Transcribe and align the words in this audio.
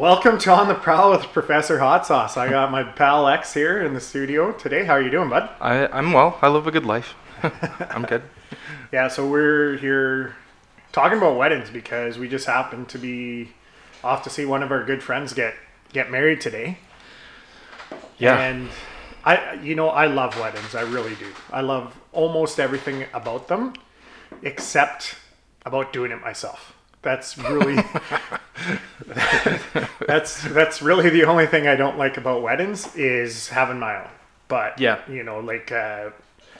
Welcome 0.00 0.38
to 0.38 0.50
On 0.52 0.66
the 0.66 0.74
Prowl 0.74 1.10
with 1.10 1.24
Professor 1.24 1.78
Hot 1.78 2.06
Sauce. 2.06 2.38
I 2.38 2.48
got 2.48 2.70
my 2.70 2.82
pal 2.82 3.28
X 3.28 3.52
here 3.52 3.82
in 3.82 3.92
the 3.92 4.00
studio 4.00 4.50
today. 4.50 4.86
How 4.86 4.94
are 4.94 5.02
you 5.02 5.10
doing, 5.10 5.28
bud? 5.28 5.50
I, 5.60 5.88
I'm 5.88 6.14
well. 6.14 6.38
I 6.40 6.48
live 6.48 6.66
a 6.66 6.70
good 6.70 6.86
life. 6.86 7.14
I'm 7.90 8.04
good. 8.04 8.22
Yeah, 8.92 9.08
so 9.08 9.28
we're 9.28 9.76
here 9.76 10.36
talking 10.90 11.18
about 11.18 11.36
weddings 11.36 11.68
because 11.68 12.18
we 12.18 12.30
just 12.30 12.46
happened 12.46 12.88
to 12.88 12.98
be 12.98 13.50
off 14.02 14.22
to 14.22 14.30
see 14.30 14.46
one 14.46 14.62
of 14.62 14.72
our 14.72 14.82
good 14.84 15.02
friends 15.02 15.34
get 15.34 15.54
get 15.92 16.10
married 16.10 16.40
today. 16.40 16.78
Yeah. 18.16 18.40
And 18.40 18.70
I 19.22 19.52
you 19.62 19.74
know, 19.74 19.90
I 19.90 20.06
love 20.06 20.40
weddings. 20.40 20.74
I 20.74 20.80
really 20.80 21.14
do. 21.16 21.26
I 21.52 21.60
love 21.60 21.94
almost 22.12 22.58
everything 22.58 23.04
about 23.12 23.48
them 23.48 23.74
except 24.42 25.16
about 25.66 25.92
doing 25.92 26.10
it 26.10 26.22
myself. 26.22 26.74
That's 27.02 27.38
really 27.38 27.82
that's 30.06 30.42
that's 30.48 30.82
really 30.82 31.08
the 31.10 31.24
only 31.24 31.46
thing 31.46 31.66
I 31.66 31.76
don't 31.76 31.98
like 31.98 32.16
about 32.16 32.42
weddings 32.42 32.94
is 32.96 33.48
having 33.48 33.78
my 33.78 33.96
own. 34.02 34.08
But 34.48 34.78
Yeah. 34.80 34.98
you 35.08 35.22
know, 35.22 35.40
like 35.40 35.72
uh, 35.72 36.10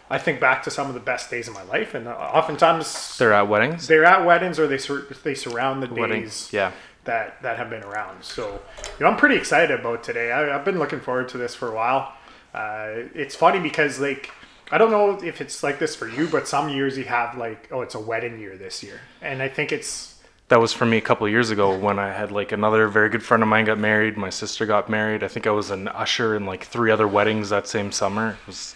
I 0.08 0.18
think 0.18 0.40
back 0.40 0.62
to 0.64 0.70
some 0.70 0.88
of 0.88 0.94
the 0.94 1.00
best 1.00 1.30
days 1.30 1.46
of 1.48 1.54
my 1.54 1.62
life, 1.64 1.94
and 1.94 2.08
oftentimes 2.08 3.16
They're 3.18 3.32
at 3.32 3.48
weddings. 3.48 3.86
they're 3.86 4.04
at 4.04 4.24
weddings 4.24 4.58
or 4.58 4.66
they 4.66 4.78
sur- 4.78 5.06
they 5.24 5.34
surround 5.34 5.82
the 5.82 5.86
days 5.88 5.98
Weddings. 5.98 6.48
Yeah. 6.52 6.72
that 7.04 7.40
that 7.42 7.56
have 7.58 7.70
been 7.70 7.82
around. 7.84 8.22
So, 8.24 8.60
you 8.98 9.04
know, 9.04 9.06
I'm 9.10 9.16
pretty 9.16 9.36
excited 9.36 9.78
about 9.78 10.02
today. 10.02 10.32
I, 10.32 10.54
I've 10.54 10.64
been 10.64 10.78
looking 10.78 11.00
forward 11.00 11.28
to 11.30 11.38
this 11.38 11.54
for 11.54 11.68
a 11.68 11.74
while. 11.74 12.12
Uh, 12.54 13.06
it's 13.14 13.34
funny 13.36 13.60
because 13.60 14.00
like 14.00 14.30
I 14.72 14.78
don't 14.78 14.90
know 14.90 15.20
if 15.22 15.40
it's 15.40 15.62
like 15.62 15.78
this 15.80 15.94
for 15.96 16.08
you, 16.08 16.28
but 16.28 16.46
some 16.48 16.68
years 16.68 16.96
you 16.96 17.04
have 17.04 17.36
like, 17.36 17.68
oh, 17.72 17.80
it's 17.82 17.94
a 17.96 18.00
wedding 18.00 18.38
year 18.38 18.56
this 18.56 18.82
year, 18.84 19.00
and 19.20 19.42
I 19.42 19.48
think 19.48 19.72
it's 19.72 20.14
That 20.50 20.60
was 20.60 20.72
for 20.72 20.84
me 20.84 20.96
a 20.96 21.00
couple 21.00 21.26
of 21.26 21.30
years 21.30 21.50
ago 21.50 21.78
when 21.78 22.00
I 22.00 22.12
had 22.12 22.32
like 22.32 22.50
another 22.50 22.88
very 22.88 23.08
good 23.08 23.22
friend 23.22 23.40
of 23.40 23.48
mine 23.48 23.66
got 23.66 23.78
married. 23.78 24.16
My 24.16 24.30
sister 24.30 24.66
got 24.66 24.90
married. 24.90 25.22
I 25.22 25.28
think 25.28 25.46
I 25.46 25.52
was 25.52 25.70
an 25.70 25.86
usher 25.86 26.34
in 26.34 26.44
like 26.44 26.64
three 26.64 26.90
other 26.90 27.06
weddings 27.06 27.50
that 27.50 27.68
same 27.68 27.92
summer. 27.92 28.30
It 28.30 28.46
was, 28.48 28.74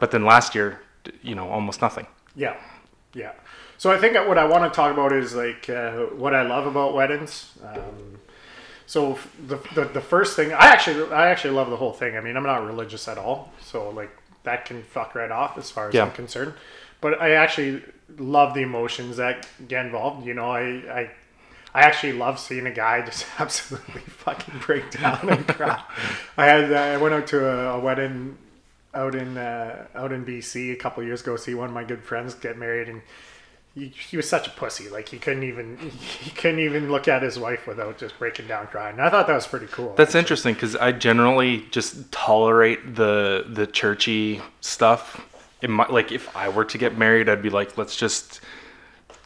but 0.00 0.10
then 0.10 0.24
last 0.24 0.56
year, 0.56 0.80
you 1.22 1.36
know, 1.36 1.48
almost 1.50 1.80
nothing. 1.80 2.08
Yeah, 2.34 2.56
yeah. 3.14 3.30
So 3.76 3.92
I 3.92 3.98
think 3.98 4.16
what 4.26 4.38
I 4.38 4.44
want 4.44 4.64
to 4.64 4.76
talk 4.76 4.92
about 4.92 5.12
is 5.12 5.36
like 5.36 5.70
uh, 5.70 6.06
what 6.16 6.34
I 6.34 6.42
love 6.42 6.66
about 6.66 6.94
weddings. 6.94 7.52
Um, 7.64 8.18
so 8.86 9.20
the, 9.46 9.58
the 9.76 9.84
the 9.84 10.00
first 10.00 10.34
thing 10.34 10.52
I 10.52 10.66
actually 10.66 11.12
I 11.12 11.28
actually 11.28 11.54
love 11.54 11.70
the 11.70 11.76
whole 11.76 11.92
thing. 11.92 12.16
I 12.16 12.20
mean 12.20 12.36
I'm 12.36 12.42
not 12.42 12.66
religious 12.66 13.06
at 13.06 13.18
all, 13.18 13.52
so 13.62 13.90
like 13.90 14.10
that 14.42 14.64
can 14.64 14.82
fuck 14.82 15.14
right 15.14 15.30
off 15.30 15.56
as 15.58 15.70
far 15.70 15.90
as 15.90 15.94
Yeah. 15.94 16.06
I'm 16.06 16.12
concerned. 16.12 16.54
But 17.00 17.20
I 17.20 17.32
actually 17.32 17.82
love 18.18 18.54
the 18.54 18.62
emotions 18.62 19.16
that 19.18 19.46
get 19.68 19.86
involved. 19.86 20.26
You 20.26 20.34
know, 20.34 20.50
I 20.50 20.62
I. 20.62 21.10
I 21.74 21.82
actually 21.82 22.14
love 22.14 22.40
seeing 22.40 22.66
a 22.66 22.72
guy 22.72 23.02
just 23.04 23.26
absolutely 23.38 24.00
fucking 24.06 24.60
break 24.60 24.90
down 24.90 25.28
and 25.28 25.46
cry. 25.46 25.80
I 26.36 26.46
had 26.46 26.72
uh, 26.72 26.76
I 26.76 26.96
went 26.96 27.14
out 27.14 27.26
to 27.28 27.46
a, 27.46 27.76
a 27.76 27.78
wedding 27.78 28.38
out 28.94 29.14
in 29.14 29.36
uh, 29.36 29.86
out 29.94 30.12
in 30.12 30.24
BC 30.24 30.72
a 30.72 30.76
couple 30.76 31.02
years 31.04 31.20
ago. 31.22 31.36
See 31.36 31.54
one 31.54 31.68
of 31.68 31.74
my 31.74 31.84
good 31.84 32.02
friends 32.02 32.34
get 32.34 32.58
married, 32.58 32.88
and 32.88 33.02
he, 33.74 33.88
he 33.88 34.16
was 34.16 34.28
such 34.28 34.46
a 34.46 34.50
pussy. 34.50 34.88
Like 34.88 35.08
he 35.08 35.18
couldn't 35.18 35.44
even 35.44 35.76
he 36.20 36.30
couldn't 36.30 36.60
even 36.60 36.90
look 36.90 37.08
at 37.08 37.22
his 37.22 37.38
wife 37.38 37.66
without 37.66 37.98
just 37.98 38.18
breaking 38.18 38.46
down 38.48 38.66
crying. 38.66 38.94
And 38.94 39.02
I 39.02 39.10
thought 39.10 39.26
that 39.26 39.34
was 39.34 39.46
pretty 39.46 39.66
cool. 39.66 39.94
That's 39.94 40.14
interesting 40.14 40.54
because 40.54 40.76
I 40.76 40.92
generally 40.92 41.66
just 41.70 42.10
tolerate 42.12 42.96
the 42.96 43.46
the 43.48 43.66
churchy 43.66 44.40
stuff. 44.60 45.24
It 45.60 45.70
might, 45.70 45.90
like 45.90 46.12
if 46.12 46.34
I 46.36 46.48
were 46.48 46.64
to 46.64 46.78
get 46.78 46.96
married, 46.96 47.28
I'd 47.28 47.42
be 47.42 47.50
like, 47.50 47.76
let's 47.76 47.96
just 47.96 48.40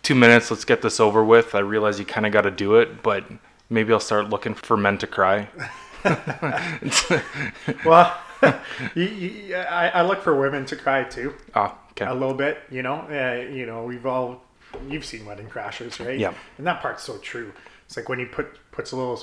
two 0.02 0.14
minutes, 0.14 0.50
let's 0.50 0.64
get 0.64 0.82
this 0.82 1.00
over 1.00 1.24
with. 1.24 1.54
I 1.54 1.60
realize 1.60 1.98
you 1.98 2.04
kind 2.04 2.26
of 2.26 2.32
got 2.32 2.42
to 2.42 2.50
do 2.50 2.76
it, 2.76 3.02
but 3.02 3.24
maybe 3.68 3.92
I'll 3.92 4.00
start 4.00 4.30
looking 4.30 4.54
for 4.54 4.76
men 4.76 4.98
to 4.98 5.06
cry. 5.06 5.48
well, 7.84 8.18
you, 8.94 9.04
you, 9.04 9.56
I, 9.56 9.88
I 9.88 10.02
look 10.02 10.22
for 10.22 10.38
women 10.38 10.66
to 10.66 10.76
cry 10.76 11.04
too 11.04 11.34
oh, 11.54 11.78
okay. 11.92 12.06
a 12.06 12.12
little 12.12 12.34
bit. 12.34 12.58
You 12.70 12.82
know, 12.82 13.06
uh, 13.08 13.48
you 13.48 13.66
know 13.66 13.84
we've 13.84 14.04
all 14.04 14.42
you've 14.88 15.04
seen 15.04 15.24
Wedding 15.24 15.48
Crashers, 15.48 16.04
right? 16.04 16.18
Yeah. 16.18 16.34
And 16.58 16.66
that 16.66 16.80
part's 16.80 17.04
so 17.04 17.18
true. 17.18 17.52
It's 17.86 17.96
like 17.96 18.08
when 18.08 18.18
he 18.18 18.24
put 18.24 18.58
puts 18.72 18.90
a 18.92 18.96
little 18.96 19.22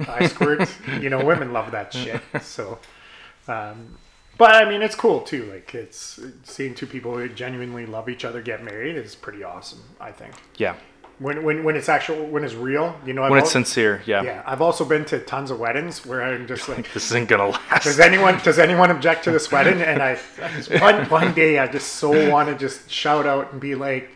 eye 0.00 0.26
squirt. 0.26 0.68
you 1.00 1.08
know, 1.08 1.24
women 1.24 1.52
love 1.52 1.70
that 1.72 1.92
shit. 1.92 2.20
So. 2.40 2.78
Um, 3.46 3.96
but 4.38 4.54
I 4.54 4.68
mean, 4.68 4.80
it's 4.82 4.94
cool 4.94 5.20
too. 5.20 5.44
Like 5.52 5.74
it's 5.74 6.18
seeing 6.44 6.74
two 6.74 6.86
people 6.86 7.16
who 7.16 7.28
genuinely 7.28 7.84
love 7.86 8.08
each 8.08 8.24
other 8.24 8.40
get 8.40 8.64
married 8.64 8.96
is 8.96 9.14
pretty 9.14 9.44
awesome. 9.44 9.80
I 10.00 10.12
think 10.12 10.32
Yeah. 10.56 10.74
when 11.18 11.42
when 11.42 11.64
when 11.64 11.74
it's 11.76 11.88
actual 11.88 12.24
when 12.26 12.44
it's 12.44 12.54
real. 12.54 12.96
You 13.04 13.12
know, 13.12 13.24
I've 13.24 13.30
When 13.30 13.40
it's 13.40 13.48
al- 13.48 13.64
sincere, 13.64 14.02
yeah. 14.06 14.22
yeah, 14.22 14.42
I've 14.46 14.62
also 14.62 14.84
been 14.84 15.04
to 15.06 15.18
tons 15.18 15.50
of 15.50 15.58
weddings 15.58 16.06
where 16.06 16.22
I'm 16.22 16.46
just 16.46 16.68
like, 16.72 16.92
This 16.92 17.06
isn't 17.06 17.28
gonna 17.28 17.48
last. 17.48 17.84
does 17.84 17.98
anyone 18.00 18.38
does 18.44 18.58
anyone 18.58 18.90
object 18.90 19.24
to 19.24 19.30
this 19.32 19.50
wedding? 19.50 19.82
And 19.82 20.00
I 20.02 20.16
one 20.80 21.04
one 21.10 21.34
day 21.34 21.58
I 21.58 21.66
just 21.66 21.94
so 21.94 22.30
want 22.30 22.48
to 22.48 22.54
just 22.54 22.88
shout 22.90 23.26
out 23.26 23.50
and 23.52 23.60
be 23.60 23.74
like, 23.74 24.10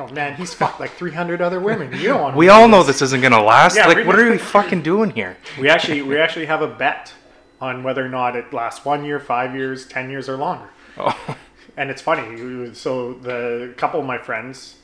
oh 0.00 0.08
man, 0.08 0.34
he's 0.36 0.52
fucked 0.54 0.80
like 0.80 0.92
300 0.92 1.40
other 1.42 1.60
women. 1.60 1.92
You 1.92 2.08
don't 2.08 2.20
want. 2.20 2.36
We 2.36 2.48
all 2.48 2.66
know 2.68 2.82
this 2.82 3.02
isn't 3.02 3.20
gonna 3.22 3.42
last. 3.42 3.76
Yeah, 3.76 3.86
like, 3.86 4.04
what 4.06 4.18
are 4.18 4.28
we 4.30 4.38
fucking 4.38 4.82
doing 4.82 5.10
here? 5.10 5.36
We 5.60 5.68
actually 5.68 6.02
we 6.02 6.18
actually 6.18 6.46
have 6.46 6.62
a 6.62 6.68
bet 6.68 7.12
on 7.60 7.82
whether 7.82 8.04
or 8.04 8.08
not 8.08 8.36
it 8.36 8.52
lasts 8.52 8.84
one 8.84 9.04
year, 9.04 9.18
five 9.20 9.54
years, 9.54 9.86
ten 9.86 10.10
years, 10.10 10.28
or 10.28 10.36
longer. 10.36 10.68
Oh, 10.98 11.36
And 11.76 11.90
it's 11.90 12.02
funny. 12.02 12.72
So 12.74 13.14
the 13.14 13.74
couple 13.76 13.98
of 13.98 14.06
my 14.06 14.18
friends, 14.18 14.76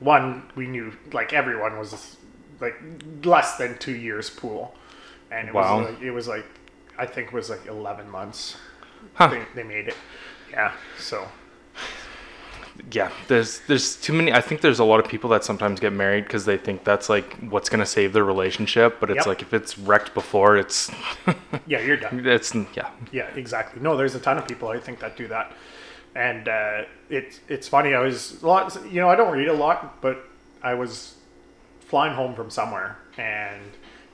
one 0.00 0.42
we 0.54 0.66
knew 0.66 0.92
like 1.12 1.32
everyone 1.32 1.78
was 1.78 2.16
like 2.60 2.74
less 3.24 3.56
than 3.56 3.78
two 3.78 3.94
years 3.96 4.28
pool, 4.28 4.74
and 5.30 5.48
it 5.48 5.54
Wow. 5.54 5.80
was 5.80 5.90
like, 5.90 6.02
it 6.02 6.10
was 6.10 6.28
like 6.28 6.44
I 6.98 7.06
think 7.06 7.28
it 7.28 7.32
was 7.32 7.48
like 7.48 7.64
eleven 7.66 8.10
months. 8.10 8.56
Huh. 9.14 9.28
They, 9.28 9.42
they 9.54 9.62
made 9.62 9.88
it. 9.88 9.96
Yeah. 10.50 10.72
So 10.98 11.26
yeah. 12.92 13.10
There's 13.28 13.60
there's 13.68 13.96
too 13.96 14.12
many. 14.12 14.32
I 14.32 14.40
think 14.40 14.60
there's 14.60 14.78
a 14.78 14.84
lot 14.84 15.00
of 15.00 15.08
people 15.08 15.30
that 15.30 15.44
sometimes 15.44 15.80
get 15.80 15.92
married 15.92 16.24
because 16.24 16.44
they 16.44 16.56
think 16.56 16.84
that's 16.84 17.08
like 17.08 17.34
what's 17.50 17.68
gonna 17.68 17.86
save 17.86 18.12
their 18.12 18.24
relationship. 18.24 18.98
But 19.00 19.10
it's 19.10 19.18
Yep. 19.18 19.26
like 19.26 19.42
if 19.42 19.54
it's 19.54 19.78
wrecked 19.78 20.14
before, 20.14 20.56
it's 20.56 20.90
yeah, 21.66 21.80
you're 21.80 21.96
done. 21.96 22.26
it's 22.26 22.54
yeah. 22.74 22.90
Yeah, 23.12 23.26
exactly. 23.34 23.80
No, 23.82 23.96
there's 23.96 24.14
a 24.14 24.20
ton 24.20 24.38
of 24.38 24.46
people 24.48 24.68
I 24.68 24.78
think 24.78 24.98
that 25.00 25.16
do 25.16 25.28
that, 25.28 25.52
and 26.14 26.48
uh, 26.48 26.82
it's 27.10 27.40
it's 27.48 27.68
funny. 27.68 27.94
I 27.94 28.00
was 28.00 28.42
a 28.42 28.46
lot. 28.46 28.76
You 28.90 29.00
know, 29.00 29.08
I 29.08 29.16
don't 29.16 29.32
read 29.32 29.48
a 29.48 29.52
lot, 29.54 30.00
but 30.00 30.24
I 30.62 30.74
was 30.74 31.14
flying 31.80 32.14
home 32.14 32.34
from 32.34 32.50
somewhere, 32.50 32.96
and 33.18 33.62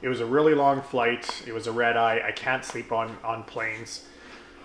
it 0.03 0.09
was 0.09 0.21
a 0.21 0.27
really 0.27 0.55
long 0.55 0.83
flight. 0.83 1.43
It 1.47 1.53
was 1.53 1.67
a 1.67 1.73
red 1.73 1.97
eye. 1.97 2.21
I 2.27 2.33
can't 2.33 2.65
sleep 2.65 2.93
on 2.93 3.17
on 3.25 3.43
planes, 3.45 4.05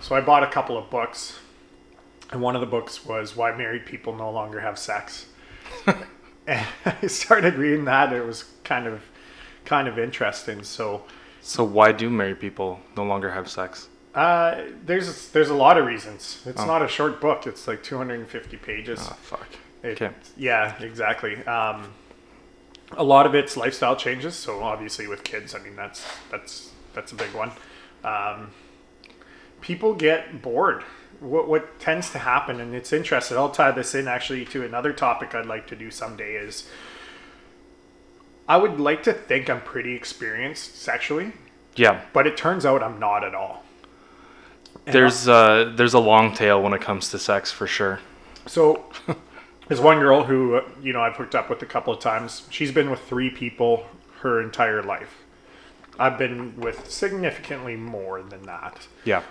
so 0.02 0.16
I 0.16 0.22
bought 0.22 0.44
a 0.44 0.48
couple 0.50 0.78
of 0.78 0.90
books, 0.90 1.40
and 2.31 2.41
one 2.41 2.56
of 2.56 2.62
the 2.62 2.68
books 2.68 3.06
was 3.06 3.36
"Why 3.36 3.56
Married 3.56 3.86
People 3.86 4.16
No 4.16 4.30
Longer 4.31 4.59
Have 4.62 4.78
Sex." 4.80 5.28
and 6.47 6.66
I 6.86 7.08
started 7.08 7.56
reading 7.56 7.86
that. 7.86 8.13
It 8.13 8.25
was 8.25 8.46
kind 8.63 8.88
of 8.88 9.02
kind 9.66 9.88
of 9.88 9.97
interesting. 10.00 10.64
So. 10.64 11.03
So 11.41 11.64
why 11.64 11.91
do 11.91 12.09
married 12.09 12.40
people 12.40 12.80
no 12.97 13.03
longer 13.03 13.30
have 13.31 13.47
sex? 13.47 13.88
Uh, 14.16 14.64
there's 14.84 15.30
there's 15.30 15.50
a 15.50 15.53
lot 15.53 15.78
of 15.78 15.85
reasons. 15.85 16.41
It's 16.46 16.59
Oh. 16.62 16.66
not 16.66 16.81
a 16.81 16.88
short 16.88 17.22
book. 17.22 17.46
It's 17.46 17.68
like 17.68 17.84
250 17.84 18.58
pages. 18.58 19.00
Oh 19.03 19.14
fuck. 19.22 19.47
It- 19.84 20.02
okay. 20.02 20.16
Yeah, 20.35 20.75
exactly. 20.81 21.35
Um, 21.46 21.94
a 22.97 23.03
lot 23.03 23.28
of 23.28 23.35
it's 23.35 23.56
lifestyle 23.56 23.96
changes. 23.96 24.34
So 24.35 24.64
obviously 24.64 25.08
with 25.08 25.24
kids, 25.24 25.53
I 25.53 25.59
mean 25.59 25.75
that's 25.75 26.03
that's 26.31 26.72
that's 26.96 27.12
a 27.12 27.16
big 27.16 27.31
one. 27.35 27.52
Um, 28.03 28.50
people 29.62 29.94
get 29.94 30.41
bored. 30.41 30.84
What 31.20 31.48
what 31.48 31.80
tends 31.80 32.09
to 32.12 32.20
happen, 32.20 32.59
and 32.59 32.74
it's 32.76 32.92
interesting. 32.94 33.38
I'll 33.38 33.50
tie 33.52 33.72
this 33.72 33.96
in 33.96 34.08
actually 34.08 34.46
to 34.46 34.64
another 34.64 34.92
topic 34.94 35.34
I'd 35.36 35.46
like 35.46 35.68
to 35.68 35.76
do 35.76 35.90
someday. 35.92 36.36
Is 36.36 36.68
I 38.48 38.58
would 38.58 38.80
like 38.80 39.03
to 39.03 39.14
think 39.14 39.50
I'm 39.50 39.62
pretty 39.62 39.96
experienced 39.96 40.76
sexually, 40.81 41.31
Yeah. 41.76 42.02
but 42.14 42.28
it 42.28 42.38
turns 42.38 42.66
out 42.66 42.84
I'm 42.84 43.00
not 43.00 43.23
at 43.23 43.34
all. 43.34 43.64
And 44.85 44.94
There's 44.94 45.28
uh 45.28 45.73
there's 45.76 45.94
a 45.94 46.00
long 46.00 46.34
tail 46.34 46.62
when 46.62 46.73
it 46.73 46.82
comes 46.82 47.09
to 47.12 47.20
sex 47.20 47.52
for 47.52 47.66
sure. 47.66 48.00
So, 48.46 48.85
there's 49.67 49.82
one 49.82 50.00
girl 50.00 50.23
who, 50.26 50.56
uh, 50.58 50.62
you 50.82 50.94
know, 50.94 51.02
I've 51.02 51.16
hooked 51.16 51.34
up 51.34 51.50
with 51.50 51.62
a 51.64 51.66
couple 51.66 51.91
of 51.91 52.00
times. 52.00 52.46
She's 52.52 52.72
been 52.72 52.91
with 52.91 53.00
three 53.02 53.32
people 53.32 53.88
her 54.20 54.40
entire 54.41 54.84
life. 54.84 55.23
I've 55.97 56.17
been 56.20 56.56
with 56.58 56.91
significantly 56.91 57.76
more 57.76 58.22
than 58.22 58.44
that, 58.44 58.85
Yeah. 59.06 59.23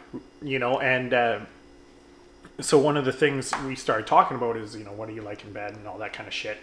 you 0.42 0.58
know, 0.58 0.80
and 0.80 1.12
uh, 1.14 1.38
so 2.60 2.78
one 2.78 2.96
of 2.96 3.04
the 3.04 3.12
things 3.12 3.52
we 3.66 3.74
started 3.74 4.06
talking 4.06 4.36
about 4.36 4.56
is, 4.56 4.76
you 4.76 4.84
know, 4.84 4.92
what 4.92 5.08
do 5.08 5.14
you 5.14 5.22
like 5.22 5.44
in 5.44 5.52
bed 5.52 5.72
and 5.72 5.86
all 5.88 5.98
that 5.98 6.12
kind 6.12 6.26
of 6.28 6.32
shit. 6.34 6.58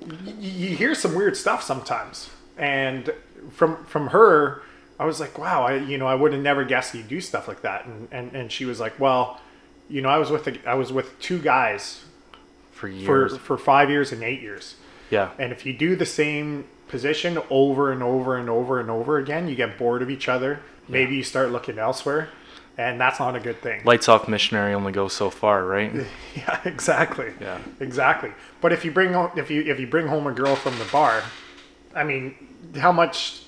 And 0.00 0.12
y- 0.12 0.34
you 0.38 0.76
hear 0.76 0.94
some 0.94 1.14
weird 1.14 1.36
stuff 1.36 1.62
sometimes. 1.62 2.30
And 2.56 3.12
from 3.52 3.84
from 3.86 4.08
her, 4.08 4.62
I 4.98 5.06
was 5.06 5.18
like, 5.20 5.38
wow, 5.38 5.62
I 5.64 5.76
you 5.76 5.96
know, 5.98 6.06
I 6.06 6.14
would 6.14 6.32
have 6.32 6.42
never 6.42 6.64
guessed 6.64 6.94
you 6.94 7.02
do 7.02 7.20
stuff 7.20 7.48
like 7.48 7.62
that. 7.62 7.86
And 7.86 8.08
and, 8.12 8.32
and 8.34 8.52
she 8.52 8.64
was 8.64 8.78
like, 8.80 8.98
well, 9.00 9.40
you 9.88 10.02
know, 10.02 10.08
I 10.10 10.18
was 10.18 10.30
with 10.30 10.46
a, 10.46 10.58
I 10.68 10.74
was 10.74 10.92
with 10.92 11.18
two 11.20 11.38
guys 11.38 12.04
For 12.72 12.80
for 12.82 12.88
years. 12.88 13.36
for 13.38 13.56
five 13.56 13.88
years 13.90 14.12
and 14.12 14.22
eight 14.22 14.40
years. 14.42 14.74
yeah. 15.10 15.30
And 15.38 15.52
if 15.52 15.64
you 15.64 15.72
do 15.72 15.96
the 15.96 16.06
same 16.06 16.66
position 16.88 17.38
over 17.50 17.90
and 17.92 18.02
over 18.02 18.36
and 18.36 18.50
over 18.50 18.80
and 18.80 18.90
over 18.90 19.16
again, 19.18 19.48
you 19.48 19.54
get 19.54 19.78
bored 19.78 20.02
of 20.02 20.10
each 20.10 20.28
other. 20.28 20.60
Maybe 20.88 21.14
you 21.14 21.22
start 21.22 21.50
looking 21.52 21.78
elsewhere, 21.78 22.30
and 22.80 23.00
that's 23.00 23.20
not 23.20 23.36
a 23.36 23.40
good 23.40 23.60
thing. 23.60 23.82
Lights 23.84 24.08
off 24.08 24.28
missionary 24.28 24.72
only 24.74 24.92
goes 24.92 25.12
so 25.12 25.30
far, 25.30 25.64
right? 25.64 25.92
Yeah, 26.36 26.60
exactly. 26.64 27.32
Yeah. 27.40 27.58
exactly. 27.80 28.30
But 28.60 28.72
if 28.72 28.84
you 28.84 28.90
bring 28.92 29.12
home, 29.12 29.30
if 29.36 29.50
you 29.50 29.62
if 29.62 29.78
you 29.80 29.86
bring 29.86 30.06
home 30.06 30.26
a 30.26 30.32
girl 30.32 30.54
from 30.56 30.78
the 30.78 30.84
bar, 30.86 31.22
I 31.94 32.04
mean, 32.04 32.34
how 32.78 32.92
much 32.92 33.42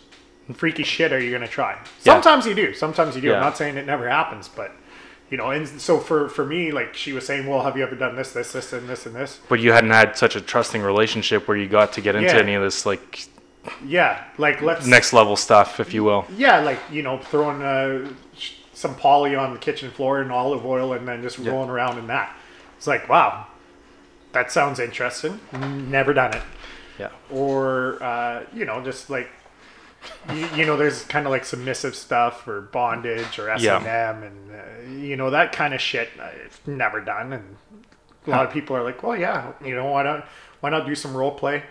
freaky 0.54 0.82
shit 0.82 1.12
are 1.12 1.20
you 1.20 1.30
gonna 1.32 1.48
try? 1.48 1.72
Yeah. 1.74 2.12
Sometimes 2.14 2.46
you 2.46 2.54
do. 2.54 2.74
Sometimes 2.74 3.14
you 3.16 3.22
do. 3.22 3.28
Yeah. 3.28 3.34
I'm 3.36 3.40
not 3.42 3.56
saying 3.56 3.76
it 3.76 3.86
never 3.86 4.08
happens, 4.08 4.48
but 4.48 4.72
you 5.30 5.36
know. 5.38 5.50
And 5.50 5.66
so 5.80 5.98
for 5.98 6.28
for 6.28 6.44
me, 6.44 6.72
like 6.72 6.94
she 6.94 7.12
was 7.12 7.24
saying, 7.24 7.46
well, 7.46 7.62
have 7.62 7.76
you 7.76 7.82
ever 7.84 7.94
done 7.94 8.16
this, 8.16 8.32
this, 8.32 8.52
this, 8.52 8.72
and 8.72 8.88
this, 8.88 9.06
and 9.06 9.14
this? 9.14 9.40
But 9.48 9.60
you 9.60 9.72
hadn't 9.72 9.90
had 9.90 10.16
such 10.18 10.34
a 10.36 10.40
trusting 10.40 10.82
relationship 10.82 11.46
where 11.48 11.56
you 11.56 11.68
got 11.68 11.92
to 11.94 12.00
get 12.00 12.14
into 12.16 12.32
Yeah. 12.34 12.40
any 12.40 12.54
of 12.54 12.62
this 12.62 12.84
like 12.84 13.26
Yeah, 13.86 14.24
like 14.38 14.60
let's 14.60 14.86
next 14.86 15.12
level 15.12 15.36
stuff, 15.36 15.78
if 15.78 15.94
you 15.94 16.02
will. 16.02 16.24
Yeah, 16.36 16.58
like 16.60 16.80
you 16.90 17.02
know, 17.02 17.18
throwing 17.18 17.60
sh- 17.62 18.12
some 18.82 18.94
poly 18.96 19.34
on 19.34 19.52
the 19.54 19.58
kitchen 19.58 19.90
floor 19.90 20.20
and 20.20 20.30
olive 20.30 20.66
oil, 20.66 20.92
and 20.92 21.08
then 21.08 21.22
just 21.22 21.38
rolling 21.38 21.70
around 21.70 21.98
in 21.98 22.08
that. 22.08 22.36
It's 22.76 22.86
like, 22.86 23.08
wow, 23.08 23.46
that 24.32 24.52
sounds 24.52 24.78
interesting. 24.80 25.40
Never 25.52 26.12
done 26.12 26.34
it. 26.34 26.42
Yeah. 26.98 27.10
Or 27.30 28.02
uh, 28.02 28.44
you 28.52 28.64
know, 28.66 28.82
just 28.84 29.08
like 29.08 29.28
you, 30.34 30.46
you 30.56 30.66
know, 30.66 30.76
there's 30.76 31.04
kind 31.04 31.24
of 31.26 31.30
like 31.30 31.44
submissive 31.44 31.94
stuff 31.94 32.46
or 32.46 32.60
bondage 32.60 33.38
or 33.38 33.48
S 33.48 33.62
Yeah. 33.62 33.80
and 34.22 34.50
uh, 34.50 34.90
you 34.90 35.16
know 35.16 35.30
that 35.30 35.52
kind 35.52 35.72
of 35.72 35.80
shit. 35.80 36.10
I've 36.20 36.60
never 36.66 37.00
done, 37.00 37.32
and 37.32 37.56
a 38.26 38.30
lot 38.30 38.44
of 38.46 38.52
people 38.52 38.76
are 38.76 38.82
like, 38.82 39.02
well, 39.02 39.16
yeah, 39.16 39.52
you 39.64 39.74
know, 39.74 39.86
why 39.86 40.02
not? 40.02 40.26
Why 40.60 40.70
not 40.70 40.86
do 40.86 40.94
some 40.94 41.16
role 41.16 41.32
play? 41.32 41.62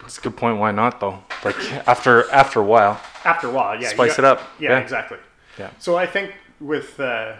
That's 0.00 0.16
a 0.18 0.20
good 0.22 0.36
point. 0.36 0.58
Why 0.58 0.70
not 0.72 1.00
though? 1.00 1.22
Like 1.44 1.56
after 1.88 2.30
after 2.30 2.60
a 2.60 2.64
while. 2.64 3.00
after 3.24 3.48
a 3.48 3.50
while, 3.50 3.80
yeah, 3.80 3.88
Spice 3.88 4.16
got- 4.16 4.18
it 4.20 4.24
up. 4.24 4.40
Yeah, 4.58 4.70
Yeah. 4.70 4.78
exactly. 4.78 5.18
Yeah. 5.60 5.70
So 5.78 5.96
I 5.96 6.06
think 6.06 6.34
with 6.60 6.98
uh, 6.98 7.34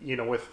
you 0.00 0.16
know 0.16 0.24
with 0.28 0.48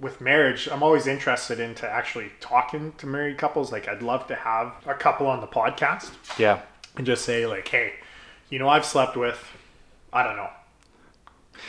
with 0.00 0.20
marriage, 0.20 0.68
I'm 0.70 0.82
always 0.82 1.06
interested 1.06 1.60
into 1.60 1.88
actually 1.88 2.30
talking 2.40 2.92
to 2.98 3.06
married 3.06 3.38
couples. 3.38 3.70
Like 3.72 3.88
I'd 3.88 4.02
love 4.02 4.26
to 4.28 4.34
have 4.34 4.74
a 4.86 4.94
couple 4.94 5.26
on 5.28 5.40
the 5.40 5.46
podcast 5.46 6.10
Yeah. 6.38 6.60
and 6.96 7.06
just 7.06 7.24
say 7.24 7.46
like, 7.46 7.68
hey, 7.68 7.92
you 8.50 8.58
know, 8.58 8.68
I've 8.68 8.84
slept 8.84 9.16
with, 9.16 9.38
I 10.12 10.24
don't 10.24 10.34
know, 10.36 10.50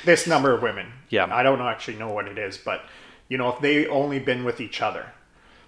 this 0.03 0.25
number 0.25 0.51
of 0.53 0.63
women. 0.63 0.87
Yeah. 1.09 1.27
I 1.31 1.43
don't 1.43 1.61
actually 1.61 1.97
know 1.97 2.11
what 2.11 2.27
it 2.27 2.39
is, 2.39 2.57
but 2.57 2.81
you 3.29 3.37
know, 3.37 3.49
if 3.53 3.59
they 3.61 3.85
only 3.87 4.17
been 4.19 4.43
with 4.43 4.59
each 4.59 4.81
other, 4.81 5.05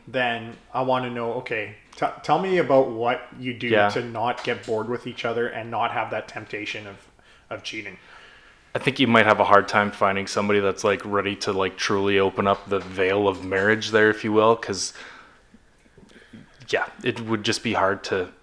then 0.08 0.58
I 0.74 0.82
want 0.82 1.06
to 1.06 1.12
know. 1.12 1.34
Okay, 1.36 1.76
t- 1.96 2.06
tell 2.24 2.40
me 2.40 2.58
about 2.58 2.90
what 2.90 3.28
you 3.40 3.54
do 3.54 3.68
Yeah. 3.68 3.90
to 3.90 4.04
not 4.04 4.44
get 4.44 4.66
bored 4.66 4.90
with 4.90 5.06
each 5.08 5.24
other 5.24 5.48
and 5.48 5.70
not 5.70 5.92
have 5.92 6.10
that 6.12 6.28
temptation 6.28 6.88
of 6.88 6.98
of 7.52 7.62
cheating. 7.64 7.98
I 8.76 8.78
think 8.78 9.00
you 9.00 9.08
might 9.08 9.26
have 9.26 9.40
a 9.40 9.46
hard 9.46 9.70
time 9.70 9.90
finding 9.90 10.28
somebody 10.28 10.60
that's 10.60 10.84
like 10.84 11.02
ready 11.06 11.34
to 11.38 11.54
like 11.54 11.78
truly 11.78 12.20
open 12.20 12.46
up 12.46 12.68
the 12.68 12.80
veil 12.80 13.26
of 13.26 13.46
marriage 13.46 13.92
there, 13.92 14.10
if 14.10 14.26
you 14.26 14.34
will, 14.34 14.56
because 14.56 14.92
yeah, 16.68 16.86
it 17.02 17.22
would 17.22 17.46
just 17.46 17.64
be 17.64 17.72
hard 17.72 18.04
to 18.06 18.34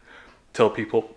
tell 0.55 0.71
people, 0.71 1.15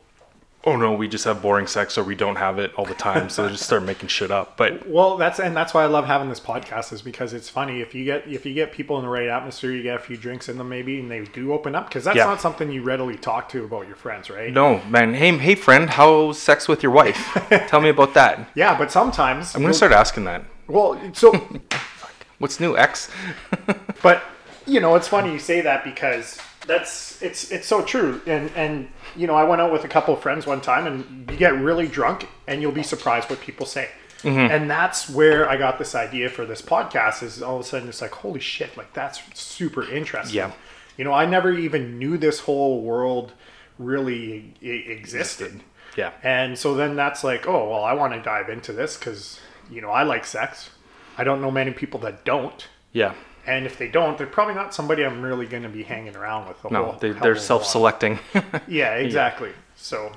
oh 0.66 0.76
no, 0.76 0.94
we 0.94 1.08
just 1.08 1.26
have 1.26 1.42
boring 1.42 1.68
sex 1.68 1.98
or 1.98 2.04
we 2.04 2.16
don't 2.16 2.38
have 2.38 2.58
it 2.60 2.74
all 2.76 2.86
the 2.86 2.94
time, 2.96 3.30
so 3.30 3.44
they 3.44 3.52
just 3.52 3.64
start 3.66 3.84
making 3.84 4.10
shit 4.10 4.32
up. 4.32 4.58
But 4.58 4.88
Well, 4.90 5.18
that's 5.18 5.40
and 5.40 5.56
that's 5.56 5.74
why 5.74 5.84
I 5.84 5.86
love 5.86 6.06
having 6.06 6.30
this 6.30 6.40
podcast 6.40 6.92
is 6.92 7.02
because 7.02 7.34
it's 7.34 7.50
funny 7.50 7.82
if 7.82 7.94
you 7.94 8.04
get 8.06 8.28
if 8.28 8.46
you 8.46 8.54
get 8.54 8.72
people 8.72 8.98
in 8.98 9.04
the 9.04 9.10
right 9.10 9.28
atmosphere, 9.28 9.72
you 9.72 9.84
get 9.84 9.96
a 9.96 10.00
few 10.00 10.18
drinks 10.18 10.50
in 10.50 10.58
them 10.58 10.70
maybe, 10.70 11.00
and 11.00 11.10
they 11.12 11.24
do 11.26 11.54
open 11.54 11.76
up 11.76 11.88
because 11.88 12.04
that's 12.04 12.18
Yeah. 12.18 12.26
not 12.26 12.42
something 12.42 12.72
you 12.72 12.82
readily 12.84 13.16
talk 13.18 13.50
to 13.50 13.64
about 13.64 13.88
your 13.88 13.96
friends, 13.96 14.30
right? 14.30 14.52
no, 14.52 14.82
man, 14.90 15.14
hey, 15.14 15.38
hey, 15.38 15.56
friend, 15.56 15.90
how's 15.92 16.40
sex 16.40 16.68
with 16.68 16.82
your 16.84 16.92
wife? 16.92 17.38
Tell 17.68 17.82
me 17.82 17.90
about 17.90 18.14
that. 18.16 18.50
Yeah, 18.56 18.78
but 18.78 18.92
sometimes 18.92 19.54
I'm 19.56 19.62
gonna 19.62 19.74
start 19.74 19.92
asking 19.92 20.26
that. 20.26 20.44
Well, 20.68 21.00
so 21.14 21.32
What's 22.38 22.60
new, 22.60 22.76
X? 22.76 23.10
but 24.02 24.22
you 24.66 24.80
know, 24.80 24.96
it's 24.96 25.08
funny 25.08 25.32
you 25.32 25.40
say 25.40 25.62
that 25.62 25.84
because 25.84 26.38
that's 26.68 27.22
it's 27.22 27.52
it's 27.52 27.68
so 27.68 27.82
true. 27.84 28.22
And 28.26 28.52
and 28.56 28.90
you 29.16 29.28
know, 29.28 29.36
I 29.36 29.44
went 29.44 29.62
out 29.62 29.72
with 29.72 29.84
a 29.84 29.88
couple 29.88 30.14
of 30.14 30.22
friends 30.22 30.46
one 30.46 30.62
time, 30.62 30.88
and 30.88 31.30
you 31.30 31.38
get 31.38 31.54
really 31.56 31.88
drunk, 31.88 32.28
and 32.48 32.62
you'll 32.62 32.72
be 32.72 32.84
surprised 32.84 33.30
what 33.30 33.40
people 33.42 33.66
say. 33.66 33.90
Mm-hmm. 34.22 34.52
And 34.52 34.70
that's 34.70 35.10
where 35.10 35.48
I 35.48 35.58
got 35.58 35.78
this 35.78 35.94
idea 35.94 36.30
for 36.30 36.46
this 36.46 36.62
podcast. 36.62 37.22
Is 37.22 37.42
all 37.42 37.56
of 37.56 37.62
a 37.62 37.64
sudden 37.64 37.90
it's 37.90 38.02
like, 38.02 38.12
holy 38.12 38.40
shit, 38.40 38.76
like 38.76 38.94
that's 38.94 39.22
super 39.40 39.90
interesting. 39.90 40.38
Yeah. 40.38 40.52
You 40.98 41.04
know, 41.04 41.14
I 41.14 41.26
never 41.26 41.52
even 41.52 42.00
knew 42.00 42.18
this 42.18 42.40
whole 42.42 42.82
world 42.82 43.34
really 43.78 44.54
existed. 44.62 45.62
Yeah. 45.98 46.12
And 46.24 46.58
so 46.58 46.74
then 46.74 46.96
that's 46.96 47.24
like, 47.24 47.48
oh, 47.48 47.70
well, 47.70 47.84
I 47.84 47.94
want 47.94 48.14
to 48.14 48.22
dive 48.22 48.50
into 48.50 48.74
this 48.74 48.98
because, 48.98 49.40
you 49.70 49.82
know, 49.82 49.90
I 49.90 50.04
like 50.04 50.26
sex. 50.26 50.70
I 51.18 51.24
don't 51.24 51.42
know 51.42 51.52
many 51.52 51.72
people 51.72 52.00
that 52.02 52.26
don't. 52.26 52.68
Yeah. 52.92 53.14
And 53.48 53.66
if 53.66 53.78
they 53.78 53.88
don't, 53.88 54.18
they're 54.18 54.28
probably 54.28 54.56
not 54.56 54.74
somebody 54.74 55.04
I'm 55.06 55.22
really 55.22 55.46
going 55.46 55.64
to 55.64 55.70
be 55.70 55.84
hanging 55.84 56.16
around 56.16 56.48
with. 56.48 56.62
The 56.64 56.70
No, 56.70 56.84
whole, 56.86 56.94
they, 57.00 57.10
hell 57.14 57.20
they're 57.22 57.32
of 57.34 57.38
a 57.38 57.42
lot. 57.42 57.46
self-selecting. 57.48 58.20
Yeah, 58.68 58.96
exactly. 58.96 59.52
So, 59.76 60.12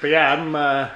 but 0.00 0.08
yeah, 0.10 0.32
I'm 0.32 0.54
uh, 0.56 0.88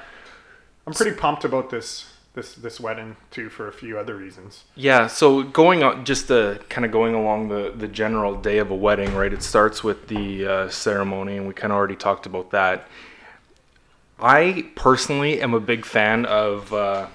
I'm 0.86 0.92
pretty 0.92 1.16
pumped 1.16 1.44
about 1.44 1.70
this 1.70 2.10
this 2.34 2.54
this 2.54 2.80
wedding 2.80 3.16
too 3.30 3.48
for 3.48 3.68
a 3.68 3.72
few 3.72 3.96
other 3.98 4.16
reasons. 4.16 4.64
Yeah, 4.74 5.06
so 5.06 5.42
going 5.44 5.84
on, 5.84 6.04
just 6.04 6.30
uh, 6.30 6.56
kind 6.68 6.84
of 6.84 6.90
going 6.90 7.14
along 7.14 7.48
the, 7.48 7.72
the 7.76 7.86
general 7.86 8.34
day 8.34 8.58
of 8.58 8.70
a 8.70 8.74
wedding, 8.74 9.14
right? 9.14 9.32
It 9.32 9.42
starts 9.42 9.84
with 9.84 10.08
the 10.08 10.46
uh, 10.46 10.68
ceremony, 10.68 11.36
and 11.36 11.46
we 11.46 11.54
kind 11.54 11.72
of 11.72 11.76
already 11.76 11.96
talked 11.96 12.26
about 12.26 12.50
that. 12.50 12.88
I 14.20 14.66
personally 14.74 15.40
am 15.40 15.54
a 15.54 15.60
big 15.60 15.84
fan 15.84 16.24
of 16.26 16.72
uh, 16.72 17.06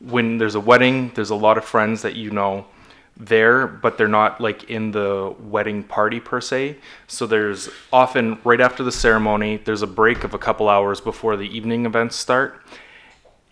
when 0.00 0.38
there's 0.38 0.54
a 0.54 0.60
wedding, 0.60 1.12
there's 1.14 1.30
a 1.30 1.34
lot 1.34 1.56
of 1.58 1.64
friends 1.64 2.02
that 2.02 2.16
you 2.16 2.30
know 2.30 2.66
there, 3.16 3.66
but 3.66 3.96
they're 3.96 4.08
not 4.08 4.40
like 4.40 4.64
in 4.70 4.90
the 4.92 5.34
wedding 5.40 5.82
party 5.82 6.20
per 6.20 6.40
se. 6.40 6.76
So 7.06 7.26
there's 7.26 7.68
often 7.92 8.38
right 8.44 8.60
after 8.60 8.82
the 8.84 8.92
ceremony, 8.92 9.56
there's 9.58 9.82
a 9.82 9.86
break 9.86 10.22
of 10.24 10.34
a 10.34 10.38
couple 10.38 10.68
hours 10.68 11.00
before 11.00 11.36
the 11.36 11.48
evening 11.56 11.86
events 11.86 12.16
start 12.16 12.62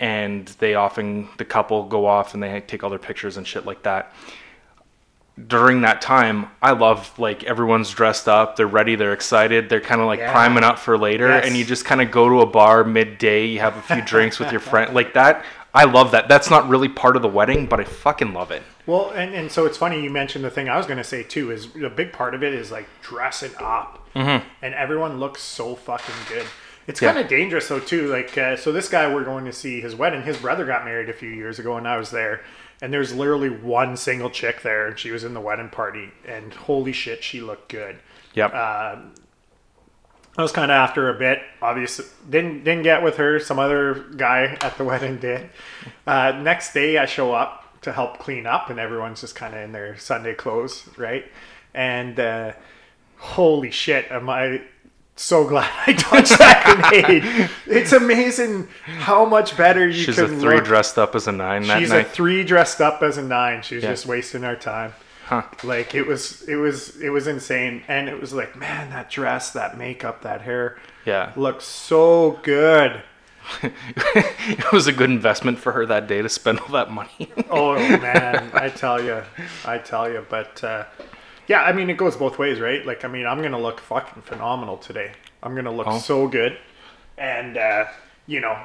and 0.00 0.46
they 0.58 0.74
often 0.74 1.28
the 1.38 1.44
couple 1.44 1.84
go 1.84 2.04
off 2.04 2.34
and 2.34 2.42
they 2.42 2.60
take 2.62 2.82
all 2.82 2.90
their 2.90 2.98
pictures 2.98 3.36
and 3.36 3.46
shit 3.46 3.64
like 3.64 3.84
that 3.84 4.12
during 5.46 5.80
that 5.82 6.00
time 6.02 6.46
i 6.62 6.72
love 6.72 7.16
like 7.18 7.44
everyone's 7.44 7.90
dressed 7.90 8.28
up 8.28 8.56
they're 8.56 8.66
ready 8.66 8.96
they're 8.96 9.12
excited 9.12 9.68
they're 9.68 9.80
kind 9.80 10.00
of 10.00 10.06
like 10.08 10.18
Yeah. 10.18 10.32
priming 10.32 10.64
up 10.64 10.78
for 10.80 10.98
later 10.98 11.28
Yes. 11.28 11.46
and 11.46 11.56
you 11.56 11.64
just 11.64 11.84
kind 11.84 12.00
of 12.00 12.10
go 12.10 12.28
to 12.28 12.40
a 12.40 12.46
bar 12.46 12.82
midday 12.82 13.46
you 13.46 13.60
have 13.60 13.76
a 13.76 13.82
few 13.82 14.02
drinks 14.02 14.38
with 14.40 14.50
your 14.50 14.60
friend 14.60 14.94
like 14.94 15.14
that 15.14 15.44
i 15.74 15.84
love 15.84 16.10
that 16.10 16.28
that's 16.28 16.50
not 16.50 16.68
really 16.68 16.88
part 16.88 17.14
of 17.16 17.22
the 17.22 17.28
wedding 17.28 17.66
but 17.66 17.78
i 17.80 17.84
fucking 17.84 18.32
love 18.32 18.50
it 18.50 18.62
Well, 18.86 19.10
and, 19.10 19.34
and 19.34 19.50
so 19.50 19.64
it's 19.66 19.78
funny 19.78 20.02
you 20.02 20.10
mentioned 20.10 20.44
the 20.44 20.50
thing 20.50 20.68
I 20.68 20.76
was 20.76 20.86
going 20.86 20.98
to 20.98 21.04
say 21.04 21.22
too 21.22 21.50
is 21.50 21.68
a 21.82 21.88
big 21.88 22.12
part 22.12 22.34
of 22.34 22.42
it 22.42 22.52
is 22.52 22.70
like 22.70 22.86
dressing 23.02 23.52
up, 23.58 24.06
mm-hmm. 24.14 24.46
and 24.62 24.74
everyone 24.74 25.18
looks 25.18 25.42
so 25.42 25.74
fucking 25.74 26.14
good. 26.28 26.46
It's 26.86 27.00
Yeah. 27.00 27.12
kind 27.12 27.24
of 27.24 27.28
dangerous 27.30 27.68
though 27.68 27.80
too. 27.80 28.08
Like, 28.08 28.36
uh, 28.36 28.56
so 28.56 28.70
this 28.72 28.88
guy 28.90 29.12
we're 29.12 29.24
going 29.24 29.46
to 29.46 29.52
see 29.52 29.80
his 29.80 29.94
wedding. 29.96 30.22
His 30.22 30.36
brother 30.36 30.66
got 30.66 30.84
married 30.84 31.08
a 31.08 31.14
few 31.14 31.30
years 31.30 31.58
ago, 31.58 31.76
and 31.78 31.88
I 31.88 31.96
was 31.96 32.10
there. 32.10 32.42
And 32.82 32.92
there's 32.92 33.14
literally 33.14 33.48
one 33.48 33.96
single 33.96 34.28
chick 34.28 34.60
there, 34.62 34.86
and 34.86 34.98
she 34.98 35.10
was 35.10 35.24
in 35.24 35.32
the 35.32 35.40
wedding 35.40 35.70
party. 35.70 36.10
And 36.26 36.52
holy 36.52 36.92
shit, 36.92 37.24
she 37.24 37.40
looked 37.40 37.70
good. 37.70 37.96
yep 38.34 38.52
Uh, 38.52 38.96
I 40.36 40.42
was 40.42 40.50
kind 40.52 40.70
of 40.70 40.74
after 40.74 41.08
a 41.08 41.14
bit. 41.14 41.40
Obviously, 41.62 42.04
didn't 42.28 42.64
didn't 42.64 42.82
get 42.82 43.02
with 43.02 43.16
her. 43.16 43.38
Some 43.38 43.58
other 43.58 44.04
guy 44.16 44.58
at 44.60 44.76
the 44.76 44.84
wedding 44.90 45.18
did. 45.18 45.48
Uh, 46.06 46.32
next 46.42 46.74
day, 46.74 46.98
I 46.98 47.06
show 47.06 47.32
up 47.32 47.63
to 47.84 47.92
help 47.92 48.18
clean 48.18 48.46
up, 48.46 48.68
and 48.70 48.78
everyone's 48.78 49.20
just 49.20 49.34
kind 49.34 49.54
of 49.54 49.60
in 49.60 49.72
their 49.72 49.96
Sunday 49.98 50.34
clothes, 50.34 50.88
right? 50.98 51.24
And 51.72 52.18
uh, 52.20 52.52
holy 53.18 53.70
shit, 53.70 54.10
am 54.10 54.28
I 54.28 54.62
so 55.16 55.44
glad 55.48 55.70
I 55.86 55.92
dodged 55.92 56.38
that 56.38 56.90
grenade? 56.90 57.50
It's 57.66 57.92
amazing 57.92 58.68
how 58.84 59.24
much 59.24 59.56
better 59.56 59.86
you 59.86 59.92
she's 60.04 60.18
a 60.18 60.28
three 60.28 60.56
look. 60.56 60.64
dressed 60.64 60.98
up 60.98 61.14
as 61.14 61.26
a 61.28 61.32
nine 61.32 61.66
that 61.68 61.78
She's 61.80 61.90
night 61.90 62.06
a 62.06 62.08
three 62.08 62.44
dressed 62.44 62.80
up 62.80 63.02
as 63.02 63.16
a 63.16 63.22
nine. 63.22 63.62
She 63.62 63.76
was 63.76 63.84
Yeah. 63.84 63.90
just 63.90 64.06
wasting 64.06 64.44
our 64.44 64.56
time. 64.56 64.92
Huh. 65.26 65.42
Like 65.62 65.94
it 65.94 66.06
was, 66.06 66.42
it 66.42 66.56
was, 66.56 67.00
it 67.00 67.08
was 67.08 67.26
insane, 67.26 67.82
and 67.88 68.08
it 68.10 68.20
was 68.20 68.34
like, 68.34 68.56
man, 68.56 68.90
that 68.90 69.08
dress, 69.10 69.52
that 69.52 69.78
makeup, 69.78 70.20
that 70.22 70.42
hair, 70.42 70.76
yeah 71.06 71.32
looks 71.36 71.64
so 71.64 72.38
good. 72.42 73.02
it 73.62 74.72
was 74.72 74.86
a 74.86 74.92
good 74.92 75.10
investment 75.10 75.58
for 75.58 75.72
her 75.72 75.86
that 75.86 76.06
day 76.06 76.22
to 76.22 76.28
spend 76.28 76.60
all 76.60 76.68
that 76.68 76.90
money 76.90 77.30
Oh 77.50 77.74
man, 77.74 78.50
I 78.54 78.68
tell 78.68 79.02
you, 79.02 79.22
I 79.64 79.78
tell 79.78 80.10
you. 80.10 80.24
But 80.28 80.62
uh, 80.64 80.84
yeah, 81.46 81.62
I 81.62 81.72
mean, 81.72 81.90
it 81.90 81.96
goes 81.96 82.16
both 82.16 82.38
ways, 82.38 82.58
right? 82.60 82.84
Like, 82.84 83.04
I 83.04 83.08
mean, 83.08 83.26
I'm 83.26 83.42
gonna 83.42 83.60
look 83.60 83.80
fucking 83.80 84.22
phenomenal 84.22 84.76
today. 84.78 85.12
I'm 85.42 85.54
gonna 85.54 85.70
look 85.72 85.86
Oh. 85.86 85.98
so 85.98 86.26
good, 86.26 86.56
and 87.18 87.56
uh, 87.56 87.86
you 88.26 88.40
know, 88.40 88.58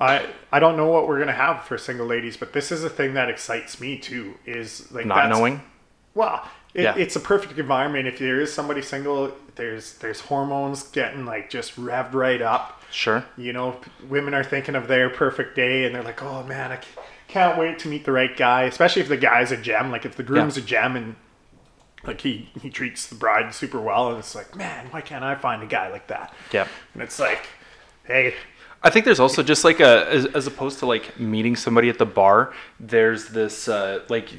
I 0.00 0.26
I 0.52 0.60
don't 0.60 0.76
know 0.76 0.88
what 0.88 1.08
we're 1.08 1.18
gonna 1.18 1.32
have 1.32 1.64
for 1.64 1.78
single 1.78 2.06
ladies, 2.06 2.36
but 2.36 2.52
this 2.52 2.70
is 2.70 2.84
a 2.84 2.90
thing 2.90 3.14
that 3.14 3.28
excites 3.30 3.80
me 3.80 3.96
too. 3.98 4.34
Is 4.46 4.90
like 4.92 5.06
not 5.06 5.28
knowing 5.30 5.62
Well, 6.14 6.46
it, 6.74 6.82
Yeah. 6.82 6.94
it's 6.96 7.16
a 7.16 7.20
perfect 7.20 7.58
environment. 7.58 8.06
If 8.06 8.18
there 8.18 8.40
is 8.40 8.52
somebody 8.52 8.82
single, 8.82 9.32
there's 9.56 9.94
there's 9.94 10.20
hormones 10.20 10.82
getting 10.84 11.24
like 11.26 11.50
just 11.50 11.76
revved 11.76 12.14
right 12.14 12.42
up. 12.42 12.79
Sure. 12.90 13.24
You 13.36 13.52
know, 13.52 13.72
p- 13.72 13.90
women 14.08 14.34
are 14.34 14.44
thinking 14.44 14.74
of 14.74 14.88
their 14.88 15.10
perfect 15.10 15.54
day, 15.56 15.84
and 15.84 15.94
they're 15.94 16.02
like, 16.02 16.22
"Oh 16.22 16.42
man, 16.44 16.72
I 16.72 16.76
c- 16.80 16.86
can't 17.28 17.58
wait 17.58 17.78
to 17.80 17.88
meet 17.88 18.04
the 18.04 18.12
right 18.12 18.36
guy." 18.36 18.62
Especially 18.64 19.02
if 19.02 19.08
the 19.08 19.16
guy's 19.16 19.52
a 19.52 19.56
gem. 19.56 19.90
Like 19.90 20.04
if 20.04 20.16
the 20.16 20.22
groom's 20.22 20.56
a 20.56 20.62
gem 20.62 20.96
and 20.96 21.16
like 22.04 22.20
he 22.20 22.48
he 22.60 22.70
treats 22.70 23.06
the 23.06 23.14
bride 23.14 23.54
super 23.54 23.80
well, 23.80 24.08
and 24.10 24.18
it's 24.18 24.34
like, 24.34 24.56
man, 24.56 24.86
why 24.90 25.00
can't 25.00 25.24
I 25.24 25.34
find 25.34 25.62
a 25.62 25.66
guy 25.66 25.90
like 25.90 26.06
that? 26.08 26.34
Yeah. 26.52 26.66
And 26.94 27.02
it's 27.02 27.18
like, 27.20 27.46
hey, 28.04 28.34
I 28.82 28.90
think 28.90 29.04
there's 29.04 29.20
also 29.20 29.42
just 29.42 29.64
like 29.64 29.80
a 29.80 30.08
as, 30.08 30.26
as 30.26 30.46
opposed 30.46 30.78
to 30.80 30.86
like 30.86 31.18
meeting 31.20 31.56
somebody 31.56 31.88
at 31.88 31.98
the 31.98 32.06
bar, 32.06 32.52
there's 32.78 33.28
this 33.28 33.68
uh, 33.68 34.00
like 34.08 34.30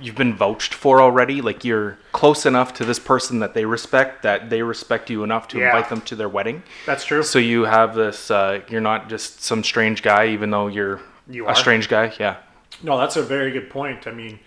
you've 0.00 0.16
been 0.16 0.34
vouched 0.34 0.74
for 0.74 1.00
already. 1.00 1.40
Like 1.40 1.64
you're 1.64 1.98
close 2.12 2.46
enough 2.46 2.74
to 2.74 2.84
this 2.84 2.98
person 2.98 3.38
that 3.40 3.54
they 3.54 3.64
respect 3.64 4.22
that 4.22 4.50
they 4.50 4.62
respect 4.62 5.10
you 5.10 5.22
enough 5.24 5.48
to 5.48 5.58
Yeah. 5.58 5.66
invite 5.66 5.88
them 5.88 6.00
to 6.02 6.16
their 6.16 6.28
wedding. 6.28 6.62
that's 6.86 7.04
true. 7.04 7.22
So 7.22 7.38
you 7.38 7.64
have 7.64 7.94
this. 7.94 8.30
Uh, 8.30 8.60
you're 8.68 8.80
not 8.80 9.08
just 9.08 9.42
some 9.42 9.62
strange 9.64 10.02
guy, 10.02 10.26
even 10.28 10.50
though 10.50 10.66
you're 10.68 11.00
You 11.28 11.48
a 11.48 11.54
strange 11.54 11.88
guy. 11.88 12.12
Yeah. 12.18 12.36
No, 12.82 12.98
that's 12.98 13.16
a 13.16 13.22
very 13.22 13.50
good 13.52 13.70
point. 13.70 14.06
I 14.06 14.10
mean, 14.10 14.40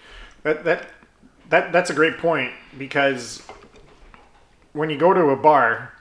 that 0.43 0.63
that 0.65 0.89
that 1.49 1.71
that's 1.71 1.89
a 1.89 1.93
great 1.93 2.17
point 2.17 2.51
because 2.77 3.41
when 4.73 4.89
you 4.89 4.97
go 4.97 5.13
to 5.13 5.29
a 5.29 5.35
bar, 5.35 5.93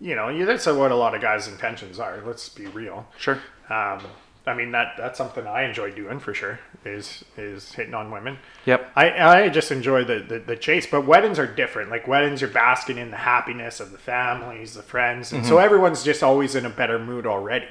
you 0.00 0.14
know, 0.16 0.28
you, 0.28 0.44
that's 0.46 0.66
what 0.66 0.90
a 0.90 0.94
lot 0.96 1.14
of 1.14 1.20
guys' 1.20 1.46
intentions 1.46 1.98
are. 2.00 2.20
Let's 2.26 2.48
be 2.48 2.66
real. 2.66 3.06
Sure. 3.18 3.38
Um, 3.70 4.00
I 4.46 4.54
mean 4.54 4.72
that 4.72 4.94
that's 4.96 5.18
something 5.18 5.46
I 5.46 5.62
enjoy 5.62 5.92
doing 5.92 6.18
for 6.18 6.34
sure. 6.34 6.58
Is 6.84 7.24
is 7.36 7.72
hitting 7.72 7.94
on 7.94 8.10
women. 8.10 8.38
Yep. 8.66 8.90
I, 8.96 9.44
I 9.44 9.48
just 9.48 9.70
enjoy 9.70 10.04
the, 10.04 10.18
the, 10.18 10.38
the 10.40 10.56
chase, 10.56 10.86
but 10.86 11.06
weddings 11.06 11.38
are 11.38 11.46
different. 11.46 11.90
Like 11.90 12.08
weddings, 12.08 12.40
you're 12.40 12.50
basking 12.50 12.98
in 12.98 13.10
the 13.10 13.18
happiness 13.18 13.78
of 13.78 13.92
the 13.92 13.98
families, 13.98 14.74
the 14.74 14.82
friends, 14.82 15.32
and 15.32 15.46
so 15.46 15.54
mm-hmm. 15.54 15.64
everyone's 15.64 16.02
just 16.02 16.22
always 16.22 16.56
in 16.56 16.66
a 16.66 16.70
better 16.70 16.98
mood 16.98 17.26
already, 17.26 17.68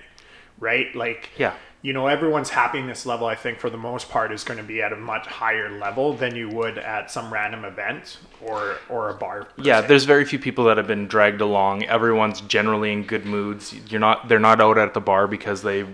right? 0.60 0.94
Like, 0.96 1.32
Yeah. 1.38 1.54
you 1.82 1.92
know, 1.92 2.08
everyone's 2.08 2.52
happiness 2.52 3.06
level, 3.06 3.28
I 3.28 3.36
think, 3.36 3.60
for 3.60 3.70
the 3.70 3.78
most 3.78 4.10
part, 4.10 4.32
is 4.32 4.46
going 4.46 4.60
to 4.60 4.64
be 4.64 4.82
at 4.82 4.94
a 4.94 4.98
much 4.98 5.28
higher 5.28 5.78
level 5.78 6.14
than 6.14 6.36
you 6.36 6.48
would 6.50 6.78
at 6.78 7.12
some 7.12 7.34
random 7.34 7.66
event 7.66 8.18
or 8.42 8.78
or 8.88 9.10
a 9.10 9.14
bar. 9.14 9.50
Yeah, 9.58 9.82
se. 9.82 9.88
there's 9.88 10.06
very 10.06 10.24
few 10.24 10.40
people 10.40 10.64
that 10.66 10.78
have 10.78 10.88
been 10.88 11.08
dragged 11.08 11.42
along. 11.42 11.84
Everyone's 11.84 12.40
generally 12.40 12.94
in 12.94 13.04
good 13.04 13.26
moods. 13.26 13.74
You're 13.90 14.00
not 14.00 14.30
they're 14.30 14.40
not 14.40 14.62
out 14.62 14.78
at 14.78 14.94
the 14.94 15.02
bar 15.02 15.28
because 15.28 15.64
they 15.64 15.86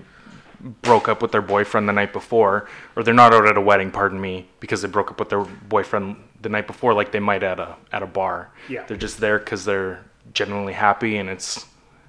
broke 0.59 1.07
up 1.07 1.21
with 1.21 1.31
their 1.31 1.41
boyfriend 1.41 1.87
the 1.87 1.93
night 1.93 2.13
before 2.13 2.67
or 2.95 3.03
they're 3.03 3.13
not 3.13 3.33
out 3.33 3.47
at 3.47 3.57
a 3.57 3.61
wedding, 3.61 3.91
pardon 3.91 4.19
me, 4.19 4.47
because 4.59 4.81
they 4.81 4.87
broke 4.87 5.11
up 5.11 5.19
with 5.19 5.29
their 5.29 5.41
boyfriend 5.43 6.15
the 6.41 6.49
night 6.49 6.67
before 6.67 6.93
like 6.93 7.11
they 7.11 7.19
might 7.19 7.43
at 7.43 7.59
a 7.59 7.75
at 7.91 8.03
a 8.03 8.07
bar. 8.07 8.51
Yeah. 8.69 8.85
They're 8.85 8.97
just 8.97 9.19
there 9.19 9.39
cuz 9.39 9.65
they're 9.65 10.03
genuinely 10.33 10.73
happy 10.73 11.17
and 11.17 11.29
it's 11.29 11.65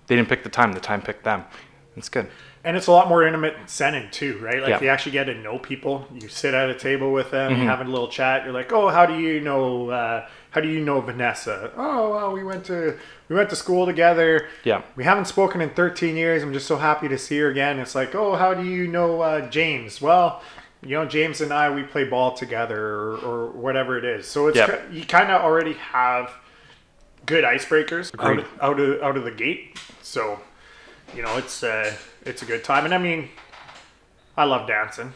they 0.06 0.16
didn't 0.16 0.28
pick 0.28 0.42
the 0.42 0.48
time, 0.48 0.72
the 0.72 0.80
time 0.80 1.02
picked 1.02 1.24
them. 1.24 1.44
It's 1.96 2.08
good. 2.08 2.28
and 2.64 2.76
it's 2.76 2.86
a 2.86 2.92
lot 2.92 3.08
more 3.08 3.26
intimate 3.26 3.54
setting 3.66 4.08
too, 4.10 4.38
right? 4.42 4.60
Like 4.60 4.68
Yeah. 4.68 4.74
Mm-hmm. 4.76 4.84
you 4.84 4.90
actually 4.90 5.12
get 5.12 5.24
to 5.24 5.34
know 5.34 5.58
people. 5.58 6.06
You 6.14 6.28
sit 6.28 6.54
at 6.54 6.68
a 6.70 6.74
table 6.74 7.12
with 7.12 7.30
them, 7.30 7.52
you 7.52 7.66
have 7.68 7.80
a 7.80 7.84
little 7.84 8.08
chat. 8.08 8.44
You're 8.44 8.52
like, 8.52 8.72
oh, 8.72 8.88
how 8.88 9.06
do 9.06 9.18
you 9.18 9.40
know? 9.40 9.90
Uh, 9.90 10.26
how 10.50 10.60
do 10.60 10.68
you 10.68 10.80
know 10.84 11.00
Vanessa? 11.00 11.70
Oh, 11.76 12.10
well, 12.10 12.32
we 12.32 12.42
went 12.42 12.64
to 12.66 12.98
we 13.28 13.36
went 13.36 13.50
to 13.50 13.56
school 13.56 13.86
together. 13.86 14.48
Yeah. 14.64 14.82
We 14.96 15.04
haven't 15.04 15.26
spoken 15.26 15.60
in 15.60 15.70
13 15.70 16.16
years. 16.16 16.42
I'm 16.42 16.52
just 16.52 16.66
so 16.66 16.76
happy 16.76 17.08
to 17.08 17.18
see 17.18 17.38
her 17.38 17.48
again. 17.48 17.78
It's 17.78 17.94
like, 17.94 18.14
oh, 18.14 18.36
how 18.36 18.54
do 18.54 18.64
you 18.64 18.88
know 18.88 19.20
uh, 19.20 19.48
James? 19.50 20.00
Well, 20.00 20.42
you 20.82 20.90
know, 20.90 21.04
James 21.06 21.40
and 21.40 21.52
I 21.52 21.70
we 21.70 21.82
play 21.82 22.04
ball 22.04 22.34
together, 22.34 22.78
or, 22.80 23.16
or 23.18 23.46
whatever 23.50 23.98
it 23.98 24.04
is. 24.04 24.26
So 24.26 24.46
it's 24.46 24.56
Yep. 24.56 24.88
you 24.92 25.04
kind 25.04 25.30
of 25.30 25.42
already 25.42 25.72
have 25.74 26.30
good 27.26 27.44
icebreakers 27.44 28.10
out 28.18 28.38
of, 28.38 28.46
out 28.60 28.80
of 28.80 29.02
out 29.02 29.16
of 29.16 29.24
the 29.24 29.30
gate. 29.32 29.78
So 30.02 30.38
you 31.14 31.22
know, 31.22 31.36
it's 31.36 31.62
uh, 31.62 31.94
it's 32.24 32.42
a 32.42 32.46
good 32.46 32.62
time, 32.64 32.84
and 32.84 32.94
I 32.94 32.98
mean, 32.98 33.28
I 34.36 34.44
love 34.44 34.68
dancing, 34.68 35.12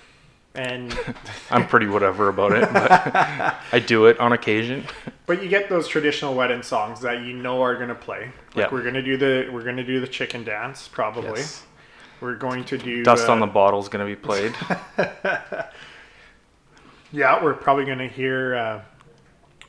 and 0.54 0.96
I'm 1.50 1.66
pretty 1.66 1.86
whatever 1.86 2.28
about 2.28 2.52
it, 2.52 2.72
but 2.72 3.56
I 3.72 3.78
do 3.78 4.06
it 4.06 4.18
on 4.20 4.32
occasion. 4.32 4.84
but 5.26 5.42
you 5.42 5.48
get 5.48 5.68
those 5.68 5.88
traditional 5.88 6.34
wedding 6.34 6.62
songs 6.62 7.00
that 7.00 7.22
you 7.22 7.32
know 7.34 7.62
are 7.62 7.76
gonna 7.76 7.94
play. 7.94 8.30
Like 8.54 8.66
Yeah. 8.66 8.68
we're 8.72 8.82
gonna 8.82 9.02
do 9.02 9.16
the 9.16 9.48
we're 9.52 9.64
gonna 9.64 9.84
do 9.84 10.00
the 10.00 10.06
chicken 10.08 10.44
dance 10.44 10.88
probably. 10.88 11.40
Yes. 11.40 11.64
We're 12.20 12.36
going 12.36 12.64
to 12.66 12.78
do 12.78 13.02
Dust 13.02 13.28
on 13.28 13.40
the 13.40 13.48
bottle 13.48 13.80
is 13.80 13.88
going 13.88 14.06
to 14.06 14.08
be 14.08 14.14
played. 14.14 14.54
Yeah, 17.14 17.42
we're 17.44 17.54
probably 17.54 17.84
gonna 17.84 18.08
hear 18.08 18.54
uh, 18.54 18.80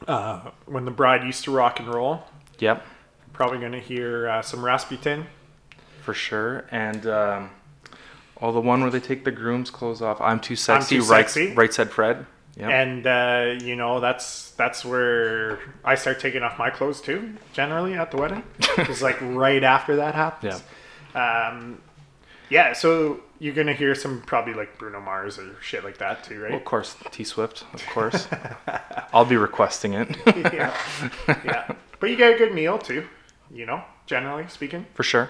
uh, 0.10 0.52
when 0.66 0.86
the 0.86 0.92
bride 0.92 1.24
used 1.24 1.44
to 1.46 1.52
rock 1.52 1.80
and 1.80 1.94
roll. 1.94 2.24
yep. 2.60 2.86
Probably 3.34 3.60
gonna 3.60 3.80
hear 3.82 4.30
uh, 4.30 4.42
some 4.42 4.63
Rasputin. 4.63 5.25
for 6.04 6.13
sure. 6.13 6.66
And 6.72 7.06
um, 7.08 7.50
oh, 8.42 8.52
the 8.52 8.62
one 8.62 8.82
where 8.82 8.90
they 8.92 9.00
take 9.00 9.24
the 9.25 9.32
groom's 9.32 9.70
clothes 9.70 10.02
off. 10.02 10.20
I'm 10.22 10.40
too 10.40 10.56
sexy. 10.56 10.98
Too 11.00 11.04
right, 11.04 11.30
Sexy. 11.30 11.54
right 11.54 11.74
said 11.74 11.92
Fred. 11.92 12.25
Yeah. 12.56 12.70
And 12.70 13.08
uh, 13.08 13.63
you 13.66 13.75
know 13.75 14.00
that's 14.00 14.52
that's 14.52 14.86
where 14.86 15.60
I 15.84 15.96
start 15.96 16.20
taking 16.20 16.44
off 16.44 16.60
my 16.60 16.70
clothes 16.70 17.02
too. 17.02 17.34
Generally 17.54 17.96
at 17.96 18.12
the 18.12 18.18
wedding, 18.18 18.44
it's 18.78 19.02
like 19.02 19.18
right 19.22 19.63
after 19.63 19.96
that 19.96 20.13
happens. 20.13 20.62
Um, 21.16 21.82
yeah. 22.50 22.74
So 22.74 23.22
you're 23.40 23.56
gonna 23.56 23.74
hear 23.74 23.96
some 23.96 24.22
probably 24.22 24.54
like 24.54 24.78
Bruno 24.78 25.02
Mars 25.02 25.40
or 25.40 25.56
shit 25.62 25.84
like 25.84 25.98
that 25.98 26.24
too, 26.24 26.42
Well, 26.42 26.50
right? 26.52 26.54
of 26.54 26.63
course, 26.63 26.96
T 27.12 27.24
Swift. 27.24 27.66
Of 27.74 27.84
course. 27.88 28.28
I'll 29.13 29.25
be 29.25 29.36
requesting 29.38 29.94
it 29.94 30.16
yeah. 30.54 30.75
Yeah. 31.28 31.74
But 32.00 32.10
you 32.12 32.16
get 32.16 32.36
a 32.36 32.38
good 32.38 32.54
meal 32.54 32.78
too. 32.78 33.08
You 33.52 33.66
know, 33.66 33.84
generally 34.06 34.46
speaking, 34.48 34.86
for 34.94 35.04
sure. 35.04 35.30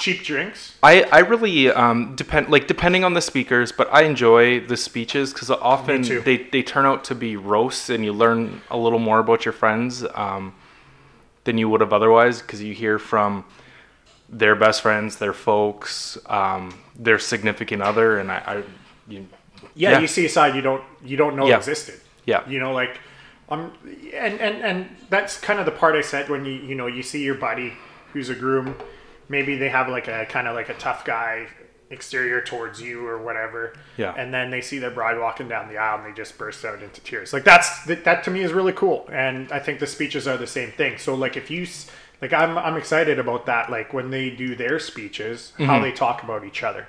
Cheap 0.00 0.24
drinks. 0.24 0.74
I, 0.82 1.02
I 1.12 1.18
really 1.20 1.70
um, 1.70 2.16
depend 2.16 2.48
like 2.48 2.66
depending 2.66 3.04
on 3.04 3.14
the 3.14 3.20
speakers, 3.20 3.70
but 3.70 3.86
I 3.92 4.02
enjoy 4.02 4.60
the 4.60 4.76
speeches 4.76 5.32
because 5.32 5.50
often 5.50 6.02
they, 6.24 6.38
they 6.38 6.62
turn 6.62 6.86
out 6.86 7.04
to 7.04 7.14
be 7.14 7.36
roasts 7.36 7.90
and 7.90 8.04
you 8.04 8.12
learn 8.12 8.62
a 8.70 8.76
little 8.78 8.98
more 8.98 9.18
about 9.20 9.44
your 9.44 9.52
friends 9.52 10.04
um, 10.14 10.54
than 11.44 11.58
you 11.58 11.68
would 11.68 11.80
have 11.82 11.92
otherwise 11.92 12.40
because 12.40 12.62
you 12.62 12.74
hear 12.74 12.98
from 12.98 13.44
their 14.28 14.54
best 14.54 14.80
friends, 14.82 15.16
their 15.16 15.32
folks, 15.32 16.16
um, 16.26 16.72
their 16.96 17.18
significant 17.18 17.82
other, 17.82 18.18
and 18.18 18.30
I, 18.32 18.36
I 18.46 18.62
you, 19.08 19.26
yeah, 19.74 19.90
Yeah. 19.92 20.00
you 20.00 20.06
see 20.06 20.24
a 20.24 20.28
side 20.28 20.54
you 20.54 20.62
don't 20.62 20.82
you 21.04 21.16
don't 21.16 21.36
know 21.36 21.46
Yeah. 21.46 21.58
existed. 21.58 22.00
yeah 22.24 22.48
You 22.48 22.58
know, 22.58 22.72
like 22.72 22.98
um 23.48 23.72
and, 24.14 24.40
and 24.40 24.56
and 24.62 24.96
that's 25.10 25.36
kind 25.38 25.58
of 25.58 25.66
the 25.66 25.72
part 25.72 25.94
I 25.96 26.00
said 26.02 26.28
when 26.30 26.44
you 26.44 26.52
you 26.52 26.74
know 26.74 26.86
you 26.86 27.02
see 27.02 27.22
your 27.24 27.34
buddy 27.34 27.72
who's 28.12 28.28
a 28.30 28.34
groom, 28.34 28.74
maybe 29.30 29.56
they 29.56 29.70
have 29.70 29.88
like 29.88 30.08
a 30.08 30.26
kind 30.26 30.46
of 30.46 30.54
like 30.54 30.68
a 30.68 30.74
tough 30.74 31.04
guy 31.04 31.46
exterior 31.88 32.40
towards 32.40 32.80
you 32.80 33.06
or 33.06 33.22
whatever. 33.22 33.72
Yeah. 33.96 34.14
And 34.16 34.34
then 34.34 34.50
they 34.50 34.60
see 34.60 34.78
their 34.78 34.90
bride 34.90 35.18
walking 35.18 35.48
down 35.48 35.68
the 35.68 35.78
aisle 35.78 35.98
and 35.98 36.06
they 36.06 36.16
just 36.16 36.36
burst 36.36 36.64
out 36.64 36.82
into 36.82 37.00
tears. 37.00 37.32
Like 37.32 37.44
that's 37.44 37.84
that, 37.84 38.04
that 38.04 38.24
to 38.24 38.30
me 38.30 38.42
is 38.42 38.52
really 38.52 38.72
cool. 38.72 39.08
And 39.10 39.50
I 39.50 39.60
think 39.60 39.80
the 39.80 39.86
speeches 39.86 40.28
are 40.28 40.36
the 40.36 40.46
same 40.46 40.72
thing. 40.72 40.98
So 40.98 41.14
like 41.14 41.36
if 41.36 41.50
you 41.50 41.62
s- 41.62 41.90
like 42.20 42.32
I'm 42.32 42.58
I'm 42.58 42.76
excited 42.76 43.18
about 43.18 43.46
that 43.46 43.70
like 43.70 43.94
when 43.94 44.10
they 44.10 44.30
do 44.30 44.54
their 44.54 44.78
speeches, 44.78 45.52
how 45.58 45.64
mm-hmm. 45.64 45.84
they 45.84 45.92
talk 45.92 46.22
about 46.22 46.44
each 46.44 46.62
other. 46.62 46.86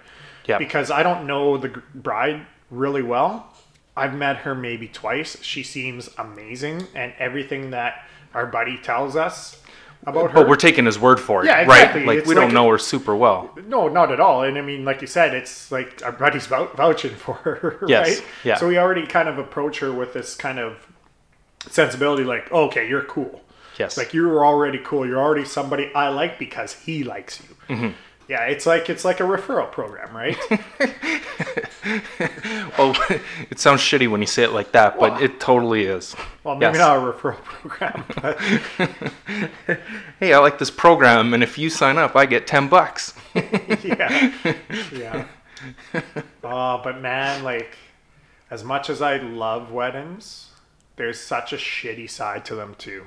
Yeah. 0.47 0.57
Because 0.57 0.89
I 0.91 1.03
don't 1.03 1.27
know 1.27 1.57
the 1.57 1.81
bride 1.93 2.45
really 2.71 3.03
well. 3.03 3.53
I've 3.95 4.15
met 4.15 4.37
her 4.37 4.55
maybe 4.55 4.87
twice. 4.87 5.41
She 5.43 5.63
seems 5.63 6.09
amazing, 6.17 6.87
and 6.95 7.13
everything 7.19 7.71
that 7.71 8.05
our 8.33 8.45
buddy 8.45 8.77
tells 8.77 9.15
us 9.15 9.60
about 10.05 10.31
her. 10.31 10.35
But 10.39 10.47
we're 10.49 10.55
taking 10.55 10.85
his 10.85 10.97
word 10.99 11.19
for 11.19 11.43
it, 11.43 11.47
Yeah, 11.47 11.59
exactly. 11.61 12.01
right? 12.01 12.07
Like 12.07 12.17
It's 12.19 12.27
we 12.27 12.35
don't 12.35 12.53
know 12.53 12.69
her 12.69 12.77
super 12.77 13.15
well. 13.15 13.51
no, 13.67 13.87
not 13.87 14.11
at 14.11 14.19
all. 14.19 14.43
And 14.43 14.57
I 14.57 14.61
mean, 14.61 14.83
like 14.85 15.01
you 15.01 15.07
said, 15.07 15.33
it's 15.33 15.71
like 15.71 16.01
our 16.03 16.11
buddy's 16.11 16.47
vouching 16.47 17.15
for 17.15 17.33
her, 17.35 17.83
Yes, 17.87 18.19
right? 18.19 18.27
yeah. 18.43 18.55
So 18.57 18.67
we 18.67 18.77
already 18.77 19.05
kind 19.05 19.29
of 19.29 19.37
approach 19.37 19.79
her 19.79 19.91
with 19.91 20.13
this 20.13 20.35
kind 20.35 20.59
of 20.59 20.77
sensibility, 21.69 22.23
like, 22.23 22.51
okay, 22.51 22.87
you're 22.89 23.03
cool. 23.03 23.41
Yes. 23.77 23.97
Like 23.97 24.13
you're 24.13 24.45
already 24.45 24.79
cool. 24.83 25.07
You're 25.07 25.21
already 25.21 25.45
somebody 25.45 25.91
I 25.95 26.09
like 26.09 26.37
because 26.37 26.73
he 26.73 27.03
likes 27.03 27.39
you. 27.41 27.75
Mm-hmm. 27.75 27.89
Yeah, 28.27 28.43
it's 28.45 28.65
like 28.65 28.89
it's 28.89 29.03
like 29.05 29.19
a 29.19 29.23
referral 29.23 29.71
program, 29.71 30.15
right? 30.15 30.37
Oh, 32.77 32.93
it 33.49 33.59
sounds 33.59 33.81
shitty 33.81 34.09
when 34.09 34.21
you 34.21 34.27
say 34.27 34.43
it 34.43 34.51
like 34.51 34.71
that, 34.73 34.99
but 34.99 35.13
Well- 35.13 35.23
it 35.23 35.39
totally 35.39 35.83
is. 35.85 36.15
Well, 36.43 36.55
maybe 36.55 36.77
Yes. 36.77 36.79
not 36.79 36.97
a 36.97 37.01
referral 37.11 37.43
program, 37.43 38.03
but 38.21 38.39
Hey, 40.19 40.33
I 40.33 40.39
like 40.39 40.57
this 40.57 40.71
program, 40.71 41.33
and 41.33 41.43
if 41.43 41.57
you 41.57 41.69
sign 41.69 41.97
up, 41.97 42.15
I 42.15 42.25
get 42.25 42.47
ten 42.47 42.67
bucks. 42.67 43.13
yeah, 43.35 44.31
yeah. 44.91 45.25
Oh, 46.43 46.81
but 46.83 46.99
man, 47.01 47.43
like, 47.43 47.77
as 48.49 48.63
much 48.63 48.89
as 48.89 49.01
I 49.01 49.17
love 49.17 49.71
weddings, 49.71 50.49
there's 50.95 51.19
such 51.19 51.53
a 51.53 51.55
shitty 51.57 52.09
side 52.09 52.45
to 52.45 52.55
them 52.55 52.73
too. 52.79 53.05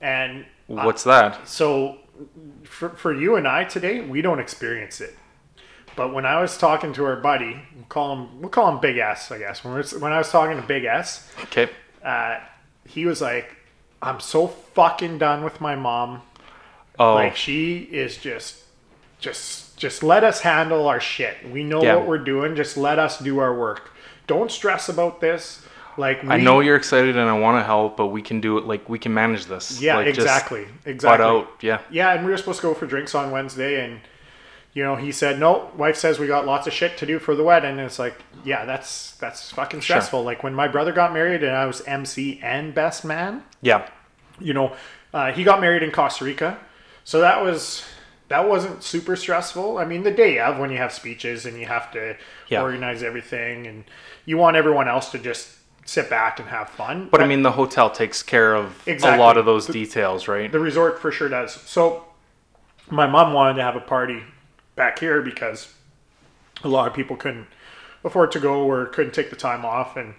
And 0.00 0.44
uh, 0.68 0.82
What's 0.82 1.04
that? 1.04 1.46
so, 1.48 1.98
for 2.64 2.88
for 2.90 3.12
you 3.14 3.36
and 3.36 3.46
I 3.46 3.64
today, 3.64 4.00
we 4.00 4.20
don't 4.20 4.40
experience 4.40 5.00
it. 5.00 5.16
But 5.98 6.14
when 6.14 6.24
I 6.24 6.40
was 6.40 6.56
talking 6.56 6.92
to 6.92 7.04
our 7.06 7.16
buddy, 7.16 7.60
we'll 7.74 7.84
call 7.88 8.14
him 8.14 8.40
we'll 8.40 8.50
call 8.50 8.70
him 8.72 8.78
Big 8.80 8.98
S, 8.98 9.32
I 9.32 9.38
guess. 9.40 9.64
When, 9.64 9.74
we're, 9.74 9.82
when 9.98 10.12
I 10.12 10.18
was 10.18 10.30
talking 10.30 10.56
to 10.56 10.62
Big 10.62 10.84
S, 10.84 11.28
Okay. 11.42 11.68
uh, 12.04 12.38
he 12.86 13.04
was 13.04 13.20
like, 13.20 13.56
"I'm 14.00 14.20
so 14.20 14.46
fucking 14.46 15.18
done 15.18 15.42
with 15.42 15.60
my 15.60 15.74
mom. 15.74 16.22
Oh, 17.00 17.14
Like 17.14 17.34
she 17.34 17.78
is 17.78 18.16
just, 18.16 18.62
just, 19.18 19.76
just 19.76 20.04
let 20.04 20.22
us 20.22 20.40
handle 20.40 20.86
our 20.86 21.00
shit. 21.00 21.36
We 21.50 21.64
know 21.64 21.82
Yeah. 21.82 21.96
what 21.96 22.06
we're 22.06 22.18
doing. 22.18 22.54
Just 22.54 22.76
let 22.76 23.00
us 23.00 23.18
do 23.18 23.40
our 23.40 23.52
work. 23.52 23.90
Don't 24.28 24.52
stress 24.52 24.88
about 24.88 25.20
this. 25.20 25.66
Like 25.96 26.22
we, 26.22 26.28
I 26.28 26.36
know 26.38 26.60
you're 26.60 26.76
excited 26.76 27.16
and 27.16 27.28
I 27.28 27.36
want 27.36 27.60
to 27.60 27.64
help, 27.64 27.96
but 27.96 28.06
we 28.08 28.22
can 28.22 28.40
do 28.40 28.56
it. 28.58 28.66
Like 28.66 28.88
we 28.88 29.00
can 29.00 29.12
manage 29.12 29.46
this. 29.46 29.80
Yeah, 29.82 29.96
like, 29.96 30.06
exactly, 30.06 30.62
Butt 30.84 30.86
exactly. 30.92 31.26
out. 31.26 31.48
Yeah. 31.60 31.80
Yeah, 31.90 32.12
and 32.12 32.24
we 32.24 32.30
were 32.30 32.36
supposed 32.36 32.60
to 32.60 32.68
go 32.68 32.74
for 32.74 32.86
drinks 32.86 33.16
on 33.16 33.32
Wednesday, 33.32 33.84
and 33.84 34.00
you 34.78 34.84
know 34.84 34.94
he 34.94 35.10
said 35.10 35.40
no. 35.40 35.72
Wife 35.76 35.96
says 35.96 36.20
we 36.20 36.28
got 36.28 36.46
lots 36.46 36.68
of 36.68 36.72
shit 36.72 36.96
to 36.98 37.04
do 37.06 37.18
for 37.18 37.34
the 37.34 37.42
wedding. 37.42 37.72
And 37.72 37.80
it's 37.80 37.98
like, 37.98 38.14
yeah, 38.44 38.64
that's 38.64 39.10
that's 39.16 39.50
fucking 39.50 39.80
Sure. 39.80 39.96
stressful. 39.96 40.22
Like 40.22 40.44
when 40.44 40.54
my 40.54 40.68
brother 40.68 40.92
got 40.92 41.12
married 41.12 41.42
and 41.42 41.50
I 41.56 41.66
was 41.66 41.80
MC 41.84 42.38
and 42.44 42.72
best 42.72 43.04
man. 43.04 43.42
Yeah. 43.60 43.88
You 44.38 44.54
know, 44.54 44.76
uh, 45.12 45.32
he 45.32 45.42
got 45.42 45.60
married 45.60 45.82
in 45.82 45.90
Costa 45.90 46.24
Rica, 46.24 46.58
so 47.02 47.18
that 47.20 47.42
was 47.42 47.84
that 48.28 48.48
wasn't 48.48 48.84
super 48.84 49.16
stressful. 49.16 49.78
I 49.78 49.84
mean, 49.84 50.04
the 50.04 50.12
day 50.12 50.38
of 50.38 50.58
when 50.60 50.70
you 50.70 50.76
have 50.78 50.92
speeches 50.92 51.44
and 51.44 51.58
you 51.58 51.66
have 51.66 51.90
to 51.92 52.14
Yeah. 52.46 52.62
organize 52.62 53.02
everything, 53.02 53.66
and 53.66 53.82
you 54.26 54.36
want 54.38 54.56
everyone 54.56 54.86
else 54.86 55.10
to 55.10 55.18
just 55.18 55.56
sit 55.86 56.08
back 56.08 56.38
and 56.38 56.48
have 56.50 56.68
fun. 56.70 57.08
But 57.10 57.20
I 57.20 57.26
mean, 57.26 57.42
the 57.42 57.50
hotel 57.52 57.90
takes 57.90 58.22
care 58.22 58.54
of 58.54 58.66
Exactly. 58.86 59.18
a 59.18 59.20
lot 59.26 59.36
of 59.38 59.44
those 59.44 59.66
details, 59.66 60.28
right? 60.28 60.52
the 60.52 60.60
resort 60.60 61.00
for 61.00 61.10
sure 61.10 61.28
does. 61.28 61.52
So 61.66 62.04
my 62.90 63.06
mom 63.08 63.32
wanted 63.32 63.54
to 63.56 63.62
have 63.64 63.74
a 63.74 63.80
party 63.80 64.22
back 64.78 64.98
here 65.00 65.20
because 65.20 65.74
a 66.64 66.68
lot 66.68 66.88
of 66.88 66.94
people 66.94 67.16
couldn't 67.16 67.46
afford 68.02 68.32
to 68.32 68.40
go 68.40 68.62
or 68.64 68.86
couldn't 68.86 69.12
take 69.12 69.28
the 69.28 69.36
time 69.36 69.64
off 69.66 69.96
and 69.96 70.14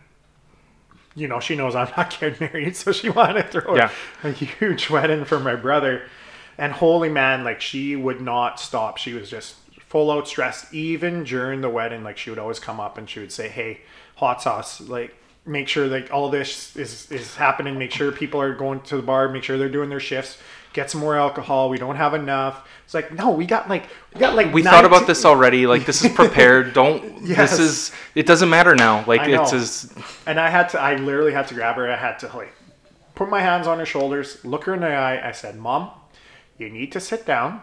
you 1.15 1.27
know, 1.27 1.39
she 1.39 1.55
knows 1.55 1.75
I'm 1.75 1.91
not 1.97 2.17
getting 2.19 2.47
married, 2.51 2.75
so 2.75 2.91
she 2.91 3.09
wanted 3.09 3.51
to 3.51 3.61
throw 3.61 3.75
Yeah. 3.75 3.89
a 4.23 4.31
huge 4.31 4.89
wedding 4.95 5.25
for 5.25 5.39
my 5.39 5.55
brother. 5.55 6.03
And 6.57 6.71
holy 6.73 7.09
man, 7.09 7.43
like 7.43 7.61
she 7.61 7.95
would 7.95 8.21
not 8.21 8.59
stop. 8.59 8.97
She 8.97 9.13
was 9.13 9.29
just 9.29 9.55
full 9.79 10.11
out 10.11 10.27
stressed. 10.27 10.73
Even 10.73 11.23
during 11.23 11.61
the 11.61 11.69
wedding, 11.69 12.03
like 12.03 12.17
she 12.17 12.29
would 12.29 12.39
always 12.39 12.59
come 12.59 12.79
up 12.79 12.97
and 12.97 13.09
she 13.09 13.19
would 13.19 13.31
say, 13.31 13.47
Hey, 13.49 13.81
hot 14.15 14.41
sauce, 14.41 14.79
like 14.81 15.15
make 15.45 15.67
sure 15.67 15.87
like 15.87 16.13
all 16.13 16.29
this 16.29 16.75
is 16.75 17.09
is 17.11 17.35
happening, 17.35 17.77
make 17.79 17.91
sure 17.91 18.11
people 18.11 18.39
are 18.41 18.53
going 18.53 18.81
to 18.81 18.97
the 18.97 19.01
bar, 19.01 19.29
make 19.29 19.43
sure 19.43 19.57
they're 19.57 19.69
doing 19.69 19.89
their 19.89 19.99
shifts, 19.99 20.37
get 20.79 20.89
some 20.89 21.01
more 21.01 21.17
alcohol. 21.17 21.69
We 21.69 21.77
don't 21.77 21.97
have 21.97 22.13
enough. 22.13 22.67
It's 22.85 22.93
like, 22.93 23.13
no, 23.13 23.31
we 23.31 23.45
got 23.45 23.69
like 23.69 23.89
we 24.13 24.19
got 24.19 24.35
like 24.35 24.53
we 24.53 24.63
thought 24.63 24.85
about 24.85 25.07
this 25.07 25.25
already. 25.25 25.67
Like 25.67 25.85
this 25.85 26.03
is 26.03 26.11
prepared. 26.13 26.73
Don't. 26.79 27.21
Yes. 27.21 27.51
This 27.51 27.59
is. 27.59 27.91
It 28.15 28.25
doesn't 28.25 28.49
matter 28.49 28.75
now. 28.75 29.03
Like 29.05 29.27
it's 29.27 29.53
as. 29.53 29.93
And 30.25 30.39
I 30.39 30.49
had 30.49 30.69
to, 30.69 30.79
I 30.79 30.95
literally 30.95 31.33
had 31.33 31.47
to 31.47 31.53
grab 31.53 31.75
her. 31.75 31.91
I 31.91 31.97
had 31.97 32.17
to 32.19 32.27
like 32.35 32.53
put 33.15 33.29
my 33.29 33.41
hands 33.41 33.67
on 33.67 33.79
her 33.79 33.85
shoulders, 33.85 34.43
look 34.45 34.63
her 34.63 34.73
in 34.73 34.79
the 34.79 34.87
eye. 34.87 35.27
I 35.27 35.33
said, 35.33 35.57
Mom, 35.57 35.91
you 36.57 36.69
need 36.69 36.91
to 36.93 36.99
sit 36.99 37.25
down. 37.25 37.61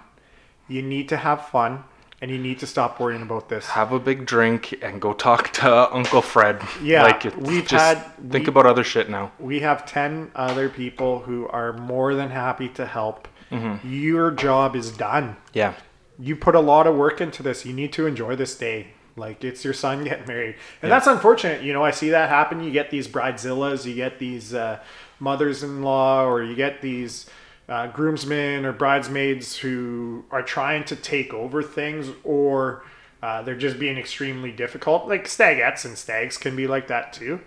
You 0.69 0.83
need 0.83 1.09
to 1.09 1.17
have 1.17 1.49
fun. 1.49 1.85
And 2.23 2.31
you 2.31 2.39
need 2.39 2.59
to 2.61 2.67
stop 2.67 2.99
worrying 2.99 3.21
about 3.21 3.51
this. 3.51 3.67
Have 3.67 3.93
a 3.93 3.99
big 3.99 4.25
drink 4.25 4.79
and 4.83 5.01
go 5.03 5.13
talk 5.13 5.51
to 5.61 5.95
Uncle 5.95 6.23
Fred. 6.23 6.63
Yeah, 6.83 7.03
like 7.03 7.25
we've 7.37 7.67
just 7.67 7.85
had- 7.99 8.31
think 8.31 8.47
we- 8.47 8.51
about 8.51 8.65
other 8.67 8.85
shit 8.85 9.11
now. 9.11 9.33
We 9.39 9.61
have 9.61 9.85
10 9.85 10.31
other 10.35 10.69
people 10.71 11.21
who 11.21 11.47
are 11.49 11.75
more 11.75 12.15
than 12.15 12.31
happy 12.31 12.69
to 12.71 12.87
help. 12.87 13.29
Mm-hmm. 13.51 13.87
Your 13.93 14.31
job 14.31 14.75
is 14.75 14.91
done. 14.91 15.37
Yeah, 15.53 15.75
You 16.19 16.35
put 16.37 16.55
a 16.55 16.61
lot 16.61 16.87
of 16.87 16.97
work 16.97 17.21
into 17.21 17.43
this. 17.43 17.65
You 17.67 17.73
need 17.75 17.93
to 17.93 18.07
enjoy 18.07 18.35
this 18.35 18.57
day. 18.57 18.89
Like 19.15 19.45
it's 19.45 19.63
your 19.65 19.75
son 19.75 20.03
getting 20.09 20.27
married. 20.27 20.57
And 20.83 20.91
that's 20.91 21.07
unfortunate. 21.07 21.63
You 21.63 21.73
know, 21.75 21.85
I 21.85 21.91
see 21.91 22.11
that 22.11 22.29
happen. 22.31 22.63
You 22.65 22.71
get 22.71 22.91
these 22.91 23.07
bridezillas, 23.09 23.85
you 23.85 23.95
get 23.95 24.19
these 24.19 24.53
uh, 24.55 24.81
mothers 25.21 25.63
in 25.63 25.83
law, 25.83 26.25
or 26.25 26.43
you 26.43 26.57
get 26.57 26.81
these 26.83 27.27
uh, 27.69 27.89
groomsmen 27.89 28.65
or 28.65 28.73
bridesmaids 28.73 29.57
who 29.57 30.25
are 30.31 30.43
trying 30.43 30.85
to 30.85 30.97
take 30.97 31.35
over 31.35 31.63
things, 31.63 32.09
or 32.25 32.85
uh, 33.23 33.43
they're 33.43 33.57
just 33.57 33.79
being 33.79 33.99
extremely 33.99 34.53
difficult. 34.53 35.09
Like 35.09 35.27
stagettes 35.27 35.85
and 35.85 35.99
stags 35.99 36.37
can 36.39 36.55
be 36.55 36.67
like 36.67 36.87
that 36.89 37.13
too. 37.13 37.41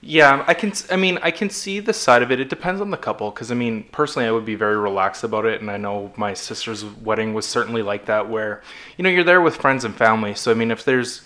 yeah. 0.00 0.44
I 0.46 0.54
can. 0.54 0.72
I 0.90 0.96
mean, 0.96 1.18
I 1.22 1.30
can 1.30 1.50
see 1.50 1.80
the 1.80 1.92
side 1.92 2.22
of 2.22 2.32
it. 2.32 2.40
It 2.40 2.48
depends 2.48 2.80
on 2.80 2.90
the 2.90 2.96
couple. 2.96 3.30
Because 3.30 3.52
I 3.52 3.54
mean, 3.54 3.84
personally, 3.92 4.28
I 4.28 4.32
would 4.32 4.44
be 4.44 4.54
very 4.56 4.76
relaxed 4.76 5.24
about 5.24 5.44
it, 5.46 5.60
and 5.60 5.70
I 5.70 5.76
know 5.76 6.12
my 6.16 6.34
sister's 6.34 6.84
wedding 6.84 7.34
was 7.34 7.46
certainly 7.46 7.82
like 7.82 8.06
that, 8.06 8.28
where 8.28 8.62
you 8.96 9.02
know 9.04 9.10
you're 9.10 9.24
there 9.24 9.40
with 9.40 9.56
friends 9.56 9.84
and 9.84 9.94
family. 9.94 10.34
So 10.34 10.50
I 10.50 10.54
mean, 10.54 10.70
if 10.70 10.84
there's 10.84 11.22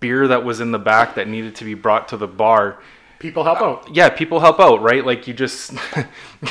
beer 0.00 0.26
that 0.28 0.44
was 0.44 0.60
in 0.60 0.72
the 0.72 0.78
back 0.78 1.14
that 1.16 1.28
needed 1.28 1.54
to 1.56 1.64
be 1.64 1.74
brought 1.74 2.08
to 2.08 2.16
the 2.16 2.26
bar, 2.26 2.80
People 3.18 3.44
help 3.44 3.60
out. 3.60 3.86
Uh, 3.88 3.90
yeah, 3.92 4.08
people 4.08 4.40
help 4.40 4.60
out, 4.60 4.82
right? 4.82 5.04
Like 5.04 5.26
you 5.26 5.34
just 5.34 5.72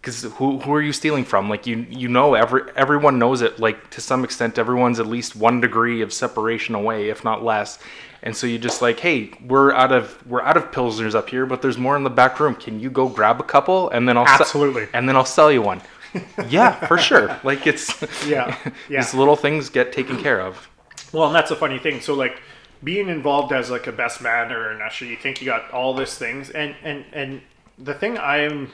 because 0.00 0.22
who 0.22 0.58
who 0.60 0.72
are 0.74 0.82
you 0.82 0.92
stealing 0.92 1.24
from? 1.24 1.48
Like 1.48 1.66
you 1.66 1.86
you 1.90 2.08
know 2.08 2.34
every 2.34 2.62
everyone 2.76 3.18
knows 3.18 3.42
it. 3.42 3.58
Like 3.58 3.90
to 3.90 4.00
some 4.00 4.24
extent, 4.24 4.58
everyone's 4.58 5.00
at 5.00 5.06
least 5.06 5.36
one 5.36 5.60
degree 5.60 6.00
of 6.02 6.12
separation 6.12 6.74
away, 6.74 7.08
if 7.08 7.24
not 7.24 7.44
less. 7.44 7.78
And 8.22 8.36
so 8.36 8.46
you 8.46 8.58
just 8.58 8.82
like, 8.82 9.00
hey, 9.00 9.30
we're 9.46 9.72
out 9.72 9.92
of 9.92 10.24
we're 10.26 10.42
out 10.42 10.56
of 10.56 10.70
pilsners 10.70 11.14
up 11.14 11.28
here, 11.30 11.46
but 11.46 11.62
there's 11.62 11.78
more 11.78 11.96
in 11.96 12.04
the 12.04 12.10
back 12.10 12.38
room. 12.40 12.54
Can 12.54 12.78
you 12.80 12.90
go 12.90 13.08
grab 13.08 13.40
a 13.40 13.44
couple 13.44 13.90
and 13.90 14.08
then 14.08 14.16
I'll 14.16 14.26
se- 14.26 14.34
Absolutely. 14.40 14.88
and 14.92 15.08
then 15.08 15.16
I'll 15.16 15.24
sell 15.24 15.50
you 15.50 15.62
one. 15.62 15.80
yeah, 16.48 16.72
for 16.86 16.98
sure. 16.98 17.38
Like 17.44 17.66
it's 17.66 18.02
Yeah, 18.26 18.56
yeah. 18.88 19.00
these 19.00 19.14
little 19.14 19.36
things 19.36 19.68
get 19.70 19.92
taken 19.92 20.20
care 20.22 20.40
of. 20.40 20.68
Well, 21.12 21.26
and 21.26 21.34
that's 21.34 21.50
a 21.50 21.56
funny 21.56 21.78
thing. 21.78 22.00
So 22.00 22.14
like 22.14 22.42
being 22.82 23.08
involved 23.08 23.52
as 23.52 23.70
like 23.70 23.86
a 23.86 23.92
best 23.92 24.22
man 24.22 24.52
or 24.52 24.70
an 24.70 24.80
usher, 24.82 25.04
you 25.04 25.16
think 25.16 25.40
you 25.40 25.46
got 25.46 25.70
all 25.72 25.94
these 25.94 26.16
things, 26.16 26.50
and 26.50 26.74
and 26.82 27.04
and 27.12 27.40
the 27.78 27.94
thing 27.94 28.18
I'm 28.18 28.70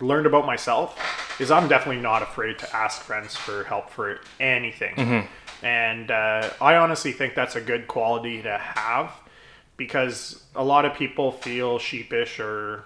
learned 0.00 0.26
about 0.26 0.46
myself 0.46 0.96
is 1.40 1.50
I'm 1.50 1.68
definitely 1.68 2.00
not 2.02 2.22
afraid 2.22 2.58
to 2.60 2.76
ask 2.76 3.02
friends 3.02 3.34
for 3.36 3.64
help 3.64 3.90
for 3.90 4.20
anything, 4.40 5.26
and 5.62 6.10
uh, 6.10 6.50
I 6.60 6.76
honestly 6.76 7.12
think 7.12 7.34
that's 7.34 7.56
a 7.56 7.60
good 7.60 7.88
quality 7.88 8.42
to 8.42 8.58
have 8.58 9.12
because 9.76 10.42
a 10.54 10.64
lot 10.64 10.84
of 10.84 10.94
people 10.94 11.30
feel 11.32 11.78
sheepish 11.78 12.40
or 12.40 12.84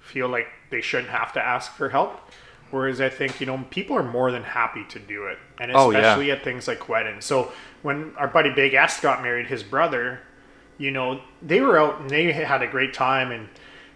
feel 0.00 0.28
like 0.28 0.46
they 0.70 0.80
shouldn't 0.80 1.10
have 1.10 1.32
to 1.34 1.40
ask 1.40 1.72
for 1.72 1.88
help. 1.88 2.18
Whereas 2.70 3.00
I 3.02 3.10
think, 3.10 3.38
you 3.40 3.46
know, 3.46 3.64
people 3.70 3.96
are 3.96 4.02
more 4.02 4.32
than 4.32 4.42
happy 4.42 4.84
to 4.90 4.98
do 4.98 5.26
it. 5.26 5.38
And 5.60 5.70
Oh, 5.74 5.90
yeah. 5.90 5.98
especially 5.98 6.30
at 6.30 6.42
things 6.42 6.66
like 6.66 6.88
weddings. 6.88 7.24
So 7.26 7.52
when 7.82 8.14
our 8.16 8.28
buddy 8.28 8.50
Big 8.50 8.74
S 8.74 9.00
got 9.00 9.22
married, 9.22 9.46
his 9.46 9.62
brother, 9.62 10.20
you 10.78 10.90
know, 10.90 11.20
they 11.40 11.60
were 11.60 11.78
out 11.78 12.00
and 12.00 12.10
they 12.10 12.32
had 12.32 12.62
a 12.62 12.66
great 12.66 12.94
time. 12.94 13.30
And 13.30 13.48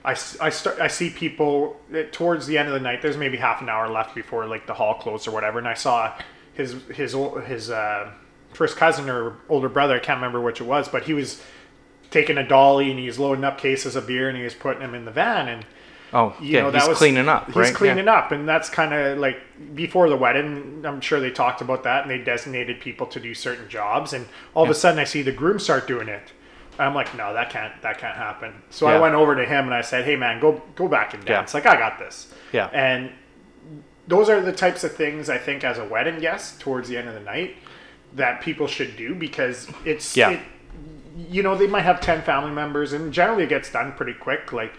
I, 0.04 0.10
I, 0.10 0.50
start, 0.50 0.80
I 0.80 0.88
see 0.88 1.10
people 1.10 1.80
eh, 1.92 2.04
towards 2.12 2.46
the 2.46 2.58
end 2.58 2.68
of 2.68 2.74
the 2.74 2.80
night, 2.80 3.02
there's 3.02 3.16
maybe 3.16 3.36
half 3.36 3.60
an 3.60 3.68
hour 3.68 3.88
left 3.88 4.14
before 4.14 4.46
like 4.46 4.66
the 4.66 4.74
hall 4.74 4.94
closed 4.94 5.26
or 5.26 5.30
whatever. 5.30 5.58
And 5.58 5.68
I 5.68 5.74
saw 5.74 6.16
his, 6.54 6.76
his, 6.94 7.16
his, 7.46 7.70
uh, 7.70 8.12
first 8.52 8.76
cousin 8.76 9.08
or 9.10 9.36
older 9.48 9.68
brother, 9.68 9.96
I 9.96 9.98
can't 9.98 10.16
remember 10.16 10.40
which 10.40 10.60
it 10.60 10.64
was, 10.64 10.88
but 10.88 11.02
he 11.02 11.12
was 11.12 11.42
taking 12.10 12.38
a 12.38 12.46
dolly 12.46 12.90
and 12.90 12.98
he 12.98 13.06
was 13.06 13.18
loading 13.18 13.44
up 13.44 13.58
cases 13.58 13.96
of 13.96 14.06
beer 14.06 14.28
and 14.28 14.38
he 14.38 14.44
was 14.44 14.54
putting 14.54 14.80
them 14.80 14.94
in 14.94 15.04
the 15.04 15.10
van. 15.10 15.48
And, 15.48 15.66
Oh, 16.12 16.34
you 16.40 16.48
yeah, 16.52 16.60
know, 16.62 16.70
he's 16.70 16.82
that 16.82 16.88
was 16.88 16.98
cleaning 16.98 17.28
up, 17.28 17.46
He's 17.46 17.56
right? 17.56 17.66
Yeah. 17.68 17.74
cleaning 17.74 18.08
up, 18.08 18.30
and 18.32 18.48
that's 18.48 18.70
kind 18.70 18.94
of 18.94 19.18
like 19.18 19.38
before 19.74 20.08
the 20.08 20.16
wedding. 20.16 20.84
I'm 20.86 21.00
sure 21.00 21.18
they 21.20 21.30
talked 21.30 21.60
about 21.60 21.82
that, 21.82 22.02
and 22.02 22.10
they 22.10 22.18
designated 22.18 22.80
people 22.80 23.06
to 23.08 23.18
do 23.20 23.34
certain 23.34 23.68
jobs. 23.68 24.12
And 24.12 24.26
all 24.54 24.64
of 24.64 24.70
a 24.70 24.74
sudden, 24.74 24.98
I 25.00 25.04
see 25.04 25.22
the 25.22 25.32
groom 25.32 25.58
start 25.58 25.86
doing 25.86 26.08
it. 26.08 26.32
I'm 26.78 26.94
like, 26.94 27.14
no, 27.16 27.32
that 27.32 27.50
can't, 27.50 27.72
that 27.82 27.98
can't 27.98 28.16
happen. 28.16 28.52
So 28.70 28.86
I 28.86 28.98
went 29.00 29.14
over 29.14 29.34
to 29.34 29.44
him 29.46 29.64
and 29.64 29.72
I 29.74 29.80
said, 29.80 30.04
hey 30.04 30.14
man, 30.14 30.40
go, 30.40 30.60
go 30.74 30.88
back 30.88 31.14
and 31.14 31.22
Yeah. 31.24 31.36
dance. 31.36 31.54
Like 31.54 31.64
I 31.66 31.74
got 31.76 31.98
this. 31.98 32.32
Yeah. 32.52 32.66
And 32.72 33.12
those 34.06 34.28
are 34.28 34.40
the 34.42 34.52
types 34.52 34.84
of 34.84 34.94
things 34.94 35.30
I 35.30 35.38
think 35.38 35.64
as 35.64 35.78
a 35.78 35.84
wedding 35.86 36.20
guest 36.20 36.60
towards 36.60 36.88
the 36.90 36.98
end 36.98 37.08
of 37.08 37.14
the 37.14 37.20
night 37.20 37.56
that 38.14 38.42
people 38.42 38.66
should 38.66 38.94
do 38.96 39.14
because 39.14 39.68
it's 39.86 40.16
Yeah. 40.16 40.30
it, 40.32 40.40
you 41.30 41.42
know 41.42 41.56
they 41.56 41.66
might 41.66 41.80
have 41.82 41.98
10 42.02 42.20
family 42.22 42.50
members 42.50 42.92
and 42.92 43.10
generally 43.10 43.44
it 43.44 43.48
gets 43.48 43.72
done 43.72 43.92
pretty 43.92 44.12
quick 44.12 44.52
like 44.52 44.74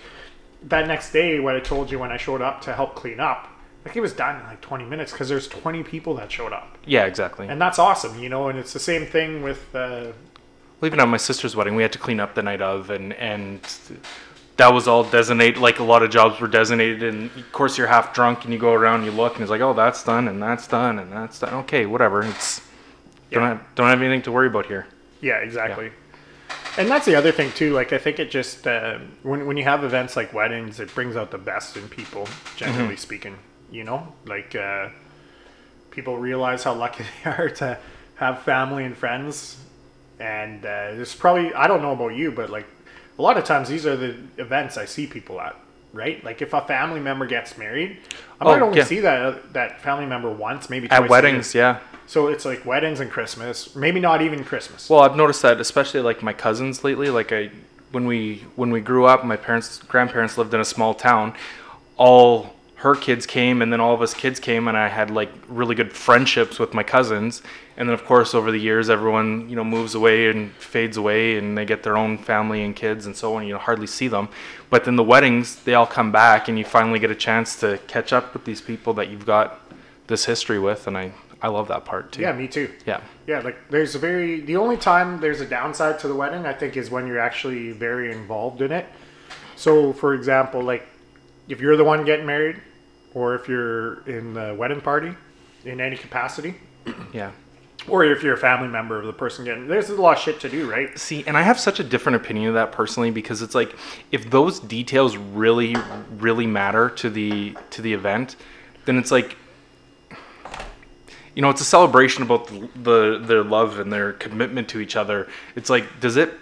that 0.63 0.87
next 0.87 1.11
day 1.11 1.39
what 1.39 1.55
I 1.55 1.59
told 1.59 1.89
you 1.91 1.99
when 1.99 2.11
I 2.11 2.17
showed 2.17 2.41
up 2.41 2.61
to 2.61 2.73
help 2.73 2.95
clean 2.95 3.19
up 3.19 3.47
like 3.85 3.95
it 3.95 4.01
was 4.01 4.11
done 4.13 4.39
in 4.39 4.43
like 4.47 4.59
20 4.61 4.83
minutes 4.85 5.11
because 5.11 5.29
there's 5.29 5.47
20 5.47 5.83
people 5.83 6.15
that 6.15 6.31
showed 6.31 6.51
up 6.51 6.77
Yeah, 6.85 7.05
exactly. 7.05 7.47
and 7.47 7.61
that's 7.61 7.79
awesome 7.79 8.21
you 8.21 8.29
know 8.29 8.49
and 8.49 8.57
it's 8.59 8.73
the 8.73 8.79
same 8.79 9.05
thing 9.05 9.43
with 9.43 9.73
uh, 9.75 10.11
Well, 10.81 10.87
even 10.87 10.99
at 10.99 11.07
my 11.07 11.17
sister's 11.17 11.55
wedding, 11.55 11.75
we 11.75 11.83
had 11.83 11.91
to 11.93 11.99
clean 11.99 12.19
up 12.19 12.35
the 12.35 12.43
night 12.43 12.61
of, 12.61 12.89
and 12.89 13.13
and 13.13 13.59
that 14.57 14.73
was 14.73 14.87
all 14.87 15.03
designated. 15.03 15.57
Like 15.59 15.79
a 15.79 15.83
lot 15.83 16.01
of 16.03 16.09
jobs 16.11 16.39
were 16.41 16.47
designated, 16.47 17.03
and 17.03 17.29
of 17.35 17.51
course 17.51 17.77
you're 17.77 17.87
half 17.87 18.13
drunk, 18.13 18.43
and 18.43 18.51
you 18.53 18.59
go 18.59 18.73
around, 18.73 19.01
and 19.01 19.05
you 19.05 19.11
look, 19.11 19.33
and 19.33 19.41
it's 19.43 19.49
like, 19.51 19.61
oh, 19.61 19.73
that's 19.73 20.03
done, 20.03 20.27
and 20.27 20.41
that's 20.41 20.67
done, 20.67 20.99
and 20.99 21.11
that's 21.11 21.39
done. 21.39 21.53
Okay, 21.65 21.85
whatever. 21.85 22.23
It's 22.23 22.61
don't 23.31 23.43
have, 23.43 23.61
don't 23.75 23.87
have 23.87 24.01
anything 24.01 24.21
to 24.23 24.31
worry 24.31 24.47
about 24.47 24.65
here. 24.67 24.85
Yeah, 25.21 25.37
exactly. 25.37 25.91
And 26.77 26.89
that's 26.89 27.05
the 27.05 27.15
other 27.15 27.31
thing 27.31 27.51
too. 27.53 27.73
Like 27.73 27.91
I 27.93 27.97
think 27.97 28.19
it 28.19 28.29
just 28.29 28.67
uh, 28.67 28.99
when 29.23 29.47
when 29.47 29.57
you 29.57 29.63
have 29.63 29.83
events 29.83 30.15
like 30.15 30.33
weddings, 30.33 30.79
it 30.79 30.93
brings 30.93 31.15
out 31.15 31.31
the 31.31 31.37
best 31.37 31.75
in 31.77 31.87
people. 31.89 32.27
Generally 32.55 32.95
Mm-hmm. 32.95 32.95
speaking, 32.97 33.35
you 33.71 33.83
know, 33.83 34.13
like 34.25 34.55
uh, 34.55 34.89
people 35.91 36.17
realize 36.17 36.63
how 36.63 36.73
lucky 36.73 37.03
they 37.23 37.29
are 37.31 37.49
to 37.49 37.77
have 38.15 38.41
family 38.43 38.83
and 38.85 38.95
friends. 38.95 39.57
And 40.19 40.65
uh, 40.65 40.93
there's 40.95 41.15
probably 41.15 41.53
I 41.53 41.67
don't 41.67 41.81
know 41.81 41.93
about 41.93 42.15
you, 42.15 42.31
but 42.31 42.49
like 42.49 42.65
a 43.17 43.21
lot 43.21 43.37
of 43.37 43.43
times 43.43 43.69
these 43.69 43.85
are 43.85 43.95
the 43.95 44.15
events 44.37 44.77
I 44.77 44.85
see 44.85 45.07
people 45.07 45.39
at, 45.41 45.55
right? 45.93 46.23
Like 46.23 46.41
if 46.41 46.53
a 46.53 46.61
family 46.61 46.99
member 46.99 47.25
gets 47.25 47.57
married, 47.57 47.97
I 48.39 48.43
might 48.45 48.61
Oh, 48.61 48.65
only 48.65 48.77
yeah. 48.79 48.83
see 48.83 48.99
that 49.01 49.53
that 49.53 49.81
family 49.81 50.05
member 50.05 50.29
once, 50.31 50.69
maybe 50.69 50.87
twice 50.87 51.01
At 51.01 51.09
weddings, 51.09 51.55
yeah. 51.55 51.79
So 52.07 52.27
it's 52.27 52.45
like 52.45 52.65
weddings 52.65 53.01
and 53.01 53.11
Christmas, 53.11 53.75
maybe 53.75 53.99
not 53.99 54.21
even 54.21 54.45
Christmas. 54.45 54.89
Well, 54.89 55.01
I've 55.01 55.17
noticed 55.17 55.41
that 55.41 55.59
especially 55.59 55.99
like 55.99 56.23
my 56.23 56.31
cousins 56.31 56.83
lately. 56.83 57.09
Like 57.09 57.33
I, 57.33 57.51
when 57.91 58.07
we 58.07 58.45
when 58.55 58.71
we 58.71 58.79
grew 58.79 59.05
up, 59.05 59.25
my 59.25 59.35
parents 59.35 59.79
grandparents 59.79 60.37
lived 60.37 60.53
in 60.53 60.61
a 60.61 60.65
small 60.65 60.93
town. 60.93 61.35
All 61.97 62.55
her 62.75 62.95
kids 62.95 63.25
came, 63.25 63.61
and 63.61 63.73
then 63.73 63.81
all 63.81 63.93
of 63.93 64.01
us 64.01 64.13
kids 64.13 64.39
came, 64.39 64.69
and 64.69 64.77
I 64.77 64.87
had 64.87 65.11
like 65.11 65.29
really 65.49 65.75
good 65.75 65.91
friendships 65.91 66.59
with 66.59 66.73
my 66.73 66.83
cousins. 66.83 67.41
And 67.75 67.89
then 67.89 67.93
of 67.93 68.05
course 68.05 68.33
over 68.33 68.51
the 68.51 68.59
years, 68.59 68.89
everyone 68.89 69.49
you 69.49 69.57
know 69.57 69.65
moves 69.65 69.93
away 69.93 70.29
and 70.29 70.51
fades 70.53 70.95
away, 70.95 71.37
and 71.37 71.57
they 71.57 71.65
get 71.65 71.83
their 71.83 71.97
own 71.97 72.17
family 72.17 72.63
and 72.63 72.73
kids 72.73 73.05
and 73.05 73.17
so 73.17 73.35
on. 73.35 73.45
You 73.45 73.57
hardly 73.57 73.87
see 73.87 74.07
them. 74.07 74.29
But 74.69 74.85
then 74.85 74.95
the 74.95 75.03
weddings, 75.03 75.57
they 75.63 75.73
all 75.73 75.85
come 75.87 76.13
back, 76.13 76.47
and 76.47 76.57
you 76.57 76.63
finally 76.63 76.99
get 76.99 77.11
a 77.11 77.15
chance 77.15 77.59
to 77.59 77.79
catch 77.87 78.13
up 78.13 78.33
with 78.33 78.45
these 78.45 78.61
people 78.61 78.93
that 78.93 79.09
you've 79.09 79.25
got 79.25 79.59
this 80.07 80.23
history 80.23 80.57
with, 80.57 80.87
and 80.87 80.97
I 80.97 81.11
I 81.41 81.49
love 81.49 81.67
that 81.67 81.85
part 81.85 82.11
too. 82.13 82.21
yeah, 82.21 82.31
me 82.33 82.47
too. 82.47 82.71
Yeah. 82.85 83.01
Yeah, 83.27 83.39
like 83.41 83.69
there's 83.69 83.93
a 83.95 83.99
very 83.99 84.39
the 84.39 84.55
only 84.55 84.77
time 84.77 85.19
there's 85.19 85.41
a 85.41 85.45
downside 85.45 85.99
to 85.99 86.07
the 86.07 86.15
wedding, 86.15 86.45
I 86.45 86.53
think, 86.53 86.77
is 86.77 86.89
when 86.89 87.05
you're 87.07 87.19
actually 87.19 87.71
very 87.71 88.11
involved 88.11 88.61
in 88.61 88.71
it. 88.71 88.85
So, 89.55 89.93
for 89.93 90.13
example, 90.13 90.61
like 90.61 90.87
if 91.47 91.61
you're 91.61 91.77
the 91.77 91.83
one 91.83 92.05
getting 92.05 92.25
married, 92.25 92.57
or 93.13 93.35
if 93.35 93.47
you're 93.47 94.01
in 94.07 94.33
the 94.33 94.55
wedding 94.57 94.81
party 94.81 95.13
in 95.65 95.79
any 95.81 95.95
capacity, 95.97 96.55
Yeah. 97.13 97.31
or 97.87 98.03
if 98.05 98.21
you're 98.23 98.33
a 98.35 98.37
family 98.37 98.67
member 98.67 98.97
of 98.99 99.05
the 99.05 99.13
person 99.13 99.45
getting, 99.45 99.67
there's 99.67 99.89
a 99.89 99.95
lot 100.01 100.17
of 100.17 100.23
shit 100.23 100.39
to 100.41 100.49
do, 100.49 100.69
right? 100.69 100.97
See, 100.97 101.23
and 101.27 101.35
I 101.37 101.41
have 101.41 101.59
such 101.59 101.79
a 101.79 101.83
different 101.83 102.15
opinion 102.17 102.49
of 102.49 102.53
that 102.55 102.71
personally 102.71 103.11
because 103.11 103.41
it's 103.41 103.55
like 103.55 103.75
if 104.11 104.29
those 104.29 104.59
details 104.59 105.17
really, 105.17 105.75
really 106.17 106.47
matter 106.47 106.89
to 106.91 107.09
the 107.09 107.55
to 107.71 107.81
the 107.81 107.93
event, 107.93 108.35
then 108.85 108.97
it's 108.97 109.11
like 109.11 109.35
you 111.37 111.43
know 111.43 111.51
it's 111.51 111.61
a 111.61 111.65
celebration 111.65 112.23
about 112.23 112.47
the, 112.47 112.67
the 112.81 113.19
their 113.19 113.43
love 113.43 113.77
and 113.77 113.93
their 113.93 114.13
commitment 114.13 114.67
to 114.69 114.79
each 114.79 114.95
other. 114.95 115.27
It's 115.55 115.69
like 115.69 115.85
does 115.99 116.17
it 116.17 116.33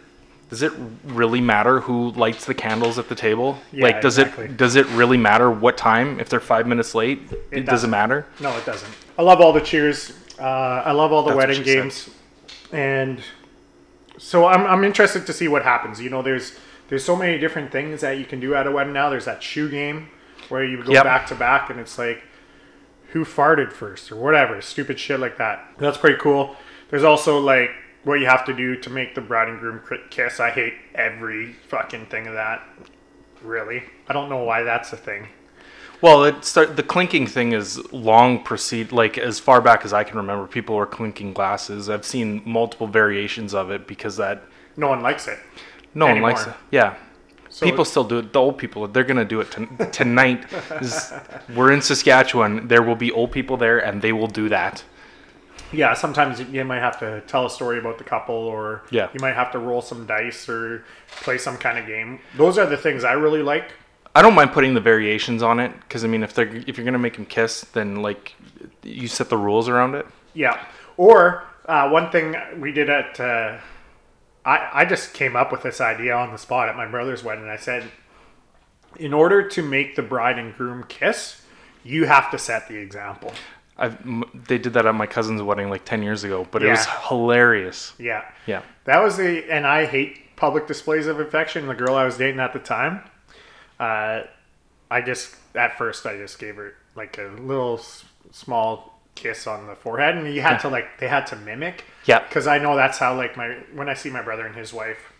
does 0.49 0.62
it 0.62 0.71
really 1.03 1.41
matter 1.41 1.81
who 1.81 2.12
lights 2.12 2.45
the 2.45 2.53
candles 2.53 2.97
at 2.97 3.10
the 3.10 3.15
table? 3.15 3.58
Yeah, 3.73 3.84
like 3.84 3.99
does 4.01 4.17
exactly. 4.17 4.45
it 4.45 4.55
does 4.55 4.77
it 4.77 4.88
really 4.91 5.17
matter 5.17 5.51
what 5.51 5.75
time 5.77 6.17
if 6.21 6.29
they're 6.29 6.39
five 6.39 6.65
minutes 6.65 6.95
late? 6.95 7.19
It, 7.29 7.34
doesn't 7.34 7.65
doesn't. 7.65 7.89
matter. 7.89 8.25
No, 8.39 8.55
it 8.58 8.65
doesn't. 8.65 8.89
I 9.17 9.23
love 9.23 9.41
all 9.41 9.51
the 9.51 9.60
cheers. 9.60 10.13
Uh, 10.39 10.43
I 10.43 10.93
love 10.93 11.12
all 11.12 11.23
the 11.23 11.31
That's 11.31 11.38
wedding 11.39 11.58
she 11.58 11.65
said. 11.65 11.81
games, 11.81 12.10
and 12.71 13.19
so 14.17 14.45
I'm 14.45 14.65
I'm 14.65 14.86
interested 14.86 15.25
to 15.27 15.34
see 15.34 15.49
what 15.49 15.63
happens. 15.63 15.99
You 16.01 16.10
know, 16.10 16.21
there's 16.21 16.58
there's 16.88 17.03
so 17.03 17.17
many 17.17 17.38
different 17.38 17.69
things 17.69 17.99
that 17.99 18.17
you 18.17 18.23
can 18.23 18.39
do 18.39 18.55
at 18.55 18.65
a 18.65 18.71
wedding 18.71 18.93
now. 18.93 19.10
There's 19.10 19.25
that 19.25 19.43
shoe 19.43 19.69
game 19.69 20.08
where 20.47 20.63
you 20.63 20.81
go 20.81 20.93
Yep. 20.93 21.03
back 21.03 21.27
to 21.27 21.36
back, 21.36 21.69
and 21.69 21.81
it's 21.81 21.97
like 21.97 22.23
who 23.15 23.23
farted 23.23 23.71
first 23.71 24.12
or 24.12 24.17
whatever, 24.17 24.62
stupid 24.62 24.99
shit 24.99 25.21
like 25.21 25.38
that. 25.38 25.65
That's 25.78 25.97
pretty 25.97 26.17
cool. 26.19 26.58
There's 26.89 27.06
also 27.06 27.39
like 27.39 27.69
what 28.04 28.19
you 28.19 28.25
have 28.25 28.43
to 28.45 28.54
do 28.54 28.75
to 28.75 28.89
make 28.89 29.15
the 29.15 29.21
bride 29.21 29.47
and 29.47 29.58
groom 29.58 29.80
kiss. 30.10 30.41
I 30.41 30.49
hate 30.49 30.73
every 30.93 31.54
fucking 31.69 32.08
thing 32.08 32.28
of 32.28 32.34
that. 32.34 32.62
Really, 33.41 33.84
I 34.10 34.12
don't 34.13 34.28
know 34.28 34.43
why 34.43 34.63
that's 34.63 34.91
a 34.91 34.97
thing. 34.97 35.30
Well, 36.01 36.25
it 36.25 36.43
start 36.43 36.75
the 36.75 36.84
clinking 36.84 37.25
thing 37.25 37.54
is 37.54 37.78
long 37.93 38.43
proceed 38.43 38.91
like 38.91 39.17
as 39.17 39.39
far 39.39 39.62
back 39.62 39.86
as 39.86 39.93
I 39.93 40.04
can 40.04 40.17
remember. 40.17 40.45
People 40.45 40.75
were 40.75 40.86
clinking 40.86 41.32
glasses. 41.32 41.89
I've 41.89 42.06
seen 42.06 42.41
multiple 42.45 42.86
variations 42.88 43.54
of 43.54 43.71
it 43.71 43.88
because 43.88 44.17
that 44.17 44.43
No 44.75 44.89
one 44.89 45.01
likes 45.01 45.30
it. 45.30 45.39
no 45.93 46.08
one 46.08 46.21
likes 46.21 46.45
it. 46.45 46.54
Yeah, 46.69 46.95
So 47.55 47.65
people 47.65 47.85
still 47.85 48.03
do 48.03 48.17
it. 48.17 48.33
The 48.33 48.39
old 48.39 48.57
people, 48.57 48.85
they're 48.89 49.05
gonna 49.05 49.23
do 49.23 49.39
it 49.39 49.49
ton- 49.49 49.77
tonight. 49.93 50.45
we're 51.55 51.71
in 51.71 51.81
Saskatchewan. 51.81 52.67
There 52.67 52.83
will 52.83 52.97
be 52.97 53.13
old 53.13 53.31
people 53.31 53.55
there, 53.55 53.79
and 53.79 54.01
they 54.01 54.11
will 54.11 54.27
do 54.27 54.49
that. 54.49 54.83
yeah, 55.71 55.93
sometimes 55.93 56.41
you 56.41 56.65
might 56.65 56.81
have 56.81 56.99
to 56.99 57.21
tell 57.27 57.45
a 57.45 57.49
story 57.49 57.79
about 57.79 57.97
the 57.97 58.03
couple, 58.03 58.35
or 58.35 58.81
Yeah. 58.91 59.07
you 59.13 59.21
might 59.21 59.35
have 59.35 59.53
to 59.53 59.59
roll 59.59 59.81
some 59.81 60.05
dice 60.05 60.49
or 60.49 60.83
play 61.23 61.37
some 61.37 61.55
kind 61.55 61.79
of 61.79 61.87
game. 61.87 62.19
Those 62.35 62.57
are 62.57 62.65
the 62.65 62.75
things 62.75 63.05
I 63.05 63.13
really 63.13 63.41
like. 63.41 63.71
I 64.13 64.21
don't 64.21 64.35
mind 64.35 64.51
putting 64.51 64.73
the 64.73 64.81
variations 64.81 65.41
on 65.41 65.61
it 65.61 65.71
because 65.79 66.03
I 66.03 66.07
mean, 66.07 66.23
if 66.23 66.33
they're 66.33 66.53
if 66.67 66.77
you're 66.77 66.83
gonna 66.85 66.99
make 66.99 67.15
them 67.15 67.25
kiss, 67.25 67.61
then 67.71 68.01
like 68.01 68.35
you 68.83 69.07
set 69.07 69.29
the 69.29 69.37
rules 69.37 69.69
around 69.69 69.95
it. 69.95 70.05
Yeah. 70.33 70.59
Or 70.97 71.45
uh, 71.67 71.87
one 71.89 72.09
thing 72.11 72.35
we 72.59 72.73
did 72.73 72.89
at, 72.89 73.17
uh, 73.17 73.59
I 74.45 74.69
I 74.81 74.86
just 74.86 75.13
came 75.13 75.36
up 75.36 75.51
with 75.51 75.63
this 75.63 75.81
idea 75.81 76.15
on 76.15 76.31
the 76.31 76.38
spot 76.38 76.69
at 76.69 76.75
my 76.75 76.86
brother's 76.88 77.23
wedding. 77.23 77.49
I 77.49 77.58
said, 77.58 77.89
in 78.97 79.13
order 79.13 79.47
to 79.49 79.62
make 79.62 79.95
the 79.95 80.01
bride 80.03 80.38
and 80.39 80.55
groom 80.55 80.84
kiss, 80.88 81.41
you 81.84 82.05
have 82.05 82.31
to 82.31 82.38
set 82.38 82.67
the 82.67 82.75
example. 82.77 83.34
I've, 83.77 83.97
they 84.47 84.58
did 84.58 84.71
that 84.73 84.86
at 84.86 84.95
my 84.95 85.05
cousin's 85.05 85.41
wedding 85.41 85.69
like 85.69 85.84
ten 85.84 86.01
years 86.01 86.23
ago, 86.23 86.47
but 86.49 86.63
it 86.63 86.67
was 86.69 86.86
hilarious. 87.10 87.93
Yeah. 87.99 88.23
Yeah. 88.45 88.62
That 88.86 88.99
was 88.99 89.17
the, 89.17 89.51
and 89.51 89.67
I 89.67 89.86
hate 89.86 90.36
public 90.38 90.65
displays 90.67 91.08
of 91.08 91.19
affection. 91.19 91.67
The 91.67 91.73
girl 91.75 91.95
I 91.95 92.05
was 92.05 92.17
dating 92.17 92.39
at 92.39 92.53
the 92.53 92.60
time, 92.60 93.01
uh, 93.79 94.21
I 94.89 95.01
just, 95.01 95.36
at 95.55 95.77
first, 95.77 96.05
I 96.05 96.15
just 96.15 96.39
gave 96.39 96.55
her 96.55 96.75
like 96.95 97.17
a 97.17 97.23
little 97.41 97.79
s- 97.79 98.05
small 98.31 98.94
kiss 99.15 99.47
on 99.47 99.67
the 99.67 99.75
forehead, 99.75 100.15
and 100.15 100.34
you 100.34 100.41
had 100.41 100.58
to 100.60 100.69
like, 100.69 100.99
they 100.99 101.08
had 101.08 101.25
to 101.28 101.36
mimic. 101.36 101.86
Yeah. 102.06 102.19
Because 102.19 102.47
I 102.47 102.58
know 102.58 102.75
that's 102.75 102.97
how, 102.97 103.15
like, 103.15 103.36
my, 103.36 103.58
when 103.73 103.89
I 103.89 103.93
see 103.93 104.10
my 104.10 104.21
brother 104.21 104.45
and 104.45 104.56
his 104.56 104.73
wife, 104.73 105.12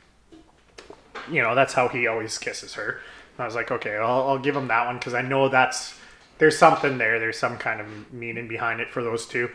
you 1.32 1.42
know, 1.42 1.56
that's 1.56 1.74
how 1.74 1.88
he 1.88 2.08
always 2.08 2.38
kisses 2.38 2.74
her. 2.76 3.00
And 3.38 3.44
I 3.44 3.46
was 3.46 3.56
like, 3.56 3.72
okay, 3.72 3.96
I'll, 3.96 4.28
I'll 4.28 4.40
give 4.40 4.56
him 4.56 4.68
that 4.68 4.86
one 4.86 4.98
because 4.98 5.14
I 5.14 5.22
know 5.22 5.50
that's, 5.50 5.98
there's 6.38 6.58
something 6.58 6.98
there. 6.98 7.20
There's 7.20 7.40
some 7.40 7.58
kind 7.58 7.82
of 7.82 8.14
meaning 8.14 8.48
behind 8.48 8.82
it 8.82 8.92
for 8.92 9.02
those 9.02 9.26
two. 9.26 9.50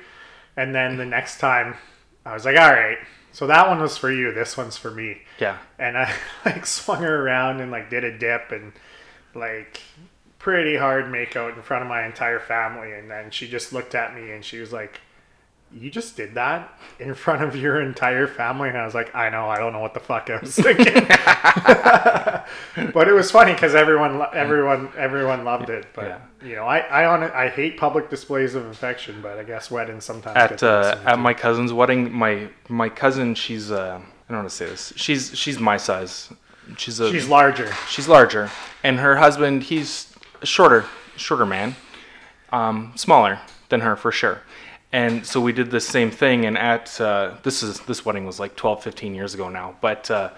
And 0.57 0.75
then 0.75 0.97
the 0.97 1.07
next 1.07 1.39
time, 1.39 1.77
I 2.25 2.35
was 2.35 2.45
like, 2.45 2.59
all 2.59 2.71
right, 2.71 2.99
so 3.33 3.47
that 3.47 3.69
one 3.69 3.81
was 3.81 3.97
for 3.97 4.11
you. 4.11 4.33
This 4.33 4.57
one's 4.57 4.77
for 4.77 4.91
me. 4.91 5.19
Yeah. 5.39 5.59
And 5.79 5.97
I 5.97 6.13
like 6.45 6.67
swung 6.67 7.03
her 7.03 7.25
around 7.25 7.61
and 7.61 7.71
like 7.71 7.91
did 7.91 8.05
a 8.05 8.17
dip 8.17 8.51
and 8.51 8.73
like 9.35 9.81
pretty 10.41 10.77
hard 10.77 11.05
makeout 11.05 11.55
in 11.55 11.63
front 11.63 11.83
of 11.85 11.89
my 11.89 12.05
entire 12.05 12.41
family. 12.41 12.93
And 12.93 13.09
then 13.09 13.31
she 13.31 13.49
just 13.49 13.73
looked 13.73 13.95
at 13.95 14.15
me 14.15 14.33
and 14.33 14.45
she 14.45 14.59
was 14.59 14.73
like, 14.73 15.01
you 15.73 15.89
just 15.89 16.17
did 16.17 16.35
that 16.35 16.77
in 16.99 17.15
front 17.15 17.43
of 17.45 17.55
your 17.55 17.81
entire 17.81 18.27
family 18.27 18.69
and 18.69 18.77
i 18.77 18.85
was 18.85 18.93
like 18.93 19.15
i 19.15 19.31
know 19.31 19.49
i 19.49 19.57
don't 19.57 19.73
know 19.73 19.79
what 19.79 19.95
the 19.95 20.01
fuck 20.01 20.29
i 20.29 20.37
was 20.39 20.57
thinking 20.57 20.85
but 22.93 23.07
it 23.09 23.13
was 23.13 23.31
funny 23.31 23.53
because 23.53 23.75
everyone 23.75 24.21
everyone 24.33 24.89
everyone 24.97 25.45
loved 25.45 25.71
it 25.71 25.87
but 25.95 26.05
Yeah. 26.07 26.19
you 26.49 26.57
know 26.57 26.65
i 26.65 26.79
I, 26.79 27.05
on, 27.07 27.23
I 27.23 27.49
hate 27.49 27.77
public 27.79 28.11
displays 28.11 28.57
of 28.57 28.67
affection 28.67 29.21
but 29.23 29.39
i 29.39 29.45
guess 29.45 29.71
weddings 29.71 30.05
sometimes 30.05 30.37
at 30.37 30.51
get 30.51 30.63
uh, 30.65 30.99
at 31.05 31.15
too. 31.15 31.21
my 31.21 31.35
cousin's 31.35 31.73
wedding, 31.73 32.13
my 32.13 32.49
my 32.69 32.89
cousin, 32.89 33.37
she's 33.37 33.71
uh, 33.71 34.01
I 34.01 34.33
don't 34.33 34.39
want 34.39 34.51
to 34.51 34.55
say 34.57 34.67
this. 34.67 34.93
She's 34.97 35.37
she's 35.39 35.59
my 35.59 35.77
size. 35.77 36.33
She's 36.77 36.99
a 37.01 37.11
she's 37.13 37.29
larger 37.29 37.73
she's 37.89 38.09
larger, 38.09 38.51
and 38.83 38.99
her 38.99 39.17
husband 39.17 39.63
he's 39.65 40.13
shorter 40.43 40.85
shorter 41.17 41.47
man, 41.47 41.77
um, 42.51 42.93
smaller 42.97 43.41
than 43.69 43.81
her 43.81 43.97
for 43.97 44.13
sure. 44.13 44.43
And 44.93 45.25
so 45.25 45.41
we 45.41 45.53
did 45.53 45.71
the 45.71 45.81
same 45.81 46.11
thing. 46.11 46.47
And 46.47 46.59
at 46.59 47.01
uh, 47.01 47.37
this 47.43 47.63
is 47.63 47.81
this 47.81 48.05
wedding 48.05 48.27
was 48.27 48.41
like 48.41 48.57
12, 48.57 48.83
15 48.83 49.15
years 49.15 49.35
ago 49.35 49.49
now, 49.49 49.77
but 49.81 50.11
uh, 50.11 50.31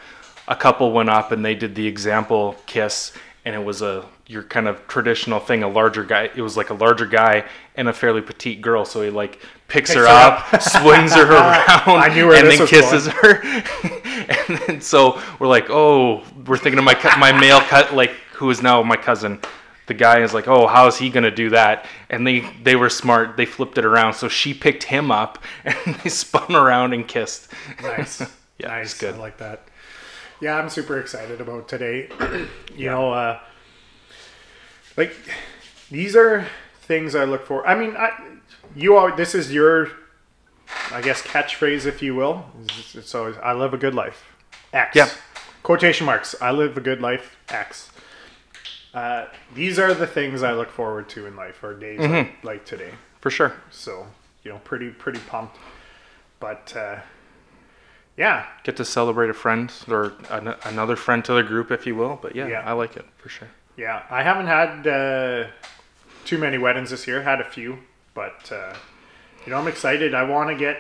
a 0.49 0.57
couple 0.57 0.93
went 0.93 1.09
up 1.09 1.33
and 1.33 1.45
they 1.45 1.55
did 1.55 1.75
the 1.75 1.87
example 1.87 2.57
kiss, 2.67 3.13
and 3.45 3.55
it 3.55 3.65
was 3.65 3.83
a 3.83 4.05
your 4.27 4.43
kind 4.43 4.69
of 4.69 4.87
traditional 4.89 5.41
thing. 5.41 5.63
A 5.63 5.69
larger 5.69 6.05
guy. 6.05 6.31
It 6.35 6.43
was 6.43 6.57
like 6.57 6.71
a 6.71 6.75
larger 6.75 7.07
guy 7.07 7.45
and 7.77 7.89
a 7.89 7.93
fairly 7.93 8.21
petite 8.21 8.61
girl. 8.61 8.85
So 8.85 9.03
he 9.03 9.11
like 9.11 9.41
picks, 9.69 9.93
her, 9.95 10.03
her 10.03 10.07
up, 10.07 10.63
swings 10.63 11.15
her 11.15 11.31
around, 11.33 12.13
and 12.13 12.51
then 12.51 12.67
kisses 12.67 13.07
her. 13.07 13.43
and 14.49 14.59
then 14.67 14.81
so 14.81 15.21
we're 15.39 15.49
like, 15.49 15.71
oh, 15.71 16.23
we're 16.47 16.59
thinking 16.59 16.79
of 16.79 16.85
my 16.85 16.99
my 17.19 17.33
male 17.33 17.61
cut 17.61 17.95
like 17.95 18.13
who 18.35 18.51
is 18.51 18.63
now 18.63 18.83
my 18.83 18.97
cousin. 18.97 19.41
The 19.87 19.95
guy 19.95 20.21
is 20.21 20.33
like, 20.33 20.47
oh, 20.49 20.67
how 20.69 20.87
is 20.87 20.97
he 20.99 21.11
gonna 21.11 21.31
do 21.31 21.51
that? 21.51 21.87
And 22.09 22.27
they 22.27 22.41
they 22.63 22.77
were 22.77 22.89
smart. 22.91 23.37
They 23.37 23.47
flipped 23.47 23.79
it 23.79 23.85
around. 23.85 24.15
So 24.15 24.29
she 24.29 24.55
picked 24.55 24.85
him 24.85 25.11
up, 25.11 25.39
and 25.65 25.77
they 25.97 26.09
spun 26.11 26.55
around 26.55 26.93
and 26.95 27.07
kissed. 27.07 27.49
nice 27.83 28.21
Yeah, 28.59 28.69
nice 28.69 28.95
good. 28.97 29.15
i 29.15 29.19
like 29.19 29.39
that 29.39 29.67
yeah 30.41 30.57
i'm 30.57 30.69
super 30.69 31.01
excited 31.01 31.41
about 31.41 31.67
today 31.69 32.09
you 32.77 32.87
know 32.87 33.13
uh 33.13 33.41
like 34.97 35.15
these 35.91 36.15
are 36.15 36.47
things 36.83 37.15
i 37.17 37.25
look 37.25 37.45
for 37.47 37.67
i 37.67 37.75
mean 37.75 37.97
i 37.97 38.11
you 38.77 38.95
are 38.95 39.17
this 39.17 39.35
is 39.35 39.53
your 39.53 39.89
i 40.93 41.01
guess 41.01 41.23
catchphrase 41.23 41.87
if 41.87 42.03
you 42.03 42.15
will 42.15 42.45
It's 42.95 43.15
always 43.15 43.37
i 43.39 43.53
live 43.53 43.75
a 43.75 43.79
good 43.79 43.95
life 43.95 44.25
x 44.73 44.95
Yep. 44.97 45.11
quotation 45.65 46.07
marks 46.07 46.35
i 46.41 46.51
live 46.53 46.77
a 46.77 46.81
good 46.81 47.01
life 47.01 47.37
x 47.49 47.91
uh, 48.95 49.27
these 49.55 49.79
are 49.79 49.95
the 49.95 50.07
things 50.07 50.43
i 50.43 50.53
look 50.53 50.71
forward 50.71 51.09
to 51.09 51.27
in 51.27 51.35
life 51.37 51.63
or 51.63 51.75
days 51.75 51.99
Mm-hmm. 52.01 52.15
like, 52.15 52.45
like 52.45 52.65
today 52.65 52.91
For 53.21 53.31
sure. 53.31 53.55
so 53.71 54.07
you 54.45 54.51
know 54.51 54.59
pretty 54.65 54.91
pretty 54.91 55.21
pumped 55.21 55.57
but 56.41 56.75
uh 56.77 56.99
yeah, 58.15 58.45
Get 58.63 58.77
to 58.77 58.85
celebrate 58.85 59.31
a 59.31 59.35
friend 59.35 59.73
or 59.89 60.13
an, 60.29 60.55
another 60.67 60.97
friend 60.97 61.25
to 61.25 61.33
the 61.33 61.43
group, 61.43 61.71
if 61.71 61.87
you 61.87 61.95
will. 61.97 62.19
But 62.21 62.37
yeah, 62.37 62.47
Yeah. 62.47 62.61
I 62.61 62.73
like 62.73 62.95
it 62.95 63.07
for 63.17 63.31
sure. 63.31 63.49
yeah. 63.75 64.03
I 64.11 64.23
haven't 64.23 64.49
had 64.49 64.87
uh, 64.87 65.47
too 66.27 66.37
many 66.37 66.59
weddings 66.59 66.91
this 66.91 67.07
year. 67.07 67.23
Had 67.23 67.41
a 67.41 67.45
few, 67.45 67.79
but 68.13 68.53
uh, 68.53 68.75
you 69.47 69.51
know, 69.51 69.57
I'm 69.59 69.67
excited. 69.67 70.15
I 70.15 70.25
want 70.25 70.51
to 70.51 70.57
get, 70.57 70.79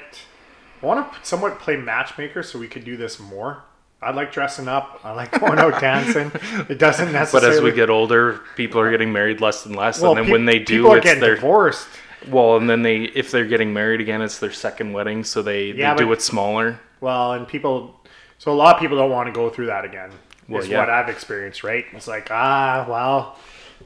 I 0.83 0.87
want 0.87 1.11
to 1.11 1.19
somewhat 1.27 1.59
play 1.59 1.77
matchmaker 1.79 2.43
so 2.43 2.59
we 2.59 2.69
could 2.69 2.85
do 2.85 2.99
this 2.99 3.19
more. 3.19 3.63
I 4.03 4.11
like 4.11 4.33
dressing 4.33 4.69
up. 4.69 5.01
I 5.05 5.13
like 5.13 5.39
going 5.39 5.59
out 5.59 5.81
dancing. 5.81 6.33
It 6.69 6.79
doesn't 6.79 7.13
necessarily. 7.13 7.49
But 7.49 7.57
as 7.57 7.63
we 7.63 7.73
get 7.73 7.89
older, 7.89 8.41
people 8.57 8.81
are 8.81 8.91
getting 8.91 9.13
married 9.13 9.41
less 9.41 9.65
and 9.65 9.77
less, 9.77 10.03
and 10.03 10.17
then 10.17 10.25
pe- 10.27 10.33
when 10.33 10.45
they 10.45 10.59
do, 10.59 10.79
people 10.79 10.93
are 10.93 10.97
it's 10.99 11.05
getting 11.05 11.21
their 11.21 11.37
divorced. 11.37 11.87
well, 12.29 12.57
and 12.57 12.69
then 12.69 12.83
they 12.83 13.03
if 13.03 13.31
they're 13.31 13.47
getting 13.47 13.73
married 13.73 14.01
again, 14.01 14.21
it's 14.21 14.39
their 14.39 14.53
second 14.53 14.93
wedding, 14.93 15.23
so 15.25 15.41
they, 15.43 15.73
Yeah, 15.73 15.95
they 15.95 16.05
do 16.05 16.13
it 16.13 16.21
smaller. 16.23 16.81
Well, 17.01 17.33
and 17.33 17.47
people, 17.47 18.01
so 18.39 18.53
a 18.53 18.55
lot 18.55 18.75
of 18.75 18.81
people 18.81 18.97
don't 18.97 19.11
want 19.11 19.29
to 19.29 19.33
go 19.33 19.51
through 19.51 19.67
that 19.67 19.85
again. 19.85 20.11
Well, 20.49 20.63
is 20.63 20.69
yeah. 20.69 20.81
what 20.81 20.91
I've 20.91 21.09
experienced, 21.09 21.63
right? 21.65 21.85
It's 21.93 22.09
like, 22.09 22.29
ah, 22.31 22.85
well, 22.89 23.39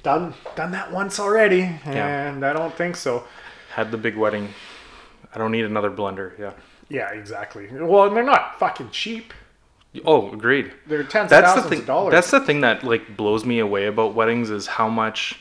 done 0.03 0.35
done 0.55 0.73
that 0.73 0.91
once 0.93 1.21
already, 1.21 1.63
and 1.85 2.45
I 2.45 2.53
don't 2.53 2.75
think 2.75 2.97
so. 2.97 3.25
Had 3.71 3.91
the 3.91 3.99
big 3.99 4.17
wedding. 4.17 4.49
I 5.35 5.39
don't 5.39 5.53
need 5.53 5.67
another 5.67 5.91
blender. 5.91 6.39
Yeah. 6.39 6.53
Yeah, 6.89 7.11
exactly. 7.13 7.69
Well, 7.71 8.07
and 8.07 8.17
they're 8.17 8.25
not 8.25 8.59
fucking 8.59 8.91
cheap. 8.91 9.35
Oh, 10.05 10.33
agreed. 10.33 10.73
They're 10.87 11.05
tens 11.05 11.31
That's 11.31 11.57
of 11.57 11.65
the 11.65 11.71
thing. 11.71 11.81
of 11.81 11.87
dollars. 11.87 12.13
That's 12.13 12.31
the 12.31 12.41
thing 12.41 12.61
that 12.63 12.85
like 12.85 13.17
blows 13.17 13.45
me 13.45 13.59
away 13.59 13.87
about 13.87 14.15
weddings 14.15 14.51
is 14.51 14.67
how 14.67 14.89
much 14.89 15.41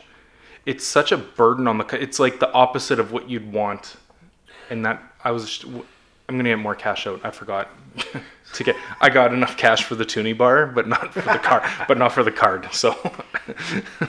it's 0.65 0.85
such 0.85 1.11
a 1.11 1.17
burden 1.17 1.67
on 1.67 1.77
the. 1.77 2.01
It's 2.01 2.19
like 2.19 2.39
the 2.39 2.51
opposite 2.51 2.99
of 2.99 3.11
what 3.11 3.29
you'd 3.29 3.51
want, 3.51 3.97
and 4.69 4.85
that 4.85 5.01
I 5.23 5.31
was. 5.31 5.63
I'm 6.27 6.37
gonna 6.37 6.49
get 6.49 6.59
more 6.59 6.73
cash 6.73 7.05
out. 7.05 7.21
I 7.23 7.29
forgot 7.31 7.69
to 8.53 8.63
get. 8.63 8.75
I 8.99 9.09
got 9.09 9.33
enough 9.33 9.57
cash 9.57 9.83
for 9.83 9.95
the 9.95 10.05
toonie 10.05 10.33
bar, 10.33 10.65
but 10.65 10.87
not 10.87 11.13
for 11.13 11.21
the 11.21 11.37
car. 11.37 11.69
but 11.87 11.97
not 11.97 12.11
for 12.11 12.23
the 12.23 12.31
card. 12.31 12.67
So 12.73 12.95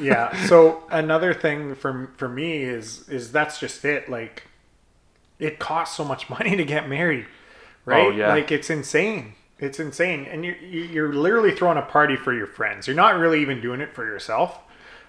yeah. 0.00 0.46
So 0.46 0.84
another 0.90 1.34
thing 1.34 1.74
for 1.74 2.10
for 2.16 2.28
me 2.28 2.62
is 2.62 3.08
is 3.08 3.32
that's 3.32 3.60
just 3.60 3.84
it. 3.84 4.08
Like, 4.08 4.44
it 5.38 5.58
costs 5.58 5.96
so 5.96 6.04
much 6.04 6.30
money 6.30 6.56
to 6.56 6.64
get 6.64 6.88
married, 6.88 7.26
oh, 7.28 7.90
right? 7.90 8.06
Oh, 8.06 8.10
yeah. 8.10 8.28
Like 8.28 8.50
it's 8.50 8.70
insane. 8.70 9.34
It's 9.58 9.80
insane, 9.80 10.26
and 10.30 10.44
you're 10.44 10.56
you're 10.56 11.12
literally 11.14 11.50
throwing 11.52 11.78
a 11.78 11.82
party 11.82 12.16
for 12.16 12.34
your 12.34 12.46
friends. 12.46 12.86
You're 12.86 12.96
not 12.96 13.16
really 13.18 13.40
even 13.40 13.60
doing 13.60 13.80
it 13.80 13.94
for 13.94 14.04
yourself. 14.04 14.58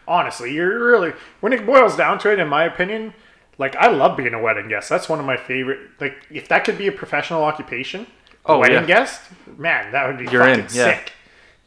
Honestly, 0.08 0.54
you're 0.54 0.88
really 0.88 1.12
when 1.42 1.52
it 1.52 1.66
boils 1.66 1.98
down 1.98 2.18
to 2.20 2.32
it, 2.32 2.40
in 2.40 2.48
my 2.48 2.64
opinion. 2.64 3.14
Like 3.58 3.76
I 3.76 3.88
love 3.90 4.16
being 4.16 4.34
a 4.34 4.42
wedding 4.42 4.70
guest. 4.70 4.88
That's 4.88 5.10
one 5.10 5.20
of 5.20 5.26
my 5.26 5.36
favorite. 5.36 5.80
Like 6.00 6.26
if 6.30 6.48
that 6.48 6.64
could 6.64 6.78
be 6.78 6.88
a 6.88 6.92
professional 6.92 7.44
occupation, 7.44 8.08
Oh, 8.46 8.60
wedding 8.60 8.78
yeah. 8.82 8.86
guest, 8.86 9.22
man, 9.58 9.92
that 9.92 10.08
would 10.08 10.18
be 10.18 10.32
You're 10.32 10.44
fucking 10.46 10.66
in, 10.66 10.70
yeah. 10.74 10.96
sick. 11.00 11.12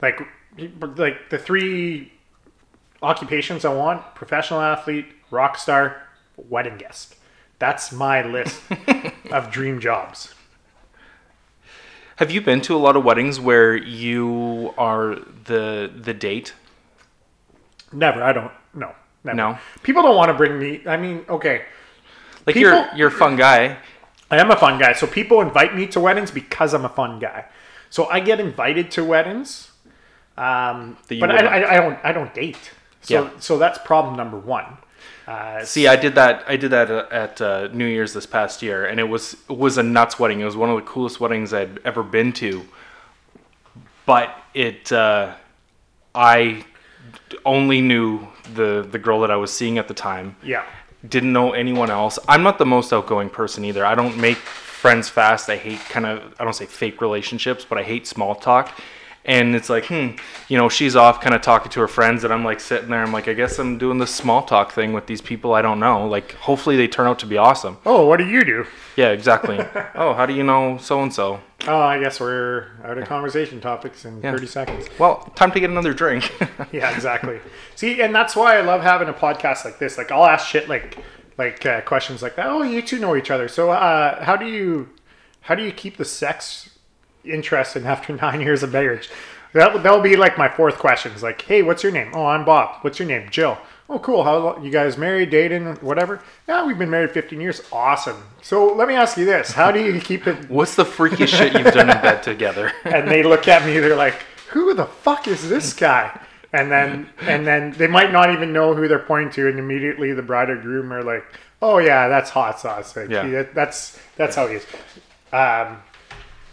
Like, 0.01 0.21
like 0.97 1.29
the 1.29 1.37
three 1.37 2.13
occupations 3.03 3.65
I 3.67 3.75
want: 3.75 4.15
professional 4.15 4.61
athlete, 4.61 5.07
rock 5.31 5.59
star, 5.59 6.01
wedding 6.37 6.79
guest. 6.79 7.17
That's 7.59 7.93
my 7.93 8.23
list 8.25 8.63
of 9.31 9.51
dream 9.51 9.81
jobs. 9.81 10.35
Have 12.21 12.31
you 12.31 12.43
been 12.43 12.61
to 12.61 12.77
a 12.77 12.79
lot 12.87 12.97
of 12.97 13.03
weddings 13.03 13.41
where 13.41 13.75
you 13.75 14.75
are 14.77 15.17
the 15.45 15.91
the 15.93 16.13
date? 16.13 16.53
Never. 17.93 18.23
I 18.23 18.33
don't. 18.35 18.53
No. 18.75 18.95
Never. 19.25 19.37
No. 19.37 19.59
People 19.83 20.03
don't 20.03 20.17
want 20.17 20.29
to 20.29 20.35
bring 20.35 20.59
me. 20.59 20.83
I 20.87 20.99
mean, 20.99 21.25
okay. 21.29 21.65
Like 22.47 22.55
People- 22.55 22.73
you're 22.73 22.89
you're 22.95 23.09
a 23.09 23.19
fun 23.25 23.37
guy. 23.37 23.79
I 24.31 24.37
am 24.37 24.51
a 24.51 24.57
fun 24.57 24.79
guy. 24.79 24.93
So 24.93 25.07
people 25.07 25.41
invite 25.41 25.75
me 25.75 25.87
to 25.89 25.99
weddings 25.99 26.31
because 26.31 26.75
I'm 26.75 26.85
a 26.85 26.91
fun 26.91 27.19
guy. 27.19 27.47
So 27.89 28.07
I 28.07 28.21
get 28.21 28.39
invited 28.39 28.91
to 28.93 29.03
weddings, 29.03 29.73
um, 30.37 30.97
but 31.09 31.31
I. 31.31 31.39
I, 31.39 31.75
I 31.75 31.77
don't. 31.79 31.99
I 32.05 32.13
don't 32.13 32.33
date. 32.35 32.71
So 33.01 33.15
Yeah. 33.15 33.31
so 33.41 33.57
that's 33.57 33.79
problem 33.79 34.15
number 34.17 34.39
one. 34.39 34.77
Uh, 35.27 35.65
See, 35.65 35.87
I 35.87 35.97
did 35.97 36.15
that. 36.17 36.45
I 36.49 36.57
did 36.57 36.71
that 36.73 36.91
uh, 36.91 37.07
at 37.11 37.41
uh, 37.41 37.69
New 37.73 37.87
Year's 37.87 38.13
this 38.13 38.27
past 38.27 38.63
year, 38.63 38.87
and 38.87 38.99
it 38.99 39.09
was 39.09 39.35
it 39.49 39.57
was 39.57 39.79
a 39.79 39.83
nuts 39.83 40.19
wedding. 40.19 40.41
It 40.41 40.45
was 40.45 40.57
one 40.57 40.71
of 40.71 40.77
the 40.77 40.83
coolest 40.83 41.21
weddings 41.21 41.53
I'd 41.53 41.79
ever 41.85 42.03
been 42.03 42.33
to. 42.35 42.65
But 44.07 44.35
it, 44.55 44.91
uh, 44.91 45.35
I 46.15 46.65
only 47.45 47.81
knew 47.81 48.27
the 48.55 48.87
the 48.91 48.99
girl 48.99 49.21
that 49.21 49.31
I 49.31 49.37
was 49.37 49.53
seeing 49.53 49.79
at 49.79 49.89
the 49.89 49.95
time. 49.95 50.37
yeah. 50.43 50.65
Didn't 51.09 51.33
know 51.33 51.53
anyone 51.53 51.89
else. 51.89 52.19
I'm 52.29 52.43
not 52.43 52.59
the 52.59 52.67
most 52.67 52.93
outgoing 52.93 53.31
person 53.31 53.65
either. 53.65 53.87
I 53.87 53.95
don't 53.95 54.19
make 54.19 54.37
friends 54.37 55.09
fast. 55.09 55.49
I 55.49 55.57
hate 55.57 55.81
kind 55.89 56.05
of 56.05 56.35
I 56.39 56.45
don't 56.45 56.53
say 56.55 56.67
fake 56.67 57.01
relationships, 57.01 57.65
but 57.67 57.79
I 57.79 57.83
hate 57.83 58.07
small 58.07 58.35
talk. 58.35 58.79
And 59.25 59.55
it's 59.55 59.69
like, 59.69 59.87
hmm, 59.87 60.13
you 60.49 60.57
know, 60.57 60.71
she's 60.71 60.97
off 60.97 61.21
kind 61.21 61.35
of 61.35 61.43
talking 61.43 61.71
to 61.73 61.81
her 61.81 61.89
friends, 61.89 62.25
and 62.25 62.33
I'm 62.33 62.43
like 62.45 62.59
sitting 62.59 62.89
there. 62.89 63.03
I'm 63.03 63.13
like, 63.13 63.29
I 63.29 63.35
guess 63.35 63.59
I'm 63.59 63.77
doing 63.77 63.99
this 63.99 64.15
small 64.15 64.43
talk 64.43 64.73
thing 64.73 64.95
with 64.95 65.07
these 65.07 65.21
people 65.21 65.53
I 65.53 65.61
don't 65.61 65.79
know. 65.79 66.07
Like, 66.07 66.33
hopefully 66.37 66.77
they 66.77 66.89
turn 66.89 67.07
out 67.07 67.19
to 67.19 67.27
be 67.27 67.37
awesome. 67.37 67.77
Oh, 67.85 68.07
what 68.07 68.17
do 68.17 68.27
you 68.27 68.45
do? 68.45 68.67
Yeah, 68.97 69.11
exactly. 69.11 69.59
oh, 69.95 70.15
how 70.15 70.25
do 70.25 70.33
you 70.33 70.43
know 70.43 70.79
so 70.79 71.03
and 71.03 71.13
so? 71.13 71.41
Oh, 71.69 71.79
I 71.79 72.01
guess 72.01 72.19
we're 72.19 72.69
out 72.83 72.97
of 72.97 73.07
conversation 73.07 73.61
topics 73.61 74.07
in 74.07 74.23
30 74.23 74.47
seconds. 74.47 74.87
Well, 74.99 75.31
time 75.35 75.53
to 75.53 75.61
get 75.61 75.71
another 75.71 75.93
drink. 75.93 76.33
Yeah, 76.73 76.95
exactly. 76.95 77.41
See, 77.75 78.01
and 78.01 78.15
that's 78.15 78.37
why 78.37 78.57
I 78.57 78.61
love 78.61 78.83
having 78.83 79.09
a 79.09 79.13
podcast 79.13 79.65
like 79.65 79.79
this. 79.79 79.99
Like, 79.99 80.13
I'll 80.13 80.25
ask 80.25 80.47
shit 80.47 80.69
like, 80.69 80.99
like 81.37 81.67
uh, 81.67 81.81
questions 81.81 82.23
like 82.23 82.37
that. 82.37 82.47
Oh, 82.47 82.63
you 82.63 82.81
two 82.81 82.99
know 82.99 83.17
each 83.17 83.31
other. 83.31 83.49
So, 83.49 83.71
uh, 83.71 84.23
how 84.23 84.37
do 84.37 84.47
you, 84.47 84.89
how 85.43 85.55
do 85.57 85.65
you 85.65 85.73
keep 85.73 85.97
the 85.97 86.05
sex 86.05 86.71
interest 87.25 87.77
in 87.77 87.87
after 87.87 88.15
nine 88.17 88.41
years 88.41 88.63
of 88.63 88.73
marriage? 88.73 89.11
That 89.53 89.83
that'll 89.83 90.01
be 90.01 90.17
like 90.17 90.39
my 90.39 90.49
fourth 90.49 90.79
question. 90.79 91.13
Is 91.13 91.23
like, 91.23 91.43
hey, 91.43 91.63
what's 91.63 91.83
your 91.83 91.91
name? 91.93 92.13
Oh, 92.15 92.27
I'm 92.27 92.45
Bob. 92.45 92.77
What's 92.83 92.99
your 92.99 93.09
name? 93.09 93.29
Jill. 93.31 93.59
Oh, 93.89 93.99
cool. 93.99 94.23
How 94.23 94.37
long, 94.39 94.65
you 94.65 94.71
guys 94.71 94.97
married, 94.97 95.31
dating, 95.31 95.67
whatever? 95.81 96.23
Yeah, 96.47 96.65
we've 96.65 96.79
been 96.79 96.91
married 96.91 97.11
15 97.11 97.41
years. 97.41 97.61
Awesome. 97.73 98.23
So 98.41 98.73
let 98.73 98.87
me 98.87 98.95
ask 98.95 99.17
you 99.19 99.25
this: 99.25 99.51
How 99.51 99.73
do 99.73 99.83
you 99.83 100.01
keep 100.01 100.29
it 100.29 100.49
What's 100.49 100.77
the 100.77 100.85
freakiest 100.85 101.37
shit 101.37 101.53
you've 101.55 101.75
done 101.75 101.91
in 101.91 102.01
bed 102.01 102.23
together? 102.33 102.71
and 102.85 103.11
they 103.11 103.25
look 103.25 103.49
at 103.49 103.67
me 103.67 103.79
they're 103.81 103.97
like 103.97 104.15
who 104.51 104.75
the 104.75 104.87
fuck 104.87 105.27
is 105.29 105.49
this 105.49 105.73
guy 105.73 106.21
and 106.53 106.71
then 106.73 107.09
and 107.23 107.47
then 107.47 107.71
they 107.73 107.87
might 107.87 108.11
not 108.13 108.33
even 108.33 108.53
know 108.53 108.75
who 108.75 108.89
they're 108.89 108.99
pointing 108.99 109.31
to 109.33 109.49
and 109.49 109.59
immediately 109.61 110.13
the 110.13 110.23
bride 110.23 110.51
or 110.51 110.57
groom 110.57 110.93
are 110.93 111.03
like 111.05 111.25
oh 111.63 111.79
yeah 111.79 112.09
that's 112.09 112.31
hot 112.31 112.59
sauce 112.59 112.97
like, 112.97 113.09
Yeah. 113.09 113.45
that's 113.55 113.97
that's 114.17 114.35
how 114.35 114.49
he 114.49 114.57
is 114.57 114.67
um, 115.33 115.77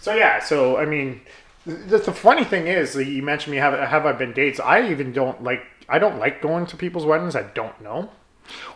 so 0.08 0.15
yeah 0.15 0.39
so 0.39 0.78
i 0.78 0.86
mean 0.86 1.22
the, 1.65 1.98
the 1.98 2.13
funny 2.13 2.43
thing 2.43 2.67
is 2.67 2.96
you 2.96 3.22
mentioned 3.22 3.52
me 3.52 3.58
have 3.58 3.78
have 3.78 4.06
i 4.06 4.12
been 4.12 4.34
dates 4.34 4.60
i 4.60 4.89
even 4.89 5.12
don't 5.12 5.43
like 5.43 5.63
i 5.89 6.00
don't 6.00 6.17
like 6.17 6.41
going 6.41 6.65
to 6.65 6.76
people's 6.78 7.06
weddings 7.06 7.36
i 7.36 7.43
don't 7.60 7.80
know 7.82 8.10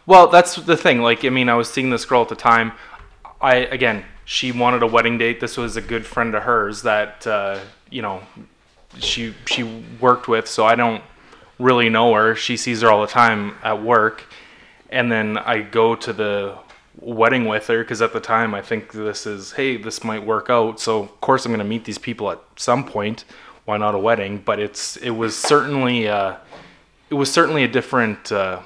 Well, 0.06 0.28
that's 0.28 0.56
the 0.56 0.78
thing. 0.78 1.02
Like, 1.02 1.24
I 1.24 1.30
mean, 1.30 1.50
I 1.50 1.56
was 1.56 1.72
seeing 1.72 1.90
this 1.90 2.06
girl 2.06 2.22
at 2.22 2.30
the 2.30 2.36
time. 2.36 2.74
I 3.40 3.56
again, 3.78 4.04
she 4.26 4.52
wanted 4.52 4.84
a 4.84 4.88
wedding 4.88 5.18
date. 5.18 5.40
This 5.40 5.58
was 5.58 5.78
a 5.78 5.82
good 5.82 6.06
friend 6.06 6.36
of 6.36 6.44
hers 6.44 6.82
that 6.84 7.26
uh, 7.26 7.60
you 7.90 8.02
know 8.02 8.22
she 9.00 9.34
she 9.46 9.64
worked 10.00 10.28
with. 10.28 10.48
So 10.48 10.66
I 10.66 10.76
don't 10.76 11.04
really 11.60 11.90
know 11.90 12.14
her. 12.14 12.36
She 12.36 12.58
sees 12.58 12.82
her 12.82 12.92
all 12.92 13.02
the 13.02 13.08
time 13.08 13.56
at 13.64 13.82
work, 13.82 14.26
and 14.90 15.12
then 15.12 15.38
I 15.38 15.62
go 15.62 15.96
to 15.96 16.14
the 16.14 16.58
wedding 17.02 17.46
with 17.46 17.68
her 17.68 17.84
because 17.84 18.02
at 18.02 18.14
the 18.14 18.20
time 18.20 18.54
I 18.54 18.62
think 18.62 18.92
this 18.94 19.26
is 19.26 19.54
hey 19.54 19.76
this 19.76 20.04
might 20.04 20.26
work 20.26 20.50
out. 20.50 20.80
So 20.80 21.02
of 21.02 21.22
course 21.22 21.46
I'm 21.46 21.52
going 21.52 21.60
to 21.60 21.66
meet 21.66 21.86
these 21.86 21.98
people 21.98 22.32
at 22.32 22.40
some 22.56 22.86
point. 22.86 23.26
Why 23.66 23.78
not 23.78 23.96
a 23.96 24.00
wedding? 24.00 24.42
But 24.44 24.60
it's 24.60 24.98
it 24.98 25.12
was 25.12 25.36
certainly 25.36 26.08
uh, 26.08 26.38
it 27.10 27.16
was 27.16 27.32
certainly 27.32 27.64
a 27.64 27.68
different. 27.68 28.32
Uh, 28.32 28.62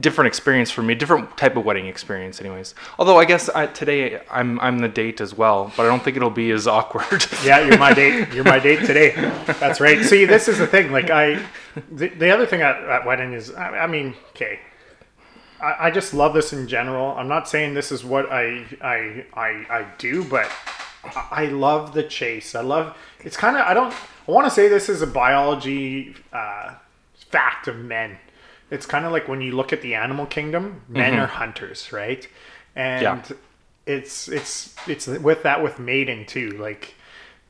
different 0.00 0.26
experience 0.26 0.72
for 0.72 0.82
me, 0.82 0.92
different 0.92 1.36
type 1.36 1.56
of 1.56 1.64
wedding 1.64 1.86
experience, 1.86 2.40
anyways. 2.40 2.74
Although 2.98 3.16
I 3.16 3.24
guess 3.24 3.48
I, 3.48 3.66
today 3.68 4.20
I'm 4.28 4.58
I'm 4.58 4.80
the 4.80 4.88
date 4.88 5.20
as 5.20 5.36
well, 5.36 5.72
but 5.76 5.84
I 5.84 5.88
don't 5.88 6.02
think 6.02 6.16
it'll 6.16 6.30
be 6.30 6.50
as 6.50 6.66
awkward. 6.78 7.26
Yeah, 7.44 7.60
you're 7.60 7.78
my 7.78 7.94
date. 7.94 8.32
You're 8.32 8.42
my 8.42 8.58
date 8.58 8.80
today. 8.80 9.12
That's 9.60 9.80
right. 9.80 10.04
See, 10.04 10.24
this 10.24 10.48
is 10.48 10.58
the 10.58 10.66
thing. 10.66 10.90
Like 10.90 11.10
I, 11.10 11.44
the, 11.92 12.08
the 12.08 12.30
other 12.30 12.46
thing 12.46 12.62
at, 12.62 12.76
at 12.82 13.06
wedding 13.06 13.34
is, 13.34 13.52
I, 13.52 13.84
I 13.84 13.86
mean, 13.86 14.14
okay, 14.30 14.58
I, 15.64 15.86
I 15.86 15.90
just 15.90 16.12
love 16.14 16.34
this 16.34 16.52
in 16.52 16.68
general. 16.68 17.14
I'm 17.16 17.28
not 17.28 17.48
saying 17.48 17.74
this 17.74 17.90
is 17.90 18.04
what 18.04 18.30
I 18.30 18.64
I 18.80 19.24
I, 19.34 19.48
I 19.78 19.86
do, 19.98 20.24
but 20.24 20.50
I, 21.30 21.46
love 21.46 21.92
the 21.92 22.02
chase. 22.02 22.54
I 22.54 22.60
love. 22.62 22.96
It's 23.20 23.36
kind 23.36 23.56
of. 23.56 23.62
I 23.66 23.74
don't. 23.74 23.92
I 23.92 24.32
want 24.32 24.46
to 24.46 24.50
say 24.50 24.68
this 24.68 24.88
is 24.88 25.02
a 25.02 25.06
biology 25.06 26.14
uh, 26.32 26.74
fact 27.30 27.68
of 27.68 27.76
men. 27.76 28.18
It's 28.70 28.86
kind 28.86 29.04
of 29.04 29.12
like 29.12 29.28
when 29.28 29.40
you 29.40 29.52
look 29.52 29.72
at 29.72 29.82
the 29.82 29.94
animal 29.94 30.26
kingdom, 30.26 30.82
men 30.88 31.14
are 31.14 31.26
hunters, 31.26 31.92
right? 31.92 32.26
And 32.74 33.02
Yeah. 33.02 33.22
it's 33.86 34.28
it's 34.28 34.74
it's 34.86 35.06
with 35.06 35.42
that 35.42 35.62
with 35.62 35.78
mating 35.78 36.26
too. 36.26 36.50
Like 36.52 36.94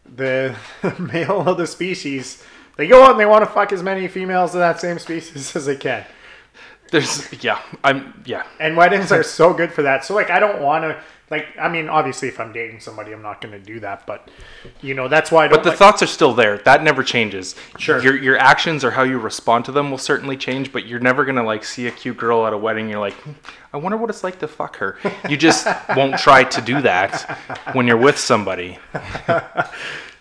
the 0.05 0.57
male 0.99 1.49
of 1.49 1.57
the 1.57 1.67
species, 1.67 2.43
they 2.77 2.87
go 2.89 3.05
out 3.05 3.13
and 3.13 3.21
they 3.21 3.27
want 3.27 3.45
to 3.45 3.51
fuck 3.51 3.73
as 3.73 3.83
many 3.83 4.09
females 4.09 4.55
of 4.55 4.61
that 4.61 4.81
same 4.81 4.99
species 4.99 5.55
as 5.57 5.67
they 5.67 5.77
can. 5.77 6.05
There's 6.95 7.43
yeah, 7.43 7.61
I'm 7.83 8.23
yeah. 8.25 8.45
and 8.61 8.77
weddings 8.77 9.11
are 9.11 9.25
so 9.25 9.53
good 9.53 9.73
for 9.73 9.83
that. 9.83 10.05
So 10.05 10.15
like, 10.15 10.31
I 10.31 10.39
don't 10.39 10.63
want 10.63 10.85
to 10.85 10.97
like. 11.29 11.49
I 11.61 11.69
mean, 11.69 11.89
obviously, 11.89 12.29
if 12.29 12.39
I'm 12.39 12.53
dating 12.53 12.79
somebody, 12.79 13.13
I'm 13.13 13.21
not 13.21 13.41
going 13.41 13.51
to 13.51 13.59
do 13.59 13.81
that. 13.81 14.07
But 14.07 14.29
you 14.81 14.95
know, 14.95 15.09
that's 15.09 15.33
why 15.33 15.47
I 15.47 15.49
don't. 15.49 15.57
But 15.59 15.65
the 15.65 15.71
like- 15.71 15.79
thoughts 15.81 16.05
are 16.05 16.07
still 16.07 16.35
there. 16.35 16.59
That 16.59 16.85
never 16.85 17.03
changes. 17.03 17.57
Sure. 17.79 18.01
Your 18.01 18.17
your 18.17 18.39
actions 18.39 18.85
or 18.85 18.93
how 18.93 19.03
you 19.03 19.19
respond 19.19 19.65
to 19.65 19.73
them 19.73 19.91
will 19.91 19.99
certainly 19.99 20.37
change, 20.37 20.73
but 20.73 20.87
you're 20.87 21.01
never 21.01 21.25
gonna 21.25 21.43
like 21.43 21.65
see 21.65 21.89
a 21.89 21.91
cute 21.91 22.17
girl 22.17 22.47
at 22.47 22.53
a 22.53 22.57
wedding. 22.57 22.89
You're 22.89 23.01
like, 23.01 23.15
"Hmm, 23.15 23.33
I 23.73 23.79
wonder 23.79 23.99
what 23.99 24.09
it's 24.09 24.23
like 24.23 24.39
to 24.39 24.47
fuck 24.47 24.77
her. 24.77 24.97
You 25.29 25.37
just 25.37 25.67
won't 25.97 26.17
try 26.17 26.45
to 26.45 26.61
do 26.61 26.81
that 26.83 27.23
when 27.73 27.89
you're 27.89 27.97
with 27.97 28.19
somebody. 28.19 28.79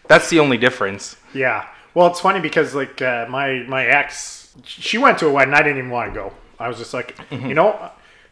That's 0.07 0.27
the 0.31 0.39
only 0.39 0.57
difference. 0.57 1.17
Yeah. 1.35 1.67
Well, 1.93 2.07
it's 2.07 2.19
funny 2.19 2.39
because 2.39 2.73
like 2.73 2.99
uh, 2.99 3.27
my 3.29 3.63
my 3.67 3.85
ex, 3.85 4.55
she 4.65 4.97
went 4.97 5.19
to 5.19 5.27
a 5.27 5.31
wedding. 5.31 5.53
I 5.53 5.61
didn't 5.61 5.77
even 5.77 5.91
want 5.91 6.11
to 6.11 6.19
go. 6.19 6.33
I 6.59 6.67
was 6.67 6.77
just 6.77 6.93
like, 6.93 7.15
Mm-hmm. 7.29 7.47
you 7.47 7.53
know, 7.55 7.91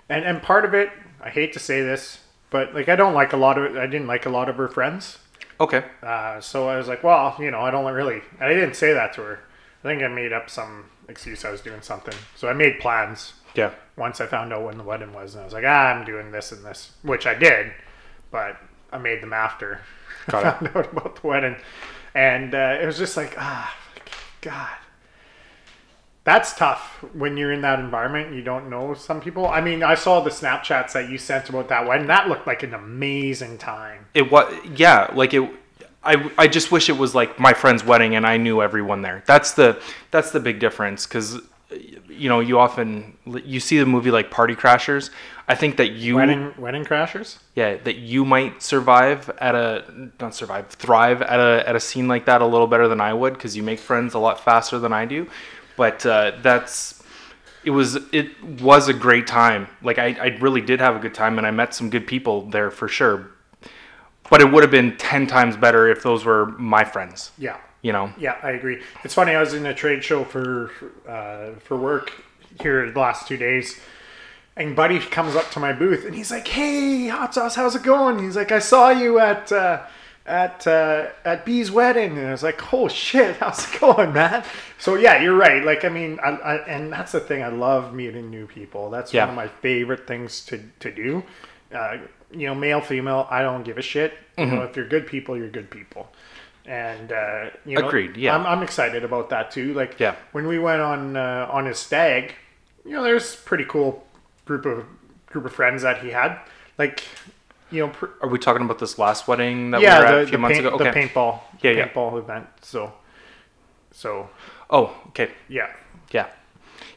and 0.09 0.23
and 0.25 0.41
part 0.41 0.65
of 0.65 0.73
it, 0.73 0.89
I 1.21 1.29
hate 1.29 1.53
to 1.53 1.59
say 1.59 1.81
this, 1.81 2.19
but 2.49 2.73
like 2.73 2.89
I 2.89 2.95
don't 2.95 3.13
like 3.13 3.33
a 3.33 3.37
lot 3.37 3.57
of. 3.57 3.75
I 3.77 3.87
didn't 3.87 4.07
like 4.07 4.25
a 4.25 4.29
lot 4.29 4.49
of 4.49 4.55
her 4.57 4.67
friends. 4.67 5.17
Okay. 5.59 5.83
Uh, 6.01 6.41
so 6.41 6.67
I 6.69 6.77
was 6.77 6.87
like, 6.87 7.03
well, 7.03 7.35
you 7.39 7.51
know, 7.51 7.61
I 7.61 7.69
don't 7.71 7.85
really. 7.93 8.21
I 8.39 8.49
didn't 8.49 8.75
say 8.75 8.93
that 8.93 9.13
to 9.13 9.21
her. 9.21 9.39
I 9.83 9.87
think 9.87 10.01
I 10.03 10.07
made 10.07 10.33
up 10.33 10.49
some 10.49 10.85
excuse. 11.07 11.45
I 11.45 11.51
was 11.51 11.61
doing 11.61 11.81
something. 11.81 12.15
So 12.35 12.47
I 12.49 12.53
made 12.53 12.79
plans. 12.79 13.33
Yeah. 13.55 13.71
Once 13.97 14.21
I 14.21 14.25
found 14.27 14.53
out 14.53 14.63
when 14.63 14.77
the 14.77 14.83
wedding 14.83 15.13
was, 15.13 15.35
and 15.35 15.41
I 15.41 15.45
was 15.45 15.53
like, 15.53 15.65
ah, 15.67 15.87
I'm 15.93 16.05
doing 16.05 16.31
this 16.31 16.51
and 16.51 16.63
this, 16.65 16.91
which 17.03 17.27
I 17.27 17.33
did, 17.35 17.71
but 18.31 18.57
I 18.91 18.97
made 18.97 19.21
them 19.21 19.33
after 19.33 19.81
Got 20.29 20.45
I 20.45 20.51
found 20.53 20.75
out 20.75 20.91
about 20.91 21.21
the 21.21 21.27
wedding, 21.27 21.55
and 22.15 22.55
uh, 22.55 22.77
it 22.81 22.85
was 22.85 22.97
just 22.97 23.17
like, 23.17 23.35
ah, 23.37 23.75
God, 24.41 24.69
that's 26.23 26.53
tough 26.53 27.03
when 27.13 27.35
you're 27.35 27.51
in 27.51 27.61
that 27.61 27.79
environment. 27.79 28.27
and 28.27 28.35
You 28.35 28.43
don't 28.43 28.69
know 28.69 28.93
some 28.93 29.21
people. 29.21 29.47
I 29.47 29.61
mean, 29.61 29.81
I 29.81 29.95
saw 29.95 30.21
the 30.21 30.29
Snapchats 30.29 30.93
that 30.93 31.09
you 31.09 31.17
sent 31.17 31.49
about 31.49 31.69
that 31.69 31.87
wedding. 31.87 32.07
That 32.07 32.27
looked 32.29 32.45
like 32.45 32.63
an 32.63 32.73
amazing 32.73 33.57
time. 33.57 34.05
It 34.13 34.31
was 34.31 34.53
yeah, 34.75 35.11
like 35.13 35.33
it. 35.33 35.49
I, 36.03 36.31
I 36.37 36.47
just 36.47 36.71
wish 36.71 36.89
it 36.89 36.97
was 36.97 37.13
like 37.13 37.39
my 37.39 37.53
friend's 37.53 37.83
wedding 37.83 38.15
and 38.15 38.25
I 38.25 38.37
knew 38.37 38.61
everyone 38.61 39.01
there. 39.01 39.23
That's 39.25 39.51
the 39.53 39.81
that's 40.11 40.31
the 40.31 40.39
big 40.39 40.59
difference 40.59 41.05
because 41.05 41.39
you 42.07 42.27
know 42.29 42.39
you 42.39 42.59
often 42.59 43.17
you 43.25 43.59
see 43.59 43.79
the 43.79 43.85
movie 43.85 44.11
like 44.11 44.29
Party 44.31 44.55
Crashers. 44.55 45.09
I 45.47 45.55
think 45.55 45.77
that 45.77 45.91
you 45.91 46.15
Wedding 46.15 46.53
wedding 46.57 46.85
crashers. 46.85 47.37
yeah 47.55 47.75
that 47.75 47.97
you 47.97 48.23
might 48.23 48.61
survive 48.63 49.29
at 49.39 49.53
a 49.53 49.83
not 50.19 50.33
survive 50.33 50.69
thrive 50.69 51.21
at 51.21 51.39
a 51.39 51.67
at 51.67 51.75
a 51.75 51.79
scene 51.79 52.07
like 52.07 52.25
that 52.25 52.41
a 52.41 52.45
little 52.45 52.67
better 52.67 52.87
than 52.87 53.01
I 53.01 53.13
would 53.13 53.33
because 53.33 53.57
you 53.57 53.63
make 53.63 53.79
friends 53.79 54.13
a 54.13 54.19
lot 54.19 54.39
faster 54.39 54.79
than 54.79 54.93
I 54.93 55.05
do. 55.05 55.27
But 55.81 56.05
uh, 56.05 56.33
that's 56.43 57.01
it 57.63 57.71
was 57.71 57.95
it 58.13 58.43
was 58.61 58.87
a 58.87 58.93
great 58.93 59.25
time. 59.25 59.67
Like 59.81 59.97
I, 59.97 60.09
I 60.09 60.27
really 60.39 60.61
did 60.61 60.79
have 60.79 60.95
a 60.95 60.99
good 60.99 61.15
time 61.15 61.39
and 61.39 61.47
I 61.47 61.49
met 61.49 61.73
some 61.73 61.89
good 61.89 62.05
people 62.05 62.43
there 62.51 62.69
for 62.69 62.87
sure. 62.87 63.31
But 64.29 64.41
it 64.41 64.51
would 64.51 64.61
have 64.61 64.69
been 64.69 64.95
ten 64.97 65.25
times 65.25 65.57
better 65.57 65.87
if 65.87 66.03
those 66.03 66.23
were 66.23 66.45
my 66.59 66.83
friends. 66.83 67.31
Yeah. 67.39 67.57
You 67.81 67.93
know. 67.93 68.13
Yeah, 68.19 68.37
I 68.43 68.51
agree. 68.51 68.83
It's 69.03 69.15
funny. 69.15 69.33
I 69.33 69.39
was 69.39 69.55
in 69.55 69.65
a 69.65 69.73
trade 69.73 70.03
show 70.03 70.23
for 70.23 70.69
uh, 71.09 71.59
for 71.61 71.77
work 71.77 72.13
here 72.61 72.91
the 72.91 72.99
last 72.99 73.27
two 73.27 73.37
days, 73.37 73.79
and 74.55 74.75
Buddy 74.75 74.99
comes 74.99 75.35
up 75.35 75.49
to 75.49 75.59
my 75.59 75.73
booth 75.73 76.05
and 76.05 76.13
he's 76.13 76.29
like, 76.29 76.47
"Hey, 76.47 77.07
Hot 77.07 77.33
Sauce, 77.33 77.55
how's 77.55 77.75
it 77.75 77.81
going?" 77.81 78.19
He's 78.19 78.35
like, 78.35 78.51
"I 78.51 78.59
saw 78.59 78.91
you 78.91 79.17
at 79.17 79.51
uh, 79.51 79.81
at 80.25 80.65
uh, 80.67 81.07
at 81.25 81.45
B's 81.45 81.71
wedding," 81.71 82.17
and 82.17 82.27
I 82.27 82.31
was 82.31 82.43
like, 82.43 82.73
"Oh 82.73 82.87
shit, 82.87 83.35
how's 83.39 83.65
it 83.73 83.79
going, 83.79 84.13
man?" 84.13 84.43
So 84.77 84.95
yeah, 84.95 85.21
you're 85.21 85.35
right. 85.35 85.63
Like, 85.63 85.83
I 85.85 85.89
mean, 85.89 86.19
I, 86.23 86.29
I, 86.29 86.55
and 86.67 86.91
that's 86.91 87.11
the 87.11 87.19
thing. 87.19 87.43
I 87.43 87.47
love 87.49 87.93
meeting 87.93 88.29
new 88.29 88.47
people. 88.47 88.89
That's 88.89 89.13
Yeah. 89.13 89.21
one 89.25 89.29
of 89.29 89.35
my 89.35 89.47
favorite 89.47 90.07
things 90.07 90.45
to 90.45 90.61
to 90.79 90.91
do. 90.91 91.23
Uh, 91.73 91.97
you 92.31 92.47
know, 92.47 92.55
male, 92.55 92.81
female, 92.81 93.27
I 93.29 93.41
don't 93.41 93.63
give 93.63 93.77
a 93.77 93.81
shit. 93.81 94.13
You 94.37 94.45
know, 94.45 94.61
if 94.63 94.75
you're 94.75 94.87
good 94.87 95.05
people, 95.05 95.37
you're 95.37 95.49
good 95.49 95.69
people. 95.69 96.09
And 96.65 97.11
uh, 97.11 97.49
you 97.65 97.77
know, 97.79 97.87
Agreed, 97.87 98.15
yeah. 98.17 98.35
I'm, 98.35 98.45
I'm 98.45 98.63
excited 98.63 99.03
about 99.03 99.29
that 99.31 99.51
too. 99.51 99.73
Like, 99.73 99.99
Yeah. 99.99 100.15
when 100.31 100.47
we 100.47 100.57
went 100.59 100.81
on 100.81 101.17
uh, 101.17 101.47
on 101.51 101.65
his 101.65 101.77
stag, 101.79 102.33
you 102.85 102.91
know, 102.91 103.03
there's 103.03 103.35
pretty 103.35 103.65
cool 103.65 104.05
group 104.45 104.65
of 104.65 104.85
group 105.27 105.45
of 105.45 105.53
friends 105.53 105.81
that 105.83 106.01
he 106.03 106.09
had. 106.11 106.39
Like, 106.77 107.03
you 107.71 107.85
know, 107.85 107.93
pr- 107.93 108.07
Are 108.21 108.29
we 108.29 108.37
talking 108.39 108.63
about 108.63 108.79
this 108.79 108.97
last 108.99 109.27
wedding 109.27 109.71
that 109.71 109.79
we 109.79 109.85
yeah, 109.85 109.99
were 109.99 110.05
at 110.05 110.13
a 110.23 110.25
few 110.25 110.31
the, 110.33 110.37
months 110.37 110.57
paint, 110.57 110.67
ago? 110.67 110.77
the 110.77 110.89
Okay. 110.89 111.07
paintball, 111.07 111.39
Yeah, 111.61 111.71
yeah. 111.71 111.87
paintball 111.87 112.17
event. 112.19 112.47
So, 112.61 112.93
so 113.91 114.29
Oh, 114.69 114.95
okay. 115.09 115.31
yeah, 115.49 115.69
Yeah. 116.11 116.27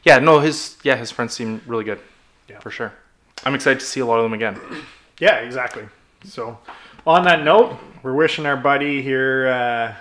Yeah, 0.03 0.19
no, 0.19 0.39
his 0.39 0.77
yeah, 0.83 0.95
his 0.95 1.09
friends 1.11 1.33
seem 1.33 1.61
really 1.65 1.83
good. 1.83 1.99
Yeah. 2.47 2.59
For 2.59 2.69
sure. 2.69 2.93
I'm 3.43 3.55
excited 3.55 3.79
to 3.79 3.85
see 3.85 3.99
a 4.01 4.05
lot 4.05 4.17
of 4.19 4.23
them 4.23 4.33
again. 4.33 4.59
yeah, 5.19 5.37
exactly. 5.37 5.83
So, 6.23 6.57
on 7.07 7.23
that 7.25 7.43
note, 7.43 7.77
we're 8.03 8.13
wishing 8.13 8.45
our 8.45 8.55
buddy 8.57 9.01
here 9.01 9.47
uh, 9.47 9.93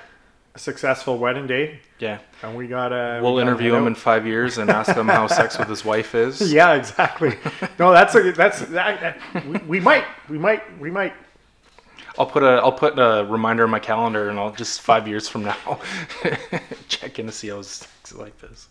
a 0.55 0.59
successful 0.59 1.19
wedding 1.19 1.47
day, 1.47 1.81
Yeah. 1.99 2.19
and 2.43 2.57
we 2.57 2.69
got 2.69 2.89
to 2.91 3.19
We'll 3.21 3.39
interview 3.41 3.75
him 3.75 3.87
in 3.89 3.95
five 3.95 4.25
years 4.27 4.59
and 4.59 4.71
ask 4.71 4.95
him 4.95 5.09
how 5.09 5.27
sex 5.27 5.59
with 5.59 5.69
his 5.69 5.85
wife 5.85 6.15
is. 6.15 6.41
Yeah, 6.53 6.75
exactly. 6.75 7.37
No, 7.79 7.93
that's 7.93 8.15
a 8.15 8.31
that's 8.33 8.61
that, 8.61 9.01
that, 9.01 9.47
we, 9.47 9.59
we 9.67 9.81
might 9.81 10.05
we 10.29 10.39
might 10.39 10.63
we 10.81 10.91
might 10.91 11.13
I'll 12.17 12.27
put 12.27 12.45
a 12.45 12.61
I'll 12.63 12.71
put 12.73 12.97
a 12.99 13.27
reminder 13.29 13.65
in 13.65 13.71
my 13.71 13.81
calendar 13.81 14.29
and 14.31 14.39
I'll 14.39 14.53
just 14.53 14.81
five 14.83 15.09
years 15.09 15.29
from 15.29 15.43
now 15.45 15.81
check 16.89 17.19
in 17.19 17.27
to 17.27 17.33
see 17.33 17.49
how 17.49 17.61
sex 17.63 18.15
like 18.15 18.39
this. 18.41 18.69